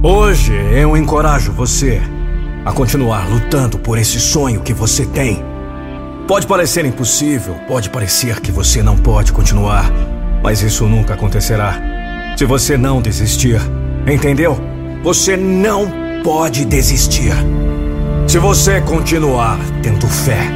[0.00, 2.00] Hoje eu encorajo você
[2.64, 5.42] a continuar lutando por esse sonho que você tem.
[6.28, 9.90] Pode parecer impossível, pode parecer que você não pode continuar,
[10.40, 11.74] mas isso nunca acontecerá.
[12.36, 13.60] Se você não desistir,
[14.06, 14.56] entendeu?
[15.02, 15.90] Você não
[16.22, 17.32] pode desistir.
[18.28, 20.48] Se você continuar tendo fé,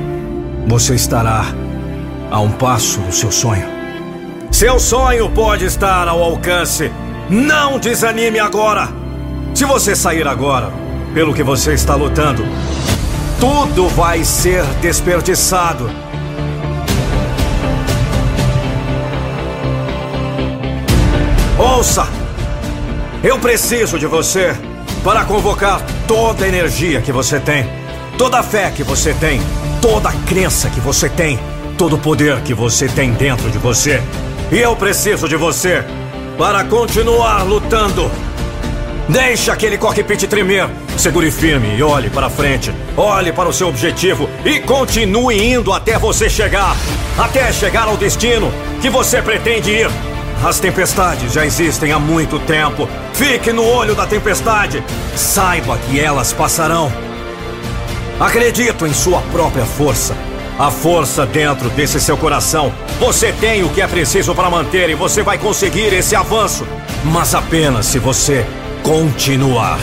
[0.69, 1.47] você estará
[2.31, 3.67] a um passo do seu sonho.
[4.53, 6.93] Seu sonho pode estar ao alcance.
[7.29, 9.02] Não desanime agora.
[9.55, 10.73] Se você sair agora,
[11.13, 12.43] pelo que você está lutando,
[13.39, 15.91] tudo vai ser desperdiçado.
[21.59, 22.07] Ouça!
[23.23, 24.57] Eu preciso de você
[25.05, 27.69] para convocar toda a energia que você tem,
[28.17, 29.41] toda a fé que você tem,
[29.81, 31.39] toda a crença que você tem,
[31.77, 34.03] todo o poder que você tem dentro de você.
[34.51, 35.85] E eu preciso de você
[36.39, 38.11] para continuar lutando
[39.09, 40.69] Deixe aquele cockpit tremer.
[40.97, 42.73] Segure firme e olhe para frente.
[42.97, 46.77] Olhe para o seu objetivo e continue indo até você chegar.
[47.19, 49.91] Até chegar ao destino que você pretende ir.
[50.45, 52.89] As tempestades já existem há muito tempo.
[53.13, 54.83] Fique no olho da tempestade.
[55.17, 56.93] Saiba que elas passarão.
[58.21, 60.17] Acredito em sua própria força.
[60.59, 62.73] A força dentro desse seu coração.
[63.01, 66.65] Você tem o que é preciso para manter e você vai conseguir esse avanço.
[67.05, 68.47] Mas apenas se você
[68.83, 69.79] continuar.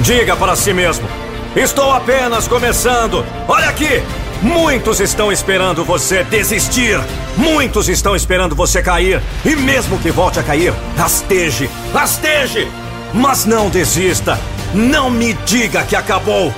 [0.00, 1.06] Diga para si mesmo:
[1.54, 3.24] Estou apenas começando.
[3.46, 4.02] Olha aqui!
[4.42, 6.98] Muitos estão esperando você desistir.
[7.36, 9.22] Muitos estão esperando você cair.
[9.44, 12.68] E mesmo que volte a cair, rasteje, rasteje!
[13.14, 14.38] Mas não desista.
[14.74, 16.52] Não me diga que acabou.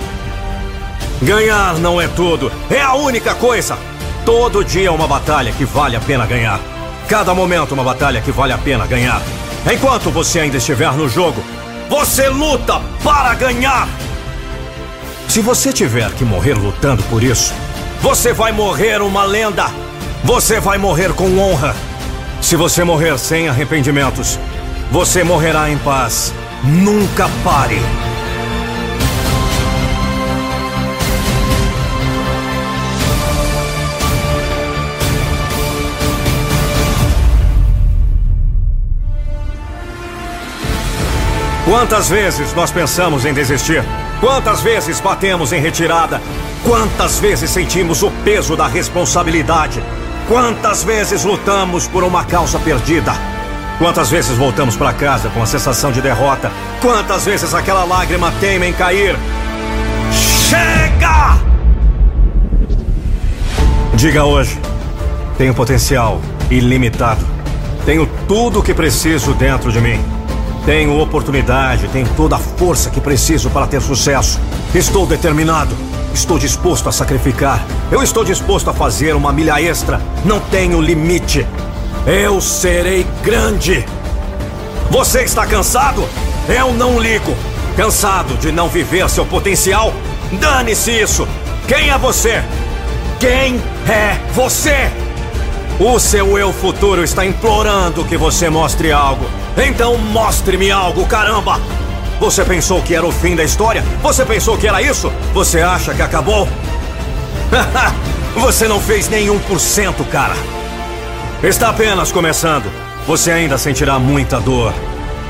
[1.21, 2.51] Ganhar não é tudo.
[2.71, 3.77] É a única coisa.
[4.25, 6.61] Todo dia é uma batalha que vale a pena ganhar.
[7.09, 9.21] Cada momento uma batalha que vale a pena ganhar.
[9.73, 11.43] Enquanto você ainda estiver no jogo,
[11.89, 13.89] você luta para ganhar!
[15.29, 17.53] Se você tiver que morrer lutando por isso,
[18.01, 19.67] você vai morrer uma lenda!
[20.23, 21.75] Você vai morrer com honra!
[22.43, 24.39] Se você morrer sem arrependimentos,
[24.91, 26.33] você morrerá em paz.
[26.63, 27.81] Nunca pare!
[41.75, 43.85] Quantas vezes nós pensamos em desistir?
[44.21, 46.23] Quantas vezes batemos em retirada?
[46.63, 49.83] Quantas vezes sentimos o peso da responsabilidade?
[50.29, 53.13] Quantas vezes lutamos por uma causa perdida?
[53.77, 56.49] Quantas vezes voltamos para casa com a sensação de derrota?
[56.81, 59.17] Quantas vezes aquela lágrima teima em cair?
[60.13, 61.37] Chega!
[63.95, 64.61] Diga hoje:
[65.37, 67.27] tenho potencial ilimitado.
[67.85, 70.14] Tenho tudo o que preciso dentro de mim.
[70.65, 74.41] Tenho oportunidade, tenho toda a força que preciso para ter sucesso.
[74.75, 75.77] Estou determinado.
[76.15, 77.63] Estou disposto a sacrificar.
[77.91, 80.01] Eu estou disposto a fazer uma milha extra.
[80.25, 81.47] Não tenho limite.
[82.07, 83.85] Eu serei grande.
[84.91, 86.09] Você está cansado?
[86.49, 87.37] Eu não ligo.
[87.77, 89.93] Cansado de não viver seu potencial?
[90.41, 91.29] Dane-se isso!
[91.67, 92.43] Quem é você?
[93.19, 95.04] Quem é você?
[95.79, 99.27] O seu eu futuro está implorando que você mostre algo.
[99.57, 101.61] Então mostre-me algo, caramba!
[102.21, 103.83] Você pensou que era o fim da história?
[104.01, 105.13] Você pensou que era isso?
[105.33, 106.49] Você acha que acabou?
[108.39, 110.37] você não fez nenhum por cento, cara.
[111.43, 112.71] Está apenas começando.
[113.09, 114.73] Você ainda sentirá muita dor.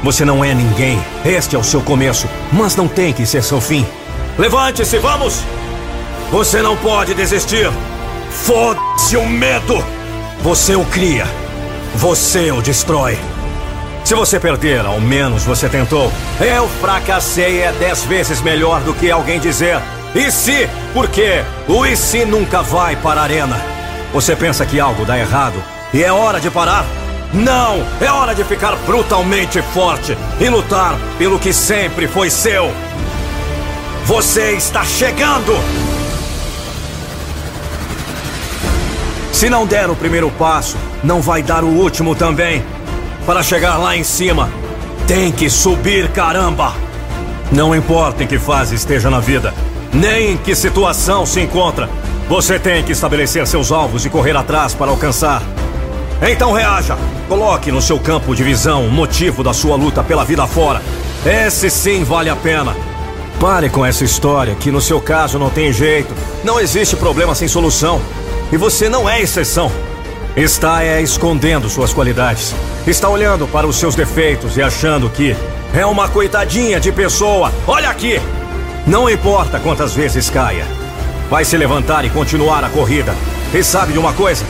[0.03, 1.03] Você não é ninguém.
[1.25, 3.87] Este é o seu começo, mas não tem que ser seu fim.
[4.39, 5.41] Levante-se, vamos!
[6.31, 7.71] Você não pode desistir.
[8.31, 9.94] Foda-se o medo!
[10.43, 11.27] Você o cria.
[11.95, 13.19] Você o destrói.
[14.05, 16.13] Se você perder, ao menos você tentou.
[16.41, 19.81] Eu fracassei é dez vezes melhor do que alguém dizer.
[20.15, 20.69] E se?
[20.93, 23.61] Porque o e se nunca vai para a arena.
[24.13, 25.61] Você pensa que algo dá errado
[25.93, 26.85] e é hora de parar?
[27.33, 27.85] Não!
[28.01, 32.71] É hora de ficar brutalmente forte e lutar pelo que sempre foi seu.
[34.05, 35.53] Você está chegando!
[39.45, 42.65] Se não der o primeiro passo, não vai dar o último também.
[43.27, 44.49] Para chegar lá em cima,
[45.07, 46.73] tem que subir, caramba!
[47.53, 49.53] Não importa em que fase esteja na vida,
[49.93, 51.91] nem em que situação se encontra,
[52.27, 55.43] você tem que estabelecer seus alvos e correr atrás para alcançar.
[56.23, 56.97] Então reaja!
[57.29, 60.81] Coloque no seu campo de visão o motivo da sua luta pela vida fora.
[61.23, 62.75] Esse sim vale a pena.
[63.39, 66.15] Pare com essa história que no seu caso não tem jeito.
[66.43, 68.01] Não existe problema sem solução.
[68.53, 69.71] E você não é exceção.
[70.37, 72.55] Está é escondendo suas qualidades.
[72.87, 75.37] Está olhando para os seus defeitos e achando que
[75.73, 77.53] é uma coitadinha de pessoa.
[77.67, 78.21] Olha aqui!
[78.87, 80.67] Não importa quantas vezes caia.
[81.31, 83.15] Vai se levantar e continuar a corrida.
[83.55, 84.45] E sabe de uma coisa?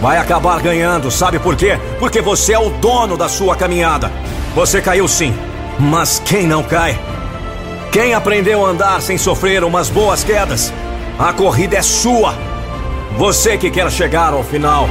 [0.00, 1.78] Vai acabar ganhando, sabe por quê?
[1.98, 4.12] Porque você é o dono da sua caminhada.
[4.54, 5.34] Você caiu sim,
[5.78, 6.98] mas quem não cai?
[7.90, 10.72] Quem aprendeu a andar sem sofrer umas boas quedas?
[11.18, 12.34] A corrida é sua.
[13.16, 14.88] Você que quer chegar ao final.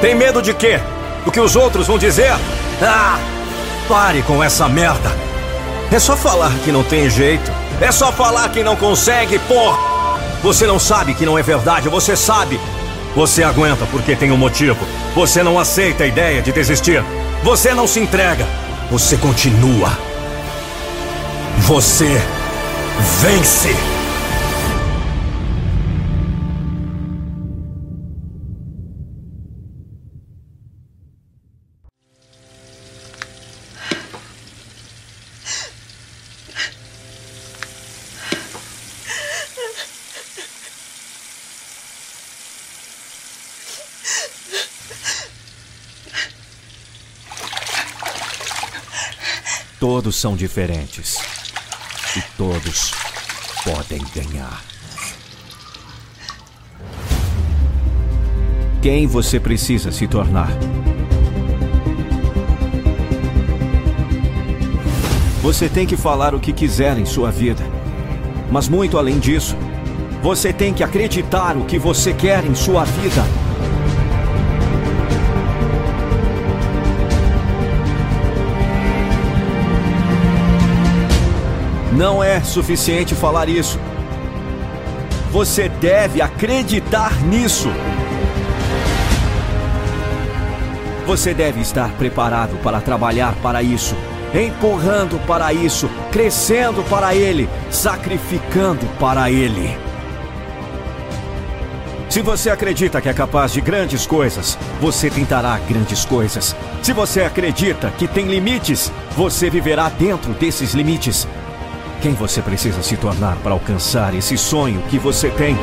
[0.00, 0.80] Tem medo de quê?
[1.24, 2.32] Do que os outros vão dizer?
[2.82, 3.18] Ah!
[3.86, 5.12] Pare com essa merda.
[5.92, 7.52] É só falar que não tem jeito.
[7.80, 9.78] É só falar que não consegue, porra!
[10.42, 12.58] Você não sabe que não é verdade, você sabe.
[13.14, 14.78] Você aguenta porque tem um motivo.
[15.14, 17.04] Você não aceita a ideia de desistir.
[17.42, 18.46] Você não se entrega.
[18.90, 19.90] Você continua.
[21.58, 22.20] Você
[23.00, 23.74] vence.
[49.78, 51.39] Todos são diferentes.
[52.16, 52.90] E todos
[53.64, 54.64] podem ganhar.
[58.82, 60.50] Quem você precisa se tornar?
[65.40, 67.62] Você tem que falar o que quiser em sua vida.
[68.50, 69.56] Mas muito além disso,
[70.20, 73.39] você tem que acreditar o que você quer em sua vida.
[82.00, 83.78] Não é suficiente falar isso.
[85.30, 87.68] Você deve acreditar nisso.
[91.06, 93.94] Você deve estar preparado para trabalhar para isso,
[94.32, 99.76] empurrando para isso, crescendo para ele, sacrificando para ele.
[102.08, 106.56] Se você acredita que é capaz de grandes coisas, você tentará grandes coisas.
[106.82, 111.28] Se você acredita que tem limites, você viverá dentro desses limites.
[112.00, 115.54] Quem você precisa se tornar para alcançar esse sonho que você tem?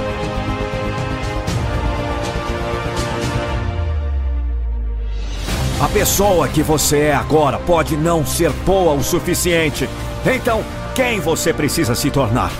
[5.81, 9.89] A pessoa que você é agora pode não ser boa o suficiente.
[10.31, 12.51] Então, quem você precisa se tornar?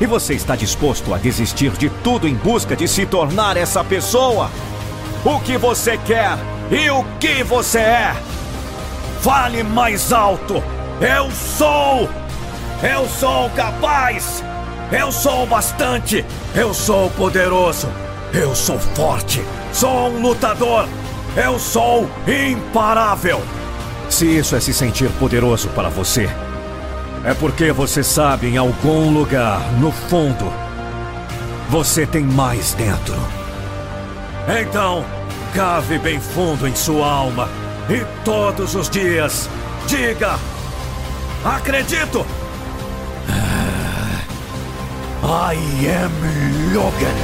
[0.00, 4.48] E você está disposto a desistir de tudo em busca de se tornar essa pessoa?
[5.24, 6.38] O que você quer
[6.70, 8.16] e o que você é?
[9.20, 10.62] Fale mais alto!
[11.00, 12.17] Eu sou!
[12.82, 14.44] Eu sou capaz!
[14.92, 16.24] Eu sou bastante!
[16.54, 17.88] Eu sou poderoso!
[18.32, 19.42] Eu sou forte!
[19.72, 20.88] Sou um lutador!
[21.36, 23.42] Eu sou imparável!
[24.08, 26.30] Se isso é se sentir poderoso para você,
[27.24, 30.50] é porque você sabe em algum lugar, no fundo,
[31.68, 33.16] você tem mais dentro.
[34.60, 35.04] Então,
[35.52, 37.48] cave bem fundo em sua alma
[37.90, 39.48] E todos os dias,
[39.86, 40.38] diga:
[41.44, 42.24] Acredito!
[45.30, 45.56] I
[45.86, 47.14] am Logan.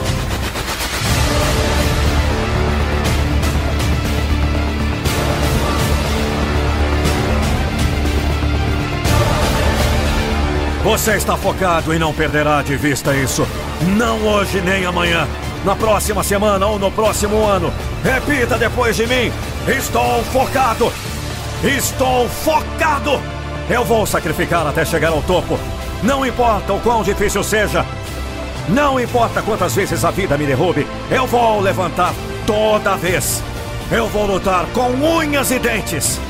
[10.82, 13.48] Você está focado e não perderá de vista isso.
[13.96, 15.26] Não hoje nem amanhã.
[15.64, 17.72] Na próxima semana ou no próximo ano.
[18.02, 19.32] Repita depois de mim.
[19.66, 20.92] Estou focado.
[21.64, 23.12] Estou focado.
[23.70, 25.58] Eu vou sacrificar até chegar ao topo.
[26.04, 27.84] Não importa o quão difícil seja.
[28.68, 30.86] Não importa quantas vezes a vida me derrube.
[31.10, 32.12] Eu vou levantar
[32.46, 33.42] toda vez.
[33.90, 36.20] Eu vou lutar com unhas e dentes.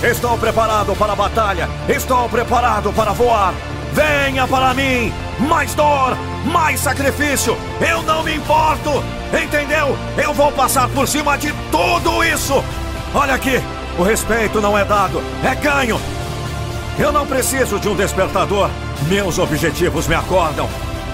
[0.00, 1.68] Estou preparado para a batalha.
[1.88, 3.52] Estou preparado para voar.
[3.92, 5.12] Venha para mim.
[5.40, 7.56] Mais dor, mais sacrifício.
[7.80, 9.02] Eu não me importo.
[9.42, 9.98] Entendeu?
[10.16, 12.62] Eu vou passar por cima de tudo isso.
[13.12, 13.60] Olha aqui.
[13.98, 16.00] O respeito não é dado, é ganho.
[16.98, 18.70] Eu não preciso de um despertador.
[19.08, 20.68] Meus objetivos me acordam.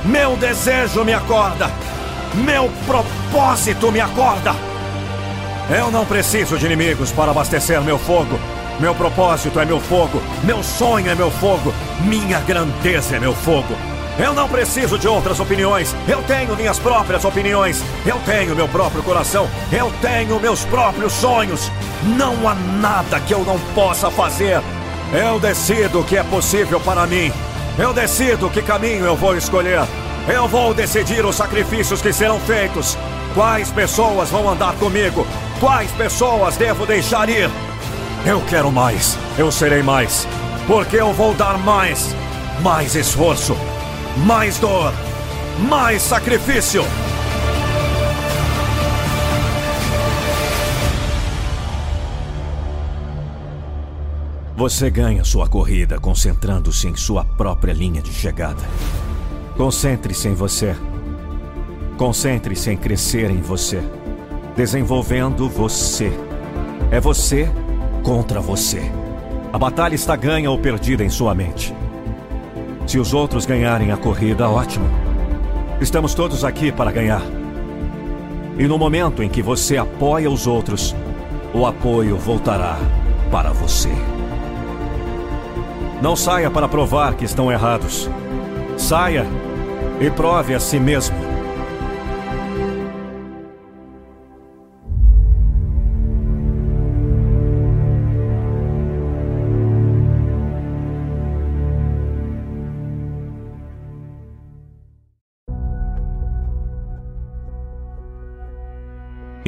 [0.05, 1.71] Meu desejo me acorda.
[2.35, 4.55] Meu propósito me acorda.
[5.71, 8.39] Eu não preciso de inimigos para abastecer meu fogo.
[8.79, 11.71] Meu propósito é meu fogo, meu sonho é meu fogo,
[12.01, 13.77] minha grandeza é meu fogo.
[14.19, 19.03] Eu não preciso de outras opiniões, eu tenho minhas próprias opiniões, eu tenho meu próprio
[19.03, 21.71] coração, eu tenho meus próprios sonhos.
[22.17, 24.63] Não há nada que eu não possa fazer.
[25.13, 27.33] Eu decido o que é possível para mim.
[27.77, 29.83] Eu decido que caminho eu vou escolher.
[30.29, 32.97] Eu vou decidir os sacrifícios que serão feitos.
[33.35, 35.27] Quais pessoas vão andar comigo?
[35.59, 37.51] Quais pessoas devo deixar ir?
[38.25, 39.19] Eu quero mais.
[39.37, 40.29] Eu serei mais.
[40.67, 42.15] Porque eu vou dar mais.
[42.63, 43.57] Mais esforço.
[44.19, 44.93] Mais dor.
[45.69, 46.85] Mais sacrifício.
[54.61, 58.61] Você ganha sua corrida concentrando-se em sua própria linha de chegada.
[59.57, 60.77] Concentre-se em você.
[61.97, 63.83] Concentre-se em crescer em você.
[64.55, 66.13] Desenvolvendo você.
[66.91, 67.51] É você
[68.03, 68.83] contra você.
[69.51, 71.75] A batalha está ganha ou perdida em sua mente.
[72.87, 74.85] Se os outros ganharem a corrida, ótimo.
[75.81, 77.23] Estamos todos aqui para ganhar.
[78.59, 80.95] E no momento em que você apoia os outros,
[81.55, 82.79] o apoio voltará
[83.31, 84.20] para você.
[86.03, 88.09] Não saia para provar que estão errados.
[88.79, 89.27] Saia
[90.01, 91.31] e prove a si mesmo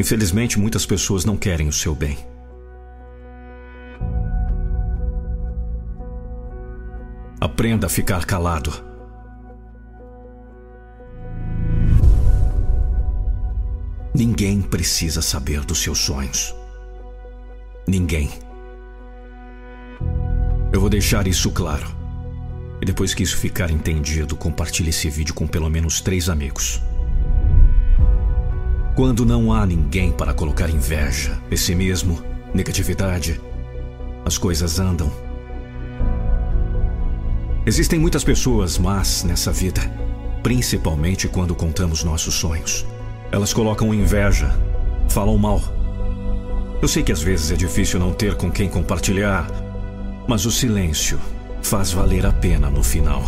[0.02, 2.31] Infelizmente, muitas pessoas não querem o seu bem.
[7.42, 8.72] Aprenda a ficar calado.
[14.14, 16.54] Ninguém precisa saber dos seus sonhos.
[17.84, 18.30] Ninguém.
[20.72, 21.88] Eu vou deixar isso claro.
[22.80, 26.80] E depois que isso ficar entendido, compartilhe esse vídeo com pelo menos três amigos.
[28.94, 32.22] Quando não há ninguém para colocar inveja, pessimismo,
[32.54, 33.40] negatividade,
[34.24, 35.31] as coisas andam.
[37.64, 39.80] Existem muitas pessoas más nessa vida,
[40.42, 42.84] principalmente quando contamos nossos sonhos.
[43.30, 44.52] Elas colocam inveja,
[45.08, 45.60] falam mal.
[46.82, 49.46] Eu sei que às vezes é difícil não ter com quem compartilhar,
[50.26, 51.20] mas o silêncio
[51.62, 53.22] faz valer a pena no final.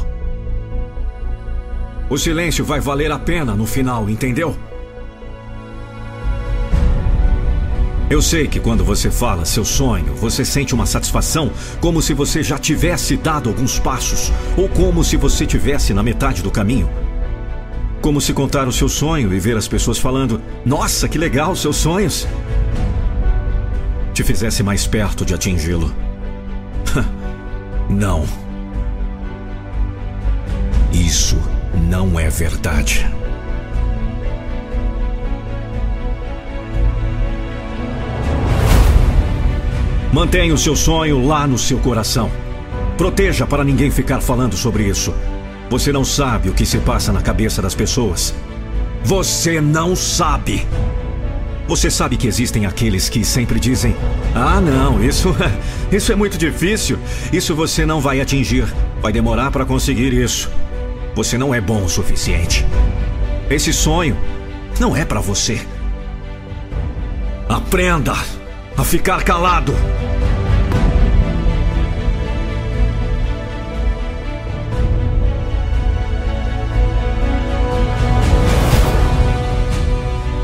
[2.10, 4.56] O silêncio vai valer a pena no final, entendeu?
[8.10, 11.50] Eu sei que quando você fala seu sonho, você sente uma satisfação
[11.80, 16.42] como se você já tivesse dado alguns passos, ou como se você tivesse na metade
[16.42, 16.88] do caminho.
[18.02, 21.76] Como se contar o seu sonho e ver as pessoas falando: Nossa, que legal, seus
[21.76, 22.28] sonhos!
[24.12, 25.92] Te fizesse mais perto de atingi-lo.
[27.88, 28.26] não.
[30.92, 31.38] Isso
[31.88, 33.10] não é verdade.
[40.14, 42.30] Mantenha o seu sonho lá no seu coração.
[42.96, 45.12] Proteja para ninguém ficar falando sobre isso.
[45.68, 48.32] Você não sabe o que se passa na cabeça das pessoas.
[49.02, 50.64] Você não sabe.
[51.66, 53.96] Você sabe que existem aqueles que sempre dizem:
[54.36, 55.34] "Ah, não, isso
[55.90, 56.96] isso é muito difícil.
[57.32, 58.72] Isso você não vai atingir.
[59.02, 60.48] Vai demorar para conseguir isso.
[61.16, 62.64] Você não é bom o suficiente.
[63.50, 64.16] Esse sonho
[64.78, 65.60] não é para você."
[67.48, 68.14] Aprenda
[68.76, 69.74] a ficar calado.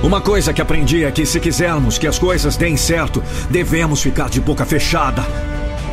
[0.03, 4.31] Uma coisa que aprendi é que se quisermos que as coisas deem certo, devemos ficar
[4.31, 5.23] de boca fechada.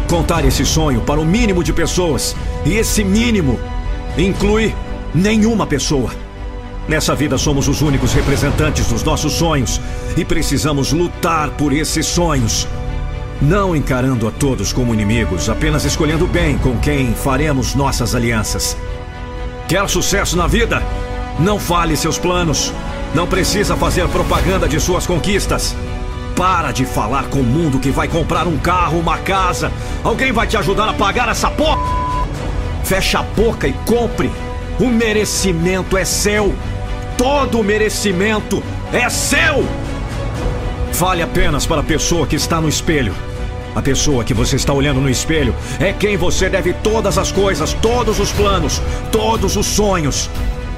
[0.09, 2.35] Contar esse sonho para o mínimo de pessoas.
[2.65, 3.59] E esse mínimo
[4.17, 4.73] inclui
[5.13, 6.26] nenhuma pessoa.
[6.87, 9.81] Nessa vida somos os únicos representantes dos nossos sonhos
[10.15, 12.65] e precisamos lutar por esses sonhos.
[13.41, 18.77] Não encarando a todos como inimigos, apenas escolhendo bem com quem faremos nossas alianças.
[19.67, 20.81] Quer sucesso na vida?
[21.37, 22.73] Não fale seus planos.
[23.13, 25.75] Não precisa fazer propaganda de suas conquistas.
[26.37, 29.71] Para de falar com o mundo que vai comprar um carro, uma casa.
[30.03, 31.81] Alguém vai te ajudar a pagar essa porra?
[32.83, 34.31] Fecha a boca e compre.
[34.79, 36.55] O merecimento é seu.
[37.17, 38.63] Todo o merecimento
[38.93, 39.65] é seu.
[40.93, 43.13] Fale apenas para a pessoa que está no espelho.
[43.75, 47.73] A pessoa que você está olhando no espelho é quem você deve todas as coisas,
[47.73, 48.81] todos os planos,
[49.11, 50.29] todos os sonhos.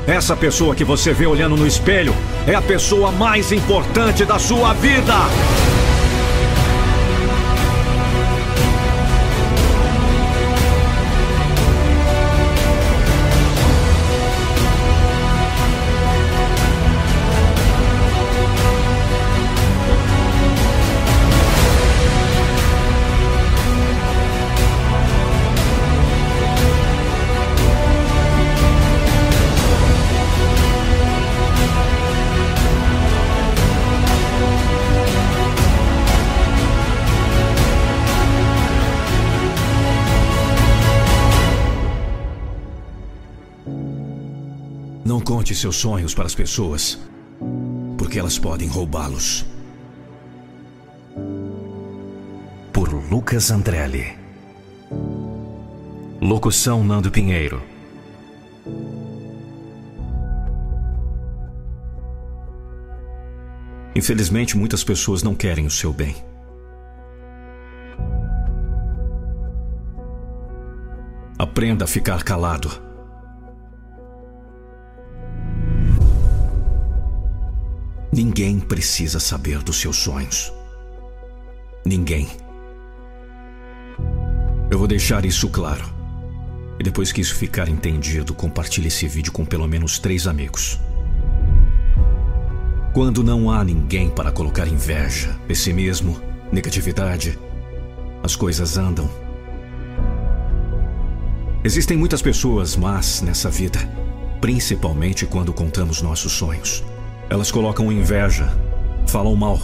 [0.07, 2.15] Essa pessoa que você vê olhando no espelho
[2.47, 5.15] é a pessoa mais importante da sua vida.
[45.59, 46.99] Seus sonhos para as pessoas,
[47.97, 49.45] porque elas podem roubá-los.
[52.71, 54.17] Por Lucas Andrelli.
[56.21, 57.61] Locução Nando Pinheiro.
[63.95, 66.15] Infelizmente, muitas pessoas não querem o seu bem.
[71.37, 72.88] Aprenda a ficar calado.
[78.11, 80.51] Ninguém precisa saber dos seus sonhos.
[81.85, 82.27] Ninguém.
[84.71, 85.85] Eu vou deixar isso claro.
[86.79, 90.79] E depois que isso ficar entendido, compartilhe esse vídeo com pelo menos três amigos.
[92.93, 96.19] Quando não há ninguém para colocar inveja, pessimismo,
[96.51, 97.37] negatividade,
[98.23, 99.07] as coisas andam.
[101.63, 103.79] Existem muitas pessoas más nessa vida,
[104.41, 106.83] principalmente quando contamos nossos sonhos.
[107.29, 108.51] Elas colocam inveja,
[109.07, 109.59] falam mal.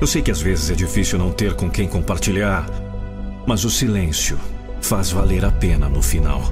[0.00, 2.66] Eu sei que às vezes é difícil não ter com quem compartilhar,
[3.46, 4.36] mas o silêncio
[4.80, 6.42] faz valer a pena no final.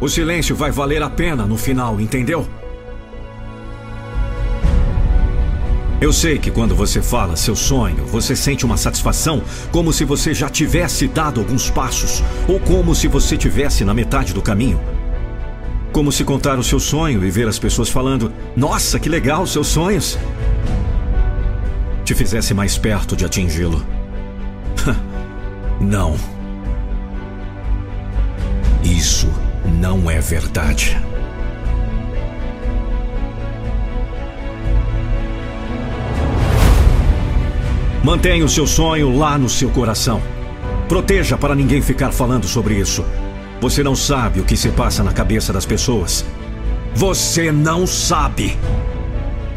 [0.00, 2.44] O silêncio vai valer a pena no final, entendeu?
[6.00, 9.40] Eu sei que quando você fala seu sonho, você sente uma satisfação
[9.70, 14.34] como se você já tivesse dado alguns passos, ou como se você tivesse na metade
[14.34, 14.80] do caminho.
[15.94, 19.68] Como se contar o seu sonho e ver as pessoas falando: Nossa, que legal, seus
[19.68, 20.18] sonhos!
[22.04, 23.80] Te fizesse mais perto de atingi-lo.
[25.80, 26.16] não.
[28.82, 29.28] Isso
[29.80, 31.00] não é verdade.
[38.02, 40.20] Mantenha o seu sonho lá no seu coração.
[40.88, 43.04] Proteja para ninguém ficar falando sobre isso.
[43.64, 46.22] Você não sabe o que se passa na cabeça das pessoas.
[46.94, 48.58] Você não sabe.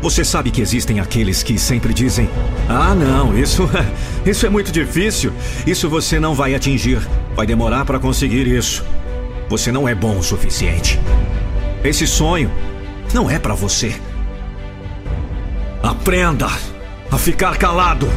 [0.01, 2.29] Você sabe que existem aqueles que sempre dizem:
[2.69, 3.69] "Ah, não, isso
[4.25, 5.33] isso é muito difícil.
[5.65, 7.05] Isso você não vai atingir.
[7.35, 8.81] Vai demorar para conseguir isso.
[9.49, 10.97] Você não é bom o suficiente.
[11.83, 12.49] Esse sonho
[13.13, 13.93] não é para você.
[15.83, 16.47] Aprenda
[17.11, 18.07] a ficar calado.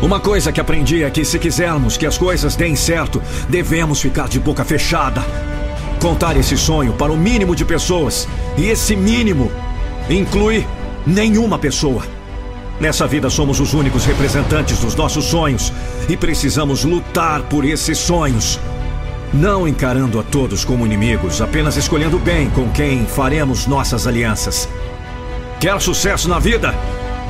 [0.00, 4.28] Uma coisa que aprendi é que se quisermos que as coisas deem certo, devemos ficar
[4.28, 5.24] de boca fechada.
[6.00, 8.28] Contar esse sonho para o mínimo de pessoas.
[8.56, 9.50] E esse mínimo
[10.08, 10.64] inclui
[11.04, 12.04] nenhuma pessoa.
[12.78, 15.72] Nessa vida somos os únicos representantes dos nossos sonhos
[16.08, 18.60] e precisamos lutar por esses sonhos.
[19.34, 24.68] Não encarando a todos como inimigos, apenas escolhendo bem com quem faremos nossas alianças.
[25.58, 26.72] Quer sucesso na vida?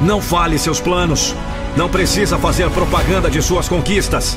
[0.02, 1.34] Não fale seus planos.
[1.76, 4.36] Não precisa fazer propaganda de suas conquistas.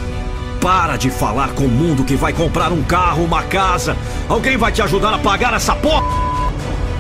[0.59, 3.97] Para de falar com o mundo que vai comprar um carro, uma casa.
[4.29, 6.05] Alguém vai te ajudar a pagar essa porra?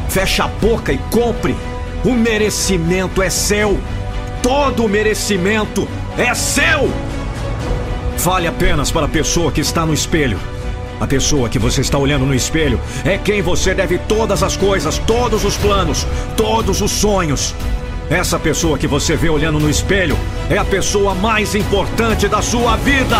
[0.09, 1.55] Fecha a boca e compre.
[2.03, 3.79] O merecimento é seu.
[4.41, 5.87] Todo o merecimento
[6.17, 6.91] é seu.
[8.17, 10.39] Fale apenas para a pessoa que está no espelho.
[10.99, 14.99] A pessoa que você está olhando no espelho é quem você deve todas as coisas,
[14.99, 16.05] todos os planos,
[16.37, 17.55] todos os sonhos.
[18.11, 20.17] Essa pessoa que você vê olhando no espelho
[20.49, 23.15] é a pessoa mais importante da sua vida.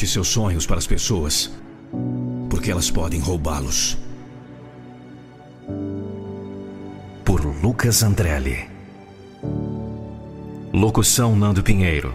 [0.00, 1.50] Conte seus sonhos para as pessoas,
[2.48, 3.98] porque elas podem roubá-los.
[7.22, 8.66] Por Lucas Andrelli.
[10.72, 12.14] Locução Nando Pinheiro.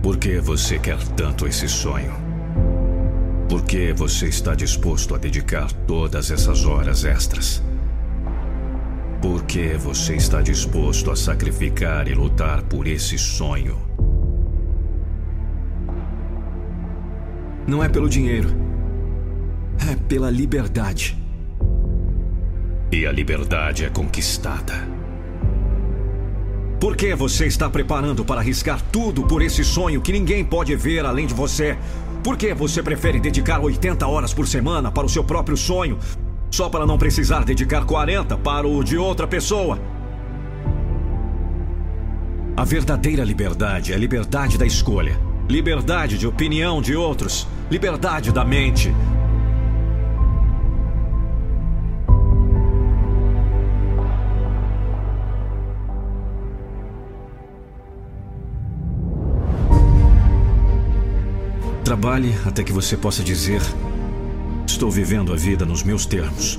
[0.00, 2.23] Por que você quer tanto esse sonho?
[3.48, 7.62] Por que você está disposto a dedicar todas essas horas extras?
[9.20, 13.78] Por que você está disposto a sacrificar e lutar por esse sonho?
[17.66, 18.48] Não é pelo dinheiro.
[19.90, 21.16] É pela liberdade.
[22.90, 24.94] E a liberdade é conquistada.
[26.80, 31.06] Por que você está preparando para arriscar tudo por esse sonho que ninguém pode ver
[31.06, 31.78] além de você?
[32.24, 35.98] Por que você prefere dedicar 80 horas por semana para o seu próprio sonho,
[36.50, 39.78] só para não precisar dedicar 40 para o de outra pessoa?
[42.56, 45.20] A verdadeira liberdade é a liberdade da escolha,
[45.50, 48.90] liberdade de opinião de outros, liberdade da mente.
[61.84, 63.60] Trabalhe até que você possa dizer:
[64.66, 66.58] Estou vivendo a vida nos meus termos.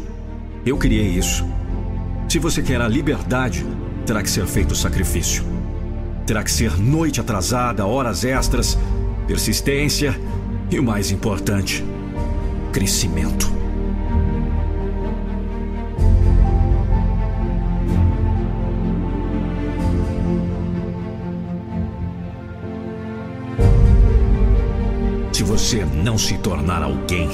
[0.64, 1.44] Eu criei isso.
[2.30, 3.66] Se você quer a liberdade,
[4.06, 5.44] terá que ser feito sacrifício.
[6.28, 8.78] Terá que ser noite atrasada, horas extras,
[9.28, 10.16] persistência
[10.70, 11.84] e o mais importante,
[12.72, 13.55] crescimento.
[25.56, 27.30] Você não se tornar alguém,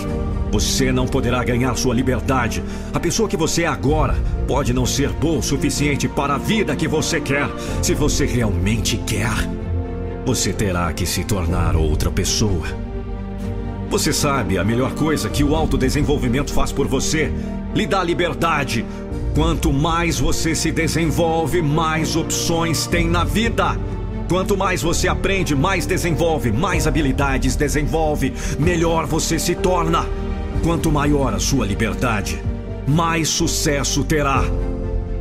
[0.51, 2.63] você não poderá ganhar sua liberdade.
[2.93, 4.15] A pessoa que você é agora
[4.47, 7.49] pode não ser boa o suficiente para a vida que você quer.
[7.81, 9.33] Se você realmente quer,
[10.23, 12.67] você terá que se tornar outra pessoa.
[13.89, 17.33] Você sabe a melhor coisa que o autodesenvolvimento faz por você?
[17.73, 18.85] Lhe dá liberdade.
[19.33, 23.75] Quanto mais você se desenvolve, mais opções tem na vida.
[24.27, 30.05] Quanto mais você aprende, mais desenvolve, mais habilidades desenvolve, melhor você se torna.
[30.63, 32.41] Quanto maior a sua liberdade,
[32.87, 34.43] mais sucesso terá.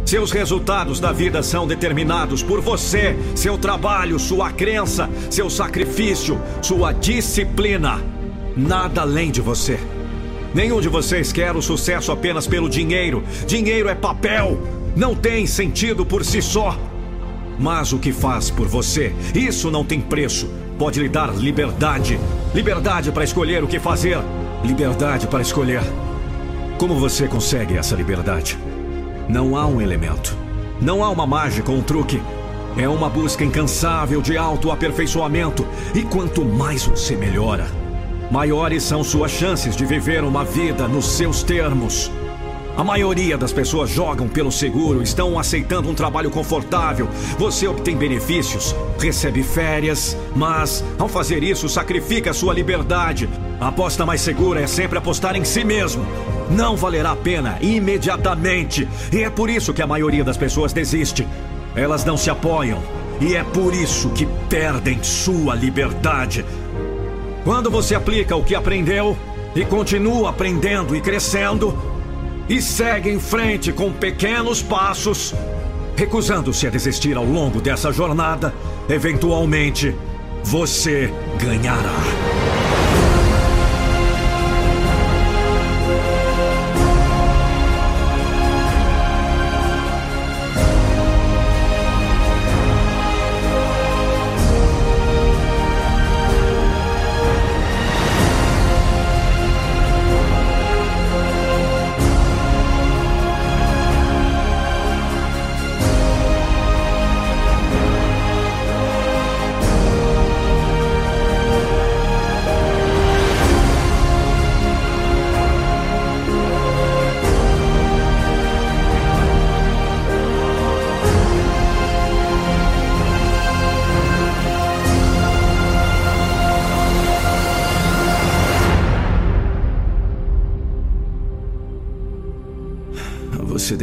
[0.05, 6.93] Seus resultados da vida são determinados por você, seu trabalho, sua crença, seu sacrifício, sua
[6.93, 8.03] disciplina.
[8.57, 9.79] Nada além de você.
[10.53, 13.23] Nenhum de vocês quer o sucesso apenas pelo dinheiro.
[13.47, 14.61] Dinheiro é papel.
[14.97, 16.77] Não tem sentido por si só.
[17.61, 20.51] Mas o que faz por você, isso não tem preço.
[20.79, 22.19] Pode lhe dar liberdade.
[22.55, 24.17] Liberdade para escolher o que fazer.
[24.65, 25.83] Liberdade para escolher.
[26.79, 28.59] Como você consegue essa liberdade?
[29.29, 30.35] Não há um elemento.
[30.81, 32.23] Não há uma mágica ou um truque.
[32.79, 35.67] É uma busca incansável de autoaperfeiçoamento.
[35.95, 37.67] E quanto mais você melhora,
[38.31, 42.11] maiores são suas chances de viver uma vida nos seus termos.
[42.77, 47.09] A maioria das pessoas jogam pelo seguro, estão aceitando um trabalho confortável.
[47.39, 53.29] Você obtém benefícios, recebe férias, mas ao fazer isso sacrifica sua liberdade.
[53.61, 56.07] A aposta mais segura é sempre apostar em si mesmo.
[56.51, 58.89] Não valerá a pena imediatamente.
[59.13, 61.27] E é por isso que a maioria das pessoas desiste.
[61.75, 62.83] Elas não se apoiam.
[63.21, 66.45] E é por isso que perdem sua liberdade.
[67.45, 69.17] Quando você aplica o que aprendeu
[69.55, 71.90] e continua aprendendo e crescendo,
[72.51, 75.33] e segue em frente com pequenos passos,
[75.95, 78.53] recusando-se a desistir ao longo dessa jornada,
[78.89, 79.95] eventualmente
[80.43, 82.40] você ganhará.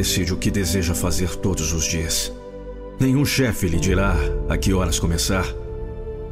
[0.08, 2.32] Decide o que deseja fazer todos os dias.
[2.98, 4.16] Nenhum chefe lhe dirá
[4.48, 5.46] a que horas começar,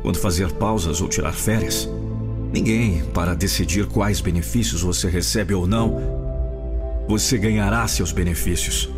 [0.01, 1.89] quando fazer pausas ou tirar férias.
[2.53, 7.05] Ninguém para decidir quais benefícios você recebe ou não.
[7.09, 8.89] Você ganhará seus benefícios.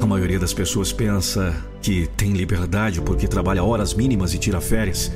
[0.00, 5.10] A maioria das pessoas pensa que tem liberdade porque trabalha horas mínimas e tira férias,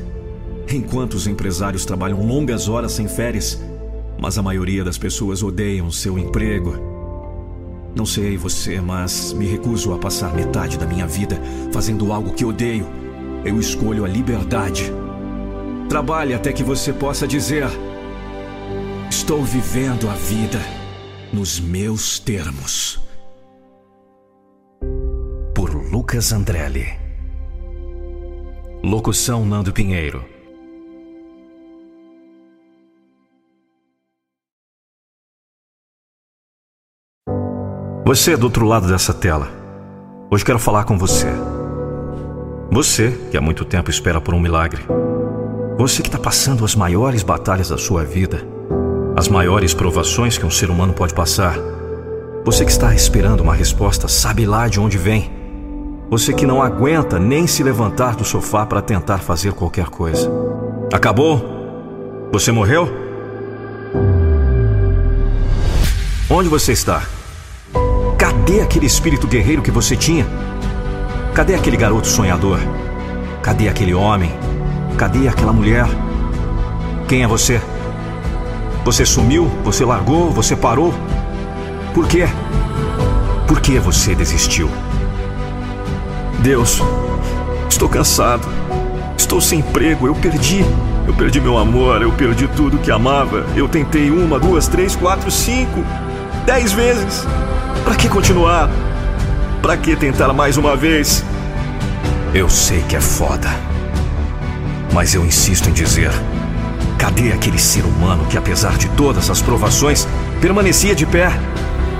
[0.68, 3.62] enquanto os empresários trabalham longas horas sem férias.
[4.20, 6.85] Mas a maioria das pessoas odeiam seu emprego
[7.96, 11.40] não sei você, mas me recuso a passar metade da minha vida
[11.72, 12.86] fazendo algo que odeio.
[13.42, 14.92] Eu escolho a liberdade.
[15.88, 17.66] Trabalhe até que você possa dizer:
[19.08, 20.60] Estou vivendo a vida
[21.32, 23.00] nos meus termos.
[25.54, 26.86] Por Lucas Andrelli.
[28.84, 30.35] Locução Nando Pinheiro.
[38.06, 39.48] Você do outro lado dessa tela.
[40.30, 41.26] Hoje quero falar com você.
[42.70, 44.80] Você que há muito tempo espera por um milagre.
[45.76, 48.46] Você que está passando as maiores batalhas da sua vida.
[49.16, 51.58] As maiores provações que um ser humano pode passar.
[52.44, 55.28] Você que está esperando uma resposta, sabe lá de onde vem.
[56.08, 60.30] Você que não aguenta nem se levantar do sofá para tentar fazer qualquer coisa.
[60.92, 62.28] Acabou?
[62.30, 62.88] Você morreu?
[66.30, 67.15] Onde você está?
[68.46, 70.24] Cadê aquele espírito guerreiro que você tinha?
[71.34, 72.60] Cadê aquele garoto sonhador?
[73.42, 74.32] Cadê aquele homem?
[74.96, 75.84] Cadê aquela mulher?
[77.08, 77.60] Quem é você?
[78.84, 79.46] Você sumiu?
[79.64, 80.30] Você largou?
[80.30, 80.94] Você parou?
[81.92, 82.28] Por quê?
[83.48, 84.70] Por que você desistiu?
[86.38, 86.80] Deus,
[87.68, 88.46] estou cansado.
[89.18, 90.06] Estou sem emprego.
[90.06, 90.64] Eu perdi.
[91.04, 92.00] Eu perdi meu amor.
[92.00, 93.44] Eu perdi tudo que amava.
[93.56, 95.84] Eu tentei uma, duas, três, quatro, cinco,
[96.46, 97.26] dez vezes.
[97.84, 98.70] Para que continuar?
[99.60, 101.24] Para que tentar mais uma vez?
[102.32, 103.50] Eu sei que é foda.
[104.92, 106.10] Mas eu insisto em dizer:
[106.96, 110.06] cadê aquele ser humano que, apesar de todas as provações,
[110.40, 111.30] permanecia de pé?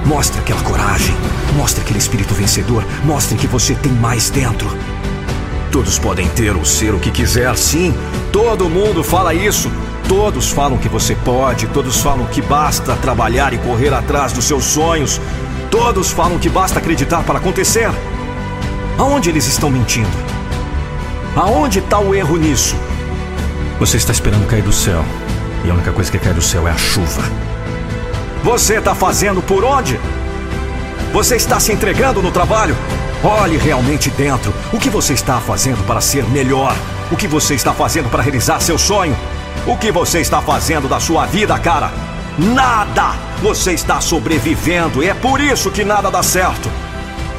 [0.05, 1.15] Mostre aquela coragem,
[1.57, 4.69] mostre aquele espírito vencedor, mostre que você tem mais dentro.
[5.73, 7.93] Todos podem ter ou ser o que quiser, sim,
[8.31, 9.69] todo mundo fala isso.
[10.09, 14.65] Todos falam que você pode, todos falam que basta trabalhar e correr atrás dos seus
[14.65, 15.21] sonhos,
[15.71, 17.91] Todos falam que basta acreditar para acontecer.
[18.97, 20.09] Aonde eles estão mentindo?
[21.35, 22.75] Aonde está o erro nisso?
[23.79, 25.05] Você está esperando cair do céu.
[25.65, 27.23] E a única coisa que cai do céu é a chuva.
[28.43, 30.01] Você está fazendo por onde?
[31.13, 32.77] Você está se entregando no trabalho?
[33.23, 34.55] Olhe realmente dentro.
[34.73, 36.75] O que você está fazendo para ser melhor?
[37.11, 39.17] O que você está fazendo para realizar seu sonho?
[39.65, 41.91] O que você está fazendo da sua vida, cara?
[42.39, 43.15] Nada!
[43.43, 46.71] Você está sobrevivendo e é por isso que nada dá certo.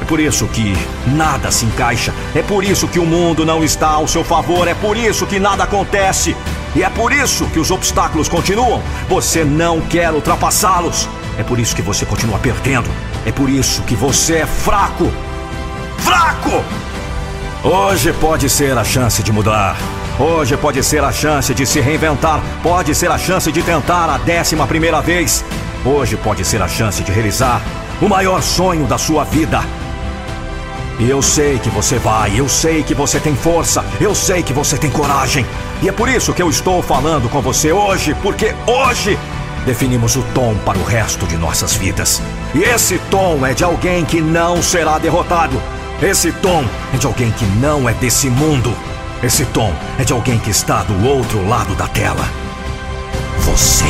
[0.00, 0.74] É por isso que
[1.06, 2.14] nada se encaixa.
[2.34, 4.66] É por isso que o mundo não está ao seu favor.
[4.68, 6.36] É por isso que nada acontece.
[6.74, 8.82] E é por isso que os obstáculos continuam.
[9.08, 11.08] Você não quer ultrapassá-los.
[11.38, 12.88] É por isso que você continua perdendo.
[13.24, 15.12] É por isso que você é fraco.
[15.98, 16.62] Fraco!
[17.62, 19.76] Hoje pode ser a chance de mudar.
[20.20, 24.18] Hoje pode ser a chance de se reinventar, pode ser a chance de tentar a
[24.18, 25.44] décima primeira vez.
[25.84, 27.62] Hoje pode ser a chance de realizar
[28.02, 29.62] o maior sonho da sua vida.
[30.98, 34.52] E eu sei que você vai, eu sei que você tem força, eu sei que
[34.52, 35.46] você tem coragem.
[35.80, 39.16] E é por isso que eu estou falando com você hoje, porque hoje
[39.64, 42.20] definimos o tom para o resto de nossas vidas.
[42.52, 45.62] E esse tom é de alguém que não será derrotado.
[46.02, 48.74] Esse tom é de alguém que não é desse mundo.
[49.20, 52.24] Esse tom é de alguém que está do outro lado da tela.
[53.40, 53.84] Você.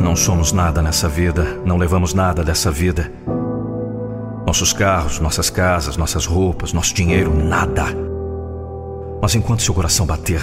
[0.00, 3.12] Não somos nada nessa vida, não levamos nada dessa vida.
[4.46, 7.84] Nossos carros, nossas casas, nossas roupas, nosso dinheiro, nada.
[9.20, 10.40] Mas enquanto seu coração bater,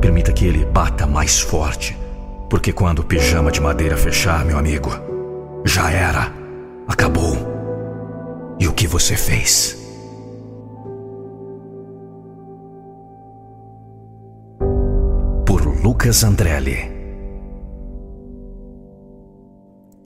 [0.00, 2.05] permita que ele bata mais forte
[2.48, 4.90] porque quando o pijama de madeira fechar, meu amigo,
[5.64, 6.32] já era.
[6.86, 7.36] Acabou.
[8.58, 9.76] E o que você fez?
[15.44, 16.94] Por Lucas Andrelli.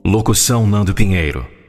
[0.05, 1.60] Locução Nando Pinheiro.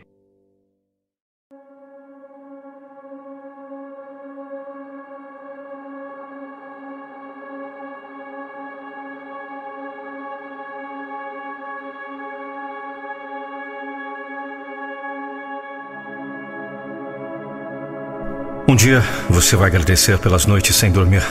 [18.82, 21.22] Dia você vai agradecer pelas noites sem dormir.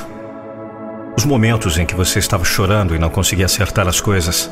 [1.18, 4.48] Os momentos em que você estava chorando e não conseguia acertar as coisas.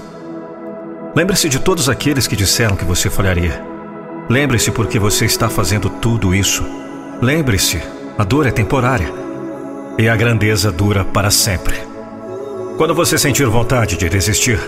[1.14, 3.62] Lembre-se de todos aqueles que disseram que você falharia.
[4.28, 6.64] Lembre-se porque você está fazendo tudo isso.
[7.22, 7.80] Lembre-se,
[8.18, 9.08] a dor é temporária
[9.96, 11.76] e a grandeza dura para sempre.
[12.76, 14.58] Quando você sentir vontade de desistir,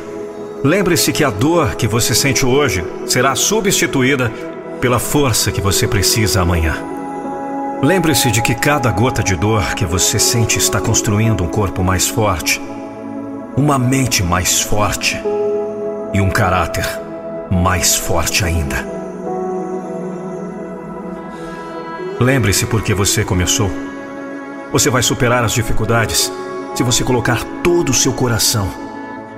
[0.62, 4.32] lembre-se que a dor que você sente hoje será substituída
[4.80, 6.99] pela força que você precisa amanhã.
[7.82, 12.06] Lembre-se de que cada gota de dor que você sente está construindo um corpo mais
[12.06, 12.60] forte,
[13.56, 15.18] uma mente mais forte
[16.12, 16.84] e um caráter
[17.50, 18.86] mais forte ainda.
[22.20, 23.70] Lembre-se por que você começou.
[24.70, 26.30] Você vai superar as dificuldades
[26.74, 28.70] se você colocar todo o seu coração.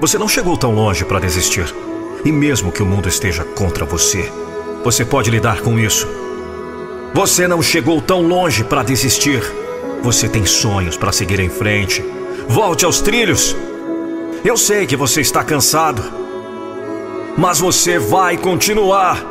[0.01, 1.73] Você não chegou tão longe para desistir.
[2.25, 4.33] E mesmo que o mundo esteja contra você,
[4.83, 6.09] você pode lidar com isso
[7.15, 9.43] você não chegou tão longe para desistir.
[10.03, 12.03] Você tem sonhos para seguir em frente.
[12.49, 13.55] Volte aos trilhos.
[14.45, 16.03] Eu sei que você está cansado,
[17.37, 19.25] mas você vai continuar.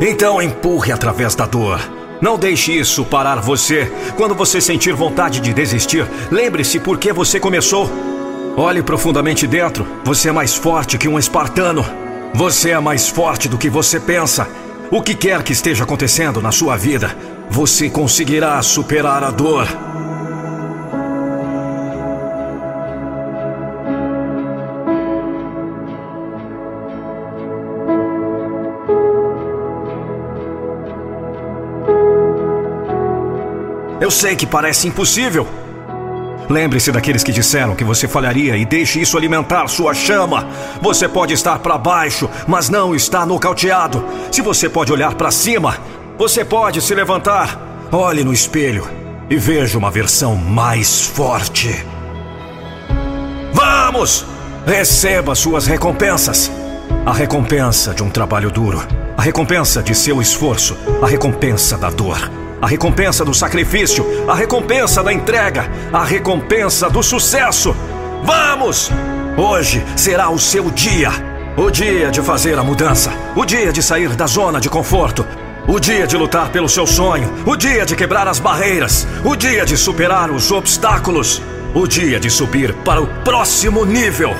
[0.00, 1.80] Então empurre através da dor.
[2.20, 3.90] Não deixe isso parar você.
[4.16, 7.88] Quando você sentir vontade de desistir, lembre-se por que você começou.
[8.56, 9.86] Olhe profundamente dentro.
[10.04, 11.84] Você é mais forte que um espartano.
[12.34, 14.48] Você é mais forte do que você pensa.
[14.90, 17.14] O que quer que esteja acontecendo na sua vida,
[17.50, 19.66] você conseguirá superar a dor.
[34.00, 35.46] Eu sei que parece impossível.
[36.48, 40.48] Lembre-se daqueles que disseram que você falharia e deixe isso alimentar sua chama.
[40.80, 44.02] Você pode estar para baixo, mas não está nocauteado.
[44.32, 45.76] Se você pode olhar para cima,
[46.16, 47.60] você pode se levantar.
[47.92, 48.88] Olhe no espelho
[49.28, 51.84] e veja uma versão mais forte.
[53.52, 54.24] Vamos!
[54.66, 56.50] Receba suas recompensas.
[57.04, 58.82] A recompensa de um trabalho duro,
[59.16, 65.02] a recompensa de seu esforço, a recompensa da dor a recompensa do sacrifício, a recompensa
[65.02, 67.74] da entrega, a recompensa do sucesso.
[68.22, 68.90] Vamos!
[69.36, 71.10] Hoje será o seu dia.
[71.56, 75.26] O dia de fazer a mudança, o dia de sair da zona de conforto,
[75.66, 79.66] o dia de lutar pelo seu sonho, o dia de quebrar as barreiras, o dia
[79.66, 81.42] de superar os obstáculos,
[81.74, 84.34] o dia de subir para o próximo nível.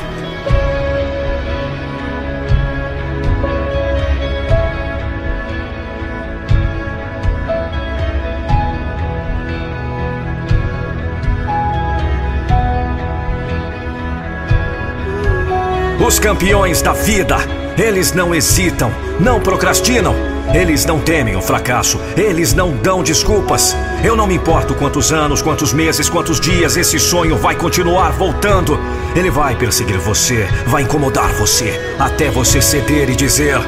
[16.09, 17.37] Os campeões da vida,
[17.77, 18.91] eles não hesitam,
[19.21, 20.15] não procrastinam,
[20.55, 23.77] eles não temem o fracasso, eles não dão desculpas.
[24.03, 28.81] Eu não me importo quantos anos, quantos meses, quantos dias esse sonho vai continuar voltando.
[29.15, 33.59] Ele vai perseguir você, vai incomodar você, até você ceder e dizer: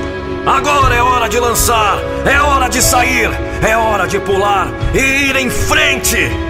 [0.46, 3.30] Agora é hora de lançar, é hora de sair,
[3.60, 6.49] é hora de pular e ir em frente.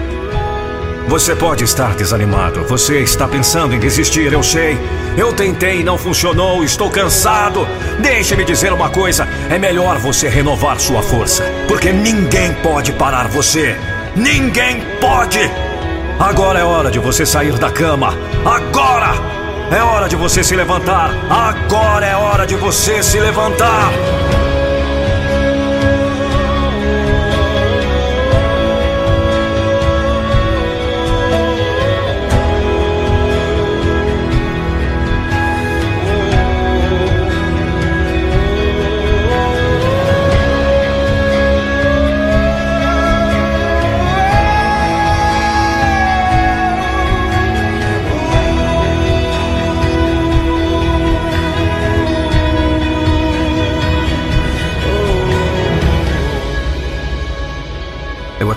[1.07, 4.77] Você pode estar desanimado, você está pensando em desistir, eu sei.
[5.17, 7.67] Eu tentei, não funcionou, estou cansado.
[7.99, 13.75] Deixe-me dizer uma coisa: é melhor você renovar sua força, porque ninguém pode parar você.
[14.15, 15.39] Ninguém pode!
[16.19, 18.13] Agora é hora de você sair da cama.
[18.45, 19.41] Agora!
[19.71, 21.11] É hora de você se levantar.
[21.29, 23.89] Agora é hora de você se levantar.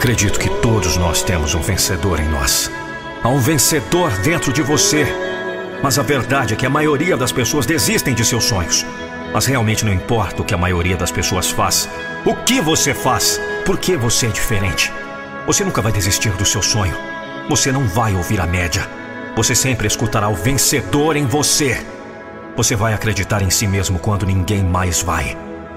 [0.05, 2.71] Acredito que todos nós temos um vencedor em nós.
[3.23, 5.07] Há um vencedor dentro de você.
[5.83, 8.85] Mas a verdade é que a maioria das pessoas desistem de seus sonhos.
[9.33, 11.89] Mas realmente não importa o que a maioria das pessoas faz.
[12.23, 13.41] O que você faz?
[13.65, 14.93] Por que você é diferente?
[15.47, 16.95] Você nunca vai desistir do seu sonho.
[17.49, 18.87] Você não vai ouvir a média.
[19.35, 21.83] Você sempre escutará o vencedor em você.
[22.55, 25.35] Você vai acreditar em si mesmo quando ninguém mais vai.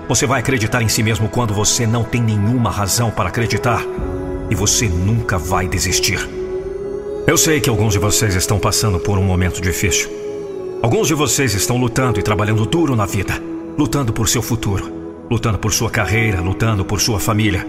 [0.08, 3.84] Você vai acreditar em si mesmo quando você não tem nenhuma razão para acreditar.
[4.50, 6.18] E você nunca vai desistir.
[7.28, 10.10] Eu sei que alguns de vocês estão passando por um momento difícil.
[10.82, 13.34] Alguns de vocês estão lutando e trabalhando duro na vida,
[13.78, 14.90] lutando por seu futuro,
[15.30, 17.68] lutando por sua carreira, lutando por sua família.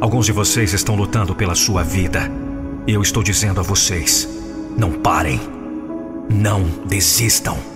[0.00, 2.32] Alguns de vocês estão lutando pela sua vida.
[2.86, 4.26] E eu estou dizendo a vocês:
[4.74, 5.38] não parem.
[6.30, 7.73] Não desistam.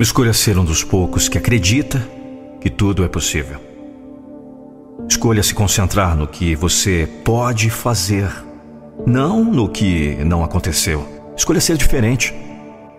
[0.00, 2.00] Escolha ser um dos poucos que acredita
[2.60, 3.58] que tudo é possível.
[5.08, 8.30] Escolha se concentrar no que você pode fazer,
[9.04, 11.04] não no que não aconteceu.
[11.36, 12.32] Escolha ser diferente.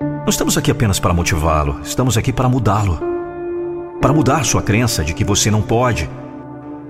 [0.01, 2.99] Não estamos aqui apenas para motivá-lo, estamos aqui para mudá-lo.
[4.01, 6.09] Para mudar sua crença de que você não pode,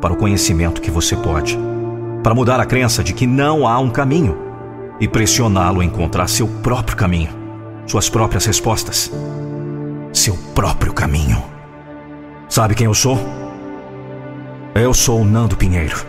[0.02, 1.56] para o conhecimento que você pode.
[2.24, 4.36] Para mudar a crença de que não há um caminho
[5.00, 7.30] e pressioná-lo a encontrar seu próprio caminho,
[7.86, 9.12] suas próprias respostas
[10.14, 11.44] seu próprio caminho.
[12.48, 13.20] Sabe quem eu sou?
[14.74, 16.06] Eu sou o Nando Pinheiro.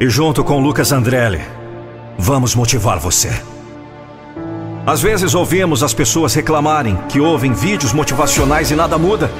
[0.00, 1.40] E junto com Lucas Andrelli,
[2.18, 3.30] vamos motivar você.
[4.84, 9.30] Às vezes ouvimos as pessoas reclamarem que ouvem vídeos motivacionais e nada muda.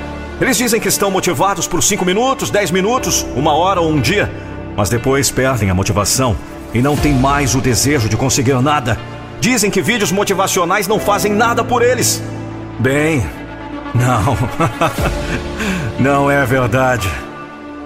[0.41, 4.33] Eles dizem que estão motivados por 5 minutos, 10 minutos, uma hora ou um dia,
[4.77, 6.37] mas depois perdem a motivação
[6.73, 8.99] e não têm mais o desejo de conseguir nada.
[9.41, 12.23] Dizem que vídeos motivacionais não fazem nada por eles.
[12.79, 13.27] Bem,
[13.95, 14.37] não.
[15.99, 17.09] Não é verdade.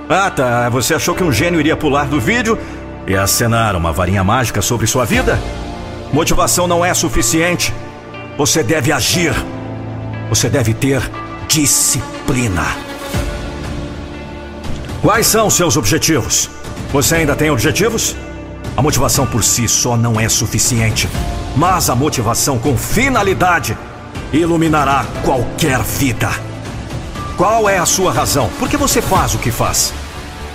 [0.09, 0.69] Ah, tá.
[0.71, 2.59] Você achou que um gênio iria pular do vídeo
[3.07, 5.39] e acenar uma varinha mágica sobre sua vida?
[6.13, 7.75] Motivação não é suficiente.
[8.39, 9.35] Você deve agir.
[10.29, 11.03] Você deve ter
[11.49, 12.65] disciplina.
[15.03, 16.49] Quais são seus objetivos?
[16.93, 18.17] Você ainda tem objetivos?
[18.77, 21.09] A motivação por si só não é suficiente,
[21.57, 23.77] mas a motivação com finalidade
[24.33, 26.31] iluminará qualquer vida.
[27.37, 28.49] Qual é a sua razão?
[28.59, 29.93] Por que você faz o que faz?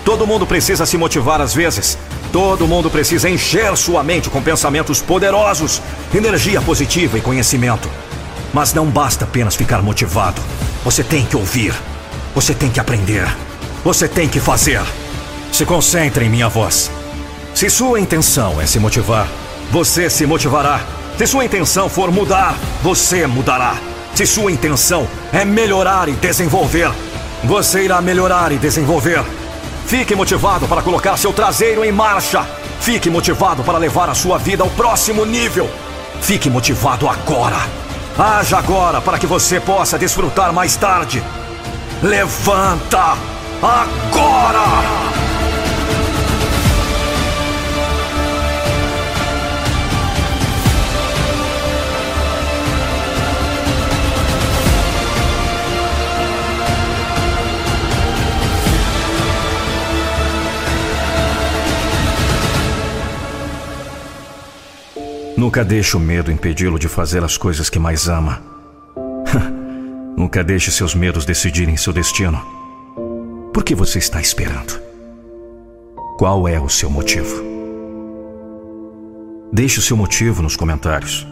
[0.04, 1.98] Todo mundo precisa se motivar às vezes.
[2.32, 5.82] Todo mundo precisa encher sua mente com pensamentos poderosos,
[6.14, 7.90] energia positiva e conhecimento.
[8.54, 10.42] Mas não basta apenas ficar motivado.
[10.84, 11.74] Você tem que ouvir.
[12.34, 13.28] Você tem que aprender.
[13.84, 14.82] Você tem que fazer.
[15.52, 16.90] Se concentre em minha voz.
[17.54, 19.28] Se sua intenção é se motivar,
[19.70, 20.82] você se motivará.
[21.22, 23.76] Se sua intenção for mudar, você mudará.
[24.16, 26.92] Se sua intenção é melhorar e desenvolver,
[27.44, 29.24] você irá melhorar e desenvolver.
[29.86, 32.44] Fique motivado para colocar seu traseiro em marcha.
[32.80, 35.70] Fique motivado para levar a sua vida ao próximo nível.
[36.22, 37.68] Fique motivado agora.
[38.18, 41.24] Haja agora para que você possa desfrutar mais tarde.
[42.02, 43.16] Levanta
[43.62, 45.21] agora!
[65.42, 68.44] Nunca deixe o medo impedi-lo de fazer as coisas que mais ama.
[70.16, 72.40] Nunca deixe seus medos decidirem seu destino.
[73.52, 74.80] Por que você está esperando?
[76.20, 77.44] Qual é o seu motivo?
[79.52, 81.26] Deixe o seu motivo nos comentários.